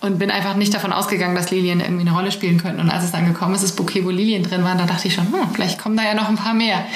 und 0.00 0.18
bin 0.18 0.30
einfach 0.30 0.56
nicht 0.56 0.72
davon 0.72 0.94
ausgegangen, 0.94 1.36
dass 1.36 1.50
Lilien 1.50 1.80
irgendwie 1.80 2.08
eine 2.08 2.16
Rolle 2.16 2.32
spielen 2.32 2.56
könnten. 2.56 2.80
Und 2.80 2.90
als 2.90 3.04
es 3.04 3.12
dann 3.12 3.26
gekommen 3.26 3.54
ist, 3.54 3.64
das 3.64 3.72
Bouquet, 3.72 4.06
wo 4.06 4.10
Lilien 4.10 4.44
drin 4.44 4.64
waren, 4.64 4.78
da 4.78 4.86
dachte 4.86 5.08
ich 5.08 5.14
schon, 5.14 5.30
hm, 5.30 5.50
vielleicht 5.52 5.78
kommen 5.78 5.96
da 5.98 6.04
ja 6.04 6.14
noch 6.14 6.30
ein 6.30 6.36
paar 6.36 6.54
mehr. 6.54 6.86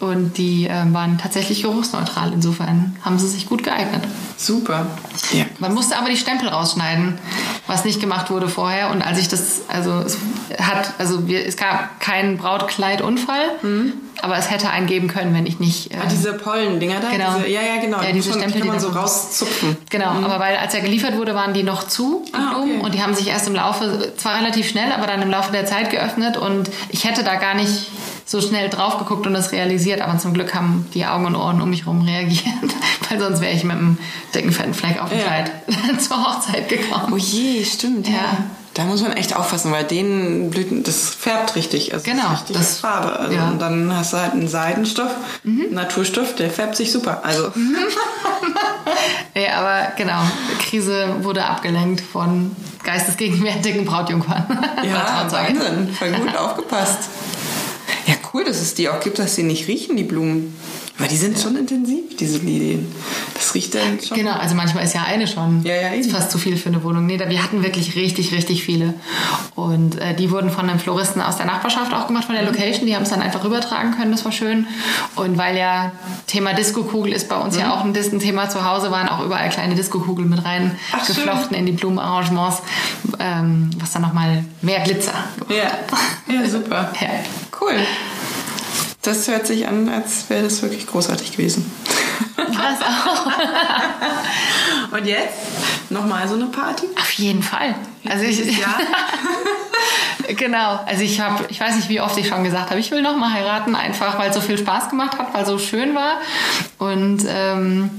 Und 0.00 0.38
die 0.38 0.66
äh, 0.66 0.92
waren 0.92 1.18
tatsächlich 1.18 1.62
geruchsneutral. 1.62 2.32
Insofern 2.32 2.96
haben 3.02 3.18
sie 3.20 3.28
sich 3.28 3.46
gut 3.46 3.62
geeignet. 3.62 4.02
Super. 4.36 4.86
Ja. 5.32 5.44
Man 5.58 5.74
musste 5.74 5.96
aber 5.96 6.08
die 6.08 6.16
Stempel 6.16 6.48
rausschneiden, 6.48 7.18
was 7.66 7.84
nicht 7.84 8.00
gemacht 8.00 8.30
wurde 8.30 8.48
vorher. 8.48 8.90
Und 8.90 9.02
als 9.02 9.18
ich 9.18 9.28
das, 9.28 9.62
also 9.68 10.00
es 10.00 10.18
hat, 10.60 10.94
also 10.98 11.26
wir, 11.26 11.46
es 11.46 11.56
gab 11.56 12.00
keinen 12.00 12.36
Brautkleidunfall, 12.36 13.44
mhm. 13.62 13.92
aber 14.22 14.36
es 14.36 14.50
hätte 14.50 14.70
einen 14.70 14.86
geben 14.86 15.08
können, 15.08 15.34
wenn 15.34 15.46
ich 15.46 15.60
nicht. 15.60 15.92
Äh, 15.92 15.96
ah, 16.02 16.06
diese 16.10 16.34
Pollen-Dinger 16.34 17.00
da? 17.00 17.10
Genau. 17.10 17.34
Diese, 17.36 17.48
ja, 17.48 17.60
ja, 17.62 17.80
genau. 17.80 18.02
Ja, 18.02 18.12
diese 18.12 18.32
Stempel, 18.32 18.52
die 18.52 18.58
kann 18.60 18.68
man 18.68 18.80
so 18.80 18.88
rauszupfen. 18.88 19.76
Genau, 19.90 20.14
mhm. 20.14 20.24
aber 20.24 20.40
weil 20.40 20.56
als 20.56 20.74
er 20.74 20.80
geliefert 20.80 21.16
wurde, 21.16 21.34
waren 21.34 21.54
die 21.54 21.62
noch 21.62 21.86
zu, 21.86 22.24
ah. 22.32 22.60
Okay. 22.60 22.80
Und 22.82 22.94
die 22.94 23.02
haben 23.02 23.14
sich 23.14 23.28
erst 23.28 23.48
im 23.48 23.54
Laufe, 23.54 24.12
zwar 24.16 24.36
relativ 24.38 24.68
schnell, 24.68 24.92
aber 24.92 25.06
dann 25.06 25.22
im 25.22 25.30
Laufe 25.30 25.52
der 25.52 25.66
Zeit 25.66 25.90
geöffnet. 25.90 26.36
Und 26.36 26.70
ich 26.88 27.04
hätte 27.04 27.24
da 27.24 27.36
gar 27.36 27.54
nicht 27.54 27.88
so 28.26 28.40
schnell 28.40 28.70
drauf 28.70 28.98
geguckt 28.98 29.26
und 29.26 29.34
das 29.34 29.52
realisiert, 29.52 30.00
aber 30.00 30.18
zum 30.18 30.32
Glück 30.32 30.54
haben 30.54 30.86
die 30.94 31.04
Augen 31.04 31.26
und 31.26 31.36
Ohren 31.36 31.60
um 31.60 31.70
mich 31.70 31.84
herum 31.84 32.02
reagiert, 32.02 32.44
weil 33.08 33.18
sonst 33.20 33.40
wäre 33.40 33.52
ich 33.52 33.64
mit 33.64 33.76
einem 33.76 33.98
dicken 34.34 34.52
fetten 34.52 34.74
Fleck 34.74 35.02
auf 35.02 35.10
dem 35.10 35.18
ja. 35.18 35.24
Kleid 35.24 35.52
zur 36.00 36.24
Hochzeit 36.24 36.68
gekommen. 36.68 37.12
Oh 37.12 37.16
je, 37.16 37.64
stimmt, 37.64 38.08
ja. 38.08 38.14
ja. 38.14 38.38
Da 38.72 38.82
muss 38.84 39.02
man 39.02 39.12
echt 39.12 39.36
aufpassen, 39.36 39.70
weil 39.70 39.84
den 39.84 40.50
Blüten, 40.50 40.82
das 40.82 41.10
färbt 41.10 41.54
richtig. 41.54 41.94
Also 41.94 42.10
genau. 42.10 42.22
Das, 42.22 42.40
richtig 42.40 42.56
das 42.56 42.78
Farbe. 42.78 43.20
Also 43.20 43.32
ja. 43.32 43.48
Und 43.48 43.60
dann 43.60 43.96
hast 43.96 44.12
du 44.12 44.16
halt 44.16 44.32
einen 44.32 44.48
Seidenstoff, 44.48 45.12
mhm. 45.44 45.66
Naturstoff, 45.70 46.34
der 46.34 46.50
färbt 46.50 46.76
sich 46.76 46.90
super. 46.90 47.22
Also. 47.24 47.50
Mhm. 47.54 47.76
nee, 49.34 49.48
aber 49.48 49.92
genau, 49.96 50.20
Krise 50.60 51.16
wurde 51.22 51.44
abgelenkt 51.44 52.00
von 52.00 52.54
geistesgegenwärtigen 52.82 53.84
Brautjungfern. 53.84 54.44
Ja, 54.82 55.26
Wahnsinn. 55.30 55.88
Voll 55.94 56.12
gut 56.12 56.36
aufgepasst. 56.36 57.08
Ja, 58.06 58.14
cool, 58.32 58.44
dass 58.44 58.60
es 58.60 58.74
die 58.74 58.88
auch 58.88 59.00
gibt, 59.00 59.18
dass 59.18 59.34
sie 59.34 59.42
nicht 59.42 59.68
riechen, 59.68 59.96
die 59.96 60.04
Blumen. 60.04 60.56
Aber 60.96 61.08
die 61.08 61.16
sind 61.16 61.36
schon 61.38 61.56
intensiv, 61.56 62.16
diese 62.16 62.38
Lilien. 62.38 62.86
Das 63.34 63.52
riecht 63.54 63.74
dann 63.74 64.00
schon. 64.00 64.16
Genau, 64.16 64.32
also 64.32 64.54
manchmal 64.54 64.84
ist 64.84 64.94
ja 64.94 65.02
eine 65.02 65.26
schon 65.26 65.64
ja, 65.64 65.74
ja, 65.74 65.88
ist 65.88 66.12
fast 66.12 66.30
zu 66.30 66.38
viel 66.38 66.56
für 66.56 66.68
eine 66.68 66.84
Wohnung. 66.84 67.06
Nee, 67.06 67.18
wir 67.18 67.42
hatten 67.42 67.64
wirklich 67.64 67.96
richtig, 67.96 68.32
richtig 68.32 68.62
viele. 68.62 68.94
Und 69.56 69.98
äh, 70.00 70.14
die 70.14 70.30
wurden 70.30 70.50
von 70.50 70.70
einem 70.70 70.78
Floristen 70.78 71.20
aus 71.20 71.36
der 71.36 71.46
Nachbarschaft 71.46 71.92
auch 71.92 72.06
gemacht, 72.06 72.26
von 72.26 72.36
der 72.36 72.44
Location. 72.44 72.86
Die 72.86 72.94
haben 72.94 73.02
es 73.02 73.10
dann 73.10 73.22
einfach 73.22 73.44
übertragen 73.44 73.96
können, 73.96 74.12
das 74.12 74.24
war 74.24 74.30
schön. 74.30 74.68
Und 75.16 75.36
weil 75.36 75.56
ja 75.56 75.90
Thema 76.28 76.54
Disco-Kugel 76.54 77.12
ist 77.12 77.28
bei 77.28 77.36
uns 77.36 77.54
mhm. 77.54 77.60
ja 77.60 77.74
auch 77.74 77.84
ein, 77.84 77.92
ein 77.94 78.20
Thema 78.20 78.48
zu 78.48 78.64
Hause, 78.64 78.92
waren 78.92 79.08
auch 79.08 79.24
überall 79.24 79.48
kleine 79.48 79.74
Disco-Kugeln 79.74 80.28
mit 80.28 80.44
rein 80.44 80.78
Ach, 80.92 81.04
geflochten 81.04 81.48
schön. 81.48 81.58
in 81.58 81.66
die 81.66 81.72
Blumenarrangements, 81.72 82.62
ähm, 83.18 83.70
was 83.80 83.90
dann 83.90 84.02
nochmal 84.02 84.44
mehr 84.62 84.80
Glitzer 84.80 85.14
ja. 85.48 86.32
ja, 86.32 86.48
super. 86.48 86.92
Ja. 87.00 87.08
Cool. 87.60 87.76
Das 89.04 89.28
hört 89.28 89.46
sich 89.46 89.68
an, 89.68 89.88
als 89.88 90.30
wäre 90.30 90.44
das 90.44 90.62
wirklich 90.62 90.86
großartig 90.86 91.32
gewesen. 91.32 91.70
Was 92.36 92.80
auch. 92.80 93.26
Und 94.98 95.06
jetzt 95.06 95.34
nochmal 95.90 96.26
so 96.26 96.34
eine 96.34 96.46
Party? 96.46 96.86
Auf 96.98 97.10
jeden 97.12 97.42
Fall. 97.42 97.74
Also 98.08 98.24
ich, 98.24 98.58
ja. 98.58 98.78
genau. 100.36 100.80
Also 100.86 101.02
ich 101.02 101.20
habe, 101.20 101.44
ich 101.48 101.60
weiß 101.60 101.76
nicht, 101.76 101.88
wie 101.88 102.00
oft 102.00 102.16
ich 102.18 102.28
schon 102.28 102.44
gesagt 102.44 102.70
habe, 102.70 102.80
ich 102.80 102.90
will 102.90 103.02
nochmal 103.02 103.32
heiraten, 103.32 103.74
einfach 103.74 104.18
weil 104.18 104.30
es 104.30 104.34
so 104.34 104.40
viel 104.40 104.58
Spaß 104.58 104.90
gemacht 104.90 105.18
hat, 105.18 105.34
weil 105.34 105.42
es 105.42 105.48
so 105.48 105.58
schön 105.58 105.94
war 105.94 106.18
und 106.78 107.24
ähm, 107.28 107.90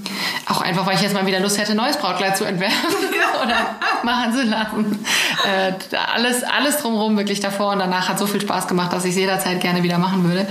auch 0.47 0.61
einfach, 0.61 0.85
weil 0.85 0.95
ich 0.95 1.01
jetzt 1.01 1.13
mal 1.13 1.25
wieder 1.25 1.39
Lust 1.39 1.57
hätte, 1.57 1.75
neues 1.75 1.97
Brautkleid 1.97 2.37
zu 2.37 2.45
entwerfen 2.45 2.89
oder 3.43 3.55
machen 4.03 4.33
zu 4.33 4.43
lassen. 4.43 5.05
Äh, 5.45 5.73
alles, 6.13 6.43
alles 6.43 6.77
drumherum 6.77 7.17
wirklich 7.17 7.39
davor 7.39 7.73
und 7.73 7.79
danach 7.79 8.09
hat 8.09 8.19
so 8.19 8.27
viel 8.27 8.41
Spaß 8.41 8.67
gemacht, 8.67 8.93
dass 8.93 9.05
ich 9.05 9.11
es 9.11 9.17
jederzeit 9.17 9.59
gerne 9.61 9.83
wieder 9.83 9.97
machen 9.97 10.23
würde. 10.23 10.47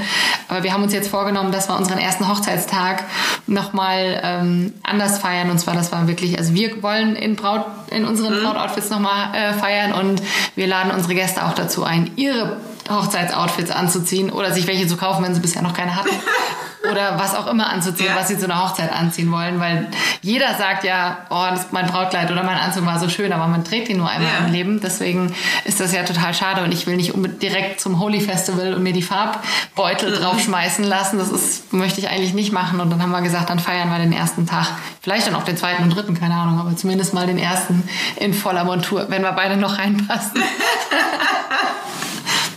Aber 0.49 0.63
wir 0.63 0.73
haben 0.73 0.83
uns 0.83 0.93
jetzt 0.93 1.09
vorgenommen, 1.09 1.53
dass 1.53 1.69
wir 1.69 1.77
unseren 1.77 1.99
ersten 1.99 2.29
Hochzeitstag 2.29 3.05
nochmal 3.47 4.21
ähm, 4.23 4.73
anders 4.83 5.19
feiern. 5.19 5.51
Und 5.51 5.59
zwar, 5.59 5.75
das 5.75 5.93
war 5.93 6.07
wirklich, 6.09 6.39
also 6.39 6.55
wir 6.55 6.83
wollen 6.83 7.17
in, 7.17 7.37
Braut, 7.37 7.65
in 7.91 8.05
unseren 8.05 8.39
mhm. 8.39 8.45
Brautoutfits 8.45 8.91
nochmal 8.91 9.35
äh, 9.35 9.53
feiern 9.55 9.93
und 9.93 10.23
wir 10.55 10.67
laden 10.67 10.93
unsere 10.93 11.15
Gäste 11.15 11.45
auch 11.45 11.55
dazu 11.55 11.64
ein, 11.85 12.13
ihre 12.17 12.59
Hochzeitsoutfits 12.89 13.71
anzuziehen 13.71 14.31
oder 14.31 14.53
sich 14.53 14.67
welche 14.67 14.87
zu 14.87 14.97
kaufen, 14.97 15.25
wenn 15.25 15.35
sie 15.35 15.41
bisher 15.41 15.63
noch 15.63 15.75
keine 15.75 15.97
hatten. 15.97 16.11
oder 16.91 17.19
was 17.19 17.35
auch 17.35 17.47
immer 17.47 17.69
anzuziehen, 17.71 18.11
ja. 18.11 18.17
was 18.17 18.29
sie 18.29 18.39
zu 18.39 18.45
einer 18.45 18.63
Hochzeit 18.63 18.93
anziehen 18.93 19.31
wollen, 19.31 19.61
weil 19.61 19.89
jeder 20.23 20.55
sagt 20.55 20.85
ja, 20.85 21.19
oh, 21.31 21.45
das, 21.51 21.73
mein 21.73 21.87
Brautkleid 21.87 22.31
oder 22.31 22.43
mein 22.43 22.57
Anzug 22.57 22.87
war 22.87 22.99
so 22.99 23.09
schön, 23.09 23.33
aber 23.33 23.47
man 23.47 23.65
trägt 23.65 23.89
ihn 23.89 23.99
nur 23.99 24.09
einmal 24.09 24.31
ja. 24.33 24.47
im 24.47 24.53
Leben. 24.53 24.81
Deswegen 24.81 25.35
ist 25.65 25.81
das 25.81 25.93
ja 25.93 26.03
total 26.03 26.35
schade 26.35 26.63
und 26.63 26.73
ich 26.73 26.87
will 26.87 26.97
nicht 26.97 27.13
direkt 27.43 27.81
zum 27.81 28.01
Holy 28.01 28.21
Festival 28.21 28.75
und 28.75 28.83
mir 28.83 28.93
die 28.93 29.03
Farbbeutel 29.03 30.11
mhm. 30.11 30.23
draufschmeißen 30.23 30.85
lassen. 30.85 31.19
Das 31.19 31.31
ist, 31.31 31.73
möchte 31.73 32.01
ich 32.01 32.09
eigentlich 32.09 32.35
nicht 32.35 32.53
machen. 32.53 32.81
Und 32.81 32.91
dann 32.91 33.03
haben 33.03 33.11
wir 33.11 33.23
gesagt, 33.23 33.51
dann 33.51 33.59
feiern 33.59 33.91
wir 33.91 33.99
den 33.99 34.13
ersten 34.13 34.47
Tag. 34.47 34.69
Vielleicht 35.01 35.27
dann 35.27 35.35
auch 35.35 35.45
den 35.45 35.57
zweiten 35.57 35.83
und 35.83 35.91
dritten, 35.95 36.19
keine 36.19 36.35
Ahnung, 36.35 36.59
aber 36.59 36.77
zumindest 36.77 37.15
mal 37.15 37.27
den 37.27 37.39
ersten 37.39 37.83
in 38.17 38.35
voller 38.35 38.65
Montur, 38.65 39.07
wenn 39.09 39.23
wir 39.23 39.33
beide 39.33 39.57
noch 39.57 39.79
reinpassen. 39.79 40.43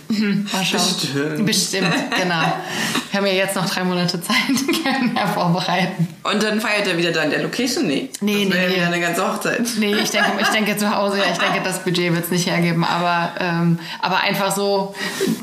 Mhm, 0.10 0.47
mal 0.51 0.64
schauen. 0.64 0.82
Bestimmt. 0.82 1.45
Bestimmt, 1.45 1.93
genau. 2.18 2.53
Wir 3.12 3.20
haben 3.20 3.26
ja 3.28 3.34
jetzt 3.34 3.55
noch 3.55 3.70
drei 3.70 3.84
Monate 3.84 4.22
Zeit, 4.22 4.36
können 4.84 5.14
wir 5.14 5.28
vorbereiten. 5.28 6.08
Und 6.24 6.43
dann 6.43 6.62
feiert 6.62 6.88
er 6.88 6.97
wieder 6.97 7.12
da 7.12 7.24
in 7.24 7.30
der 7.30 7.43
Location? 7.43 7.88
Nee. 7.88 8.10
Nee, 8.22 8.45
das 8.45 8.53
nee. 8.53 8.64
Ja 8.64 8.76
wieder 8.76 8.88
eine 8.88 8.99
ganze 8.99 9.28
Hochzeit. 9.28 9.62
Nee, 9.78 9.95
ich 9.95 10.10
denke, 10.12 10.32
ich 10.41 10.47
denke 10.47 10.78
zu 10.78 10.93
Hause, 10.95 11.18
ja, 11.18 11.26
ich 11.32 11.38
denke, 11.38 11.62
das 11.64 11.84
Budget 11.84 12.14
wird 12.14 12.26
es 12.26 12.32
nicht 12.32 12.47
hergeben. 12.47 12.84
Aber, 12.84 13.32
ähm, 13.39 13.80
aber 14.01 14.18
einfach 14.20 14.55
so 14.55 14.95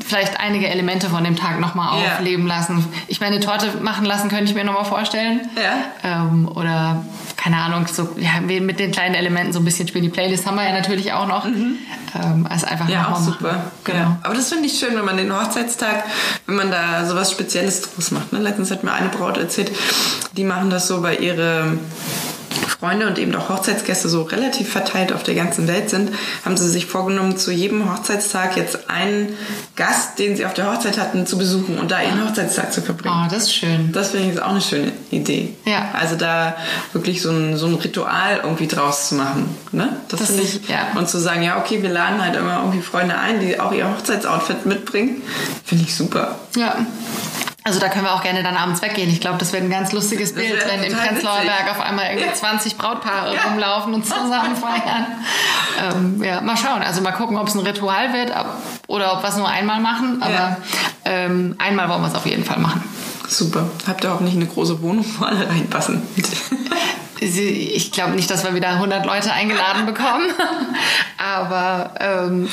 vielleicht 0.07 0.39
einige 0.39 0.67
Elemente 0.67 1.09
von 1.09 1.23
dem 1.23 1.35
Tag 1.35 1.59
nochmal 1.59 2.03
ja. 2.03 2.13
aufleben 2.13 2.47
lassen. 2.47 2.85
Ich 3.07 3.19
meine, 3.21 3.39
Torte 3.39 3.71
machen 3.81 4.05
lassen 4.05 4.29
könnte 4.29 4.45
ich 4.45 4.55
mir 4.55 4.63
nochmal 4.63 4.85
vorstellen. 4.85 5.41
Ja. 5.55 6.21
Ähm, 6.23 6.47
oder 6.53 7.03
keine 7.37 7.57
Ahnung, 7.57 7.85
so 7.87 8.09
ja, 8.17 8.39
mit 8.41 8.79
den 8.79 8.91
kleinen 8.91 9.15
Elementen 9.15 9.53
so 9.53 9.59
ein 9.59 9.65
bisschen 9.65 9.87
spielen. 9.87 10.03
Die 10.03 10.09
Playlist 10.09 10.45
haben 10.45 10.55
wir 10.55 10.63
ja 10.63 10.73
natürlich 10.73 11.13
auch 11.13 11.27
noch. 11.27 11.45
Mhm. 11.45 11.77
Ähm, 12.15 12.47
also 12.49 12.65
einfach 12.65 12.89
ja, 12.89 13.09
auch 13.09 13.19
super. 13.19 13.71
Genau. 13.83 14.17
Aber 14.23 14.33
das 14.33 14.49
finde 14.55 14.69
ich 14.69 14.79
schön, 14.79 14.95
wenn 14.95 15.03
man 15.03 15.17
den 15.17 15.35
Hochzeitstag, 15.35 16.05
wenn 16.47 16.55
man 16.55 16.71
da 16.71 17.05
sowas 17.05 17.29
Spezielles 17.29 17.81
draus 17.81 18.11
macht. 18.11 18.31
Ne? 18.31 18.39
Letztens 18.39 18.71
hat 18.71 18.85
mir 18.85 18.93
eine 18.93 19.09
Braut 19.09 19.37
erzählt, 19.37 19.69
die 20.37 20.45
machen 20.45 20.69
das 20.69 20.87
so, 20.87 21.03
weil 21.03 21.21
ihre 21.21 21.77
Freunde 22.55 23.07
und 23.07 23.17
eben 23.17 23.33
auch 23.35 23.49
Hochzeitsgäste 23.49 24.09
so 24.09 24.23
relativ 24.23 24.69
verteilt 24.69 25.13
auf 25.13 25.23
der 25.23 25.35
ganzen 25.35 25.67
Welt 25.67 25.89
sind, 25.89 26.11
haben 26.43 26.57
sie 26.57 26.69
sich 26.69 26.85
vorgenommen, 26.85 27.37
zu 27.37 27.51
jedem 27.51 27.91
Hochzeitstag 27.91 28.57
jetzt 28.57 28.89
einen 28.89 29.29
Gast, 29.75 30.19
den 30.19 30.35
sie 30.35 30.45
auf 30.45 30.53
der 30.53 30.71
Hochzeit 30.71 30.97
hatten, 30.97 31.25
zu 31.25 31.37
besuchen 31.37 31.77
und 31.77 31.91
da 31.91 32.01
ihren 32.01 32.27
Hochzeitstag 32.27 32.71
zu 32.71 32.81
verbringen. 32.81 33.15
Oh, 33.25 33.29
das 33.29 33.43
ist 33.43 33.55
schön. 33.55 33.91
Das 33.91 34.09
finde 34.09 34.27
ich 34.27 34.33
jetzt 34.33 34.43
auch 34.43 34.49
eine 34.49 34.61
schöne 34.61 34.91
Idee. 35.11 35.53
Ja. 35.65 35.89
Also 35.93 36.15
da 36.15 36.55
wirklich 36.93 37.21
so 37.21 37.31
ein, 37.31 37.57
so 37.57 37.67
ein 37.67 37.75
Ritual 37.75 38.41
irgendwie 38.43 38.67
draus 38.67 39.09
zu 39.09 39.15
machen. 39.15 39.55
Ne? 39.71 39.89
Das, 40.09 40.19
das 40.19 40.29
finde 40.29 40.43
ich. 40.43 40.69
Ja. 40.69 40.87
Und 40.95 41.09
zu 41.09 41.19
sagen, 41.19 41.43
ja, 41.43 41.59
okay, 41.59 41.81
wir 41.81 41.89
laden 41.89 42.21
halt 42.21 42.35
immer 42.35 42.59
irgendwie 42.59 42.81
Freunde 42.81 43.17
ein, 43.17 43.39
die 43.39 43.59
auch 43.59 43.71
ihr 43.71 43.89
Hochzeitsoutfit 43.89 44.65
mitbringen, 44.65 45.21
finde 45.63 45.83
ich 45.83 45.95
super. 45.95 46.35
Ja. 46.55 46.75
Also 47.67 47.79
da 47.79 47.89
können 47.89 48.05
wir 48.05 48.13
auch 48.13 48.21
gerne 48.21 48.43
dann 48.43 48.55
abends 48.57 48.83
weggehen. 48.83 49.09
Ich 49.09 49.19
glaube, 49.19 49.39
das 49.39 49.51
wird 49.51 49.63
ein 49.63 49.71
ganz 49.71 49.91
lustiges 49.91 50.35
Bild, 50.35 50.63
wenn 50.67 50.83
im 50.83 50.95
Prenzlauer 50.95 51.41
Berg 51.41 51.71
auf 51.71 51.81
einmal 51.81 52.11
irgendwie 52.11 52.31
20 52.31 52.77
Brautpaare 52.77 53.33
ja. 53.33 53.41
rumlaufen 53.41 53.91
und 53.95 54.05
zusammen 54.05 54.55
feiern. 54.61 55.07
Ähm, 55.81 56.23
ja, 56.23 56.41
mal 56.41 56.57
schauen. 56.57 56.83
Also 56.83 57.01
mal 57.01 57.13
gucken, 57.13 57.37
ob 57.37 57.47
es 57.47 57.55
ein 57.55 57.61
Ritual 57.61 58.13
wird 58.13 58.31
oder 58.85 59.13
ob 59.13 59.23
wir 59.23 59.29
es 59.29 59.37
nur 59.37 59.49
einmal 59.49 59.79
machen. 59.79 60.21
Aber 60.21 60.31
ja. 60.31 60.57
ähm, 61.05 61.55
einmal 61.57 61.89
wollen 61.89 62.01
wir 62.01 62.07
es 62.07 62.13
auf 62.13 62.27
jeden 62.27 62.45
Fall 62.45 62.59
machen. 62.59 62.83
Super. 63.27 63.67
Habt 63.87 64.03
ihr 64.03 64.11
hoffentlich 64.11 64.35
eine 64.35 64.45
große 64.45 64.83
Wohnung, 64.83 65.03
wo 65.17 65.25
alle 65.25 65.49
reinpassen? 65.49 66.03
ich 67.19 67.91
glaube 67.91 68.11
nicht, 68.11 68.29
dass 68.29 68.43
wir 68.43 68.53
wieder 68.53 68.69
100 68.69 69.07
Leute 69.07 69.33
eingeladen 69.33 69.87
bekommen. 69.87 70.29
Aber 71.17 71.95
ähm, 71.99 72.47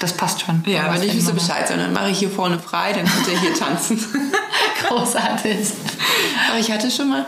das 0.00 0.12
passt 0.12 0.42
schon. 0.42 0.62
Ja, 0.66 0.92
wenn 0.92 1.02
ich 1.02 1.14
wüsste 1.14 1.32
Bescheid, 1.32 1.68
dann 1.68 1.92
mache 1.92 2.10
ich 2.10 2.18
hier 2.18 2.30
vorne 2.30 2.58
frei, 2.58 2.92
dann 2.92 3.06
könnt 3.06 3.28
ihr 3.28 3.40
hier 3.40 3.54
tanzen. 3.54 4.04
Großartig. 4.88 5.68
Aber 6.50 6.58
ich 6.58 6.70
hatte 6.70 6.90
schon 6.90 7.08
mal 7.08 7.26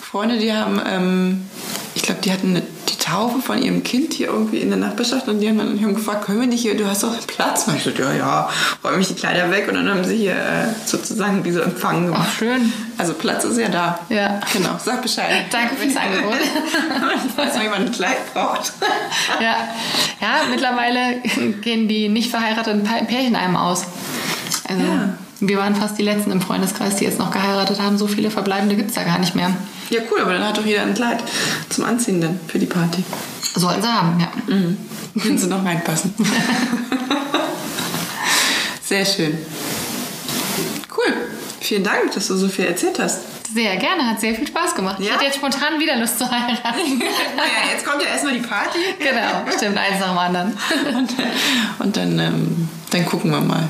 Freunde, 0.00 0.38
die 0.38 0.52
haben, 0.52 0.80
ähm, 0.86 1.50
ich 1.96 2.02
glaube, 2.02 2.20
die 2.20 2.30
hatten 2.30 2.50
eine 2.50 2.62
Taufe 3.06 3.40
von 3.40 3.62
ihrem 3.62 3.82
Kind 3.84 4.12
hier 4.12 4.28
irgendwie 4.28 4.58
in 4.58 4.68
der 4.68 4.78
Nachbarschaft 4.78 5.28
und 5.28 5.40
die 5.40 5.48
haben 5.48 5.58
dann 5.58 5.94
gefragt, 5.94 6.26
können 6.26 6.40
wir 6.40 6.46
nicht 6.46 6.62
hier, 6.62 6.76
du 6.76 6.86
hast 6.86 7.04
doch 7.04 7.14
Platz? 7.26 7.66
Und 7.66 7.76
ich 7.76 7.84
dachte, 7.84 8.02
ja, 8.02 8.12
ja, 8.12 8.50
räume 8.84 9.00
ich 9.00 9.08
die 9.08 9.14
Kleider 9.14 9.50
weg 9.50 9.66
und 9.68 9.74
dann 9.74 9.88
haben 9.88 10.04
sie 10.04 10.16
hier 10.16 10.32
äh, 10.32 10.66
sozusagen 10.84 11.42
diese 11.42 11.62
Empfang 11.62 12.06
gemacht. 12.06 12.28
Ach, 12.28 12.38
schön. 12.38 12.72
Also 12.98 13.14
Platz 13.14 13.44
ist 13.44 13.58
ja 13.58 13.68
da. 13.68 14.00
Ja. 14.08 14.40
Genau, 14.52 14.70
sag 14.84 15.02
Bescheid. 15.02 15.44
Danke 15.50 15.76
fürs 15.76 15.96
Angebot. 15.96 16.34
Falls 17.36 17.54
mal 17.54 17.62
jemand 17.62 17.86
ein 17.86 17.92
Kleid 17.92 18.34
braucht. 18.34 18.72
ja. 19.40 19.56
ja, 20.20 20.40
mittlerweile 20.50 21.22
gehen 21.62 21.88
die 21.88 22.08
nicht 22.08 22.30
verheirateten 22.30 22.82
Pärchen 22.82 23.36
einem 23.36 23.56
aus. 23.56 23.84
Also, 24.68 24.82
ja. 24.82 25.16
Wir 25.46 25.58
waren 25.58 25.76
fast 25.76 25.96
die 25.98 26.02
Letzten 26.02 26.32
im 26.32 26.40
Freundeskreis, 26.40 26.96
die 26.96 27.04
jetzt 27.04 27.18
noch 27.18 27.30
geheiratet 27.30 27.80
haben. 27.80 27.98
So 27.98 28.06
viele 28.06 28.30
Verbleibende 28.30 28.74
gibt 28.74 28.90
es 28.90 28.96
da 28.96 29.04
gar 29.04 29.18
nicht 29.18 29.36
mehr. 29.36 29.54
Ja, 29.90 30.00
cool, 30.10 30.20
aber 30.20 30.32
dann 30.32 30.44
hat 30.44 30.58
doch 30.58 30.66
jeder 30.66 30.82
ein 30.82 30.94
Kleid 30.94 31.22
zum 31.68 31.84
Anziehen 31.84 32.20
dann 32.20 32.40
für 32.48 32.58
die 32.58 32.66
Party. 32.66 33.04
Sollen 33.54 33.80
sie 33.80 33.88
haben, 33.88 34.18
ja. 34.18 34.28
Mhm. 34.52 34.76
Können 35.20 35.38
sie 35.38 35.46
noch 35.46 35.64
reinpassen. 35.64 36.14
Sehr 38.82 39.04
schön. 39.04 39.38
Cool. 40.96 41.12
Vielen 41.60 41.84
Dank, 41.84 42.12
dass 42.12 42.26
du 42.28 42.36
so 42.36 42.48
viel 42.48 42.66
erzählt 42.66 42.98
hast. 42.98 43.20
Sehr 43.52 43.76
gerne, 43.76 44.10
hat 44.10 44.20
sehr 44.20 44.34
viel 44.34 44.46
Spaß 44.46 44.74
gemacht. 44.74 44.98
Ja? 44.98 45.06
Ich 45.06 45.12
hatte 45.12 45.24
jetzt 45.24 45.36
spontan 45.36 45.78
wieder 45.78 45.96
Lust 45.96 46.18
zu 46.18 46.30
heiraten. 46.30 46.98
naja, 46.98 47.72
jetzt 47.72 47.86
kommt 47.86 48.02
ja 48.02 48.08
erstmal 48.08 48.34
die 48.34 48.46
Party. 48.46 48.78
Genau, 48.98 49.56
stimmt, 49.56 49.78
eins 49.78 50.00
nach 50.00 50.10
dem 50.10 50.18
anderen. 50.18 50.58
und, 50.96 51.14
und 51.78 51.96
dann, 51.96 52.18
ähm, 52.18 52.68
dann 52.90 53.06
gucken 53.06 53.30
wir 53.30 53.40
mal. 53.40 53.68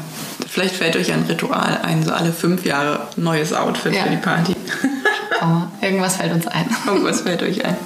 Vielleicht 0.48 0.76
fällt 0.76 0.96
euch 0.96 1.12
ein 1.12 1.22
Ritual 1.22 1.80
ein, 1.82 2.04
so 2.04 2.12
alle 2.12 2.32
fünf 2.32 2.64
Jahre 2.64 3.08
neues 3.16 3.52
Outfit 3.52 3.94
ja. 3.94 4.02
für 4.04 4.10
die 4.10 4.16
Party. 4.16 4.56
Oh, 5.42 5.84
irgendwas 5.84 6.16
fällt 6.16 6.32
uns 6.32 6.46
ein. 6.46 6.66
Irgendwas 6.86 7.20
fällt 7.20 7.42
euch 7.42 7.64
ein. 7.64 7.76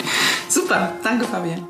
Super, 0.49 0.93
danke 1.03 1.25
Fabian. 1.25 1.67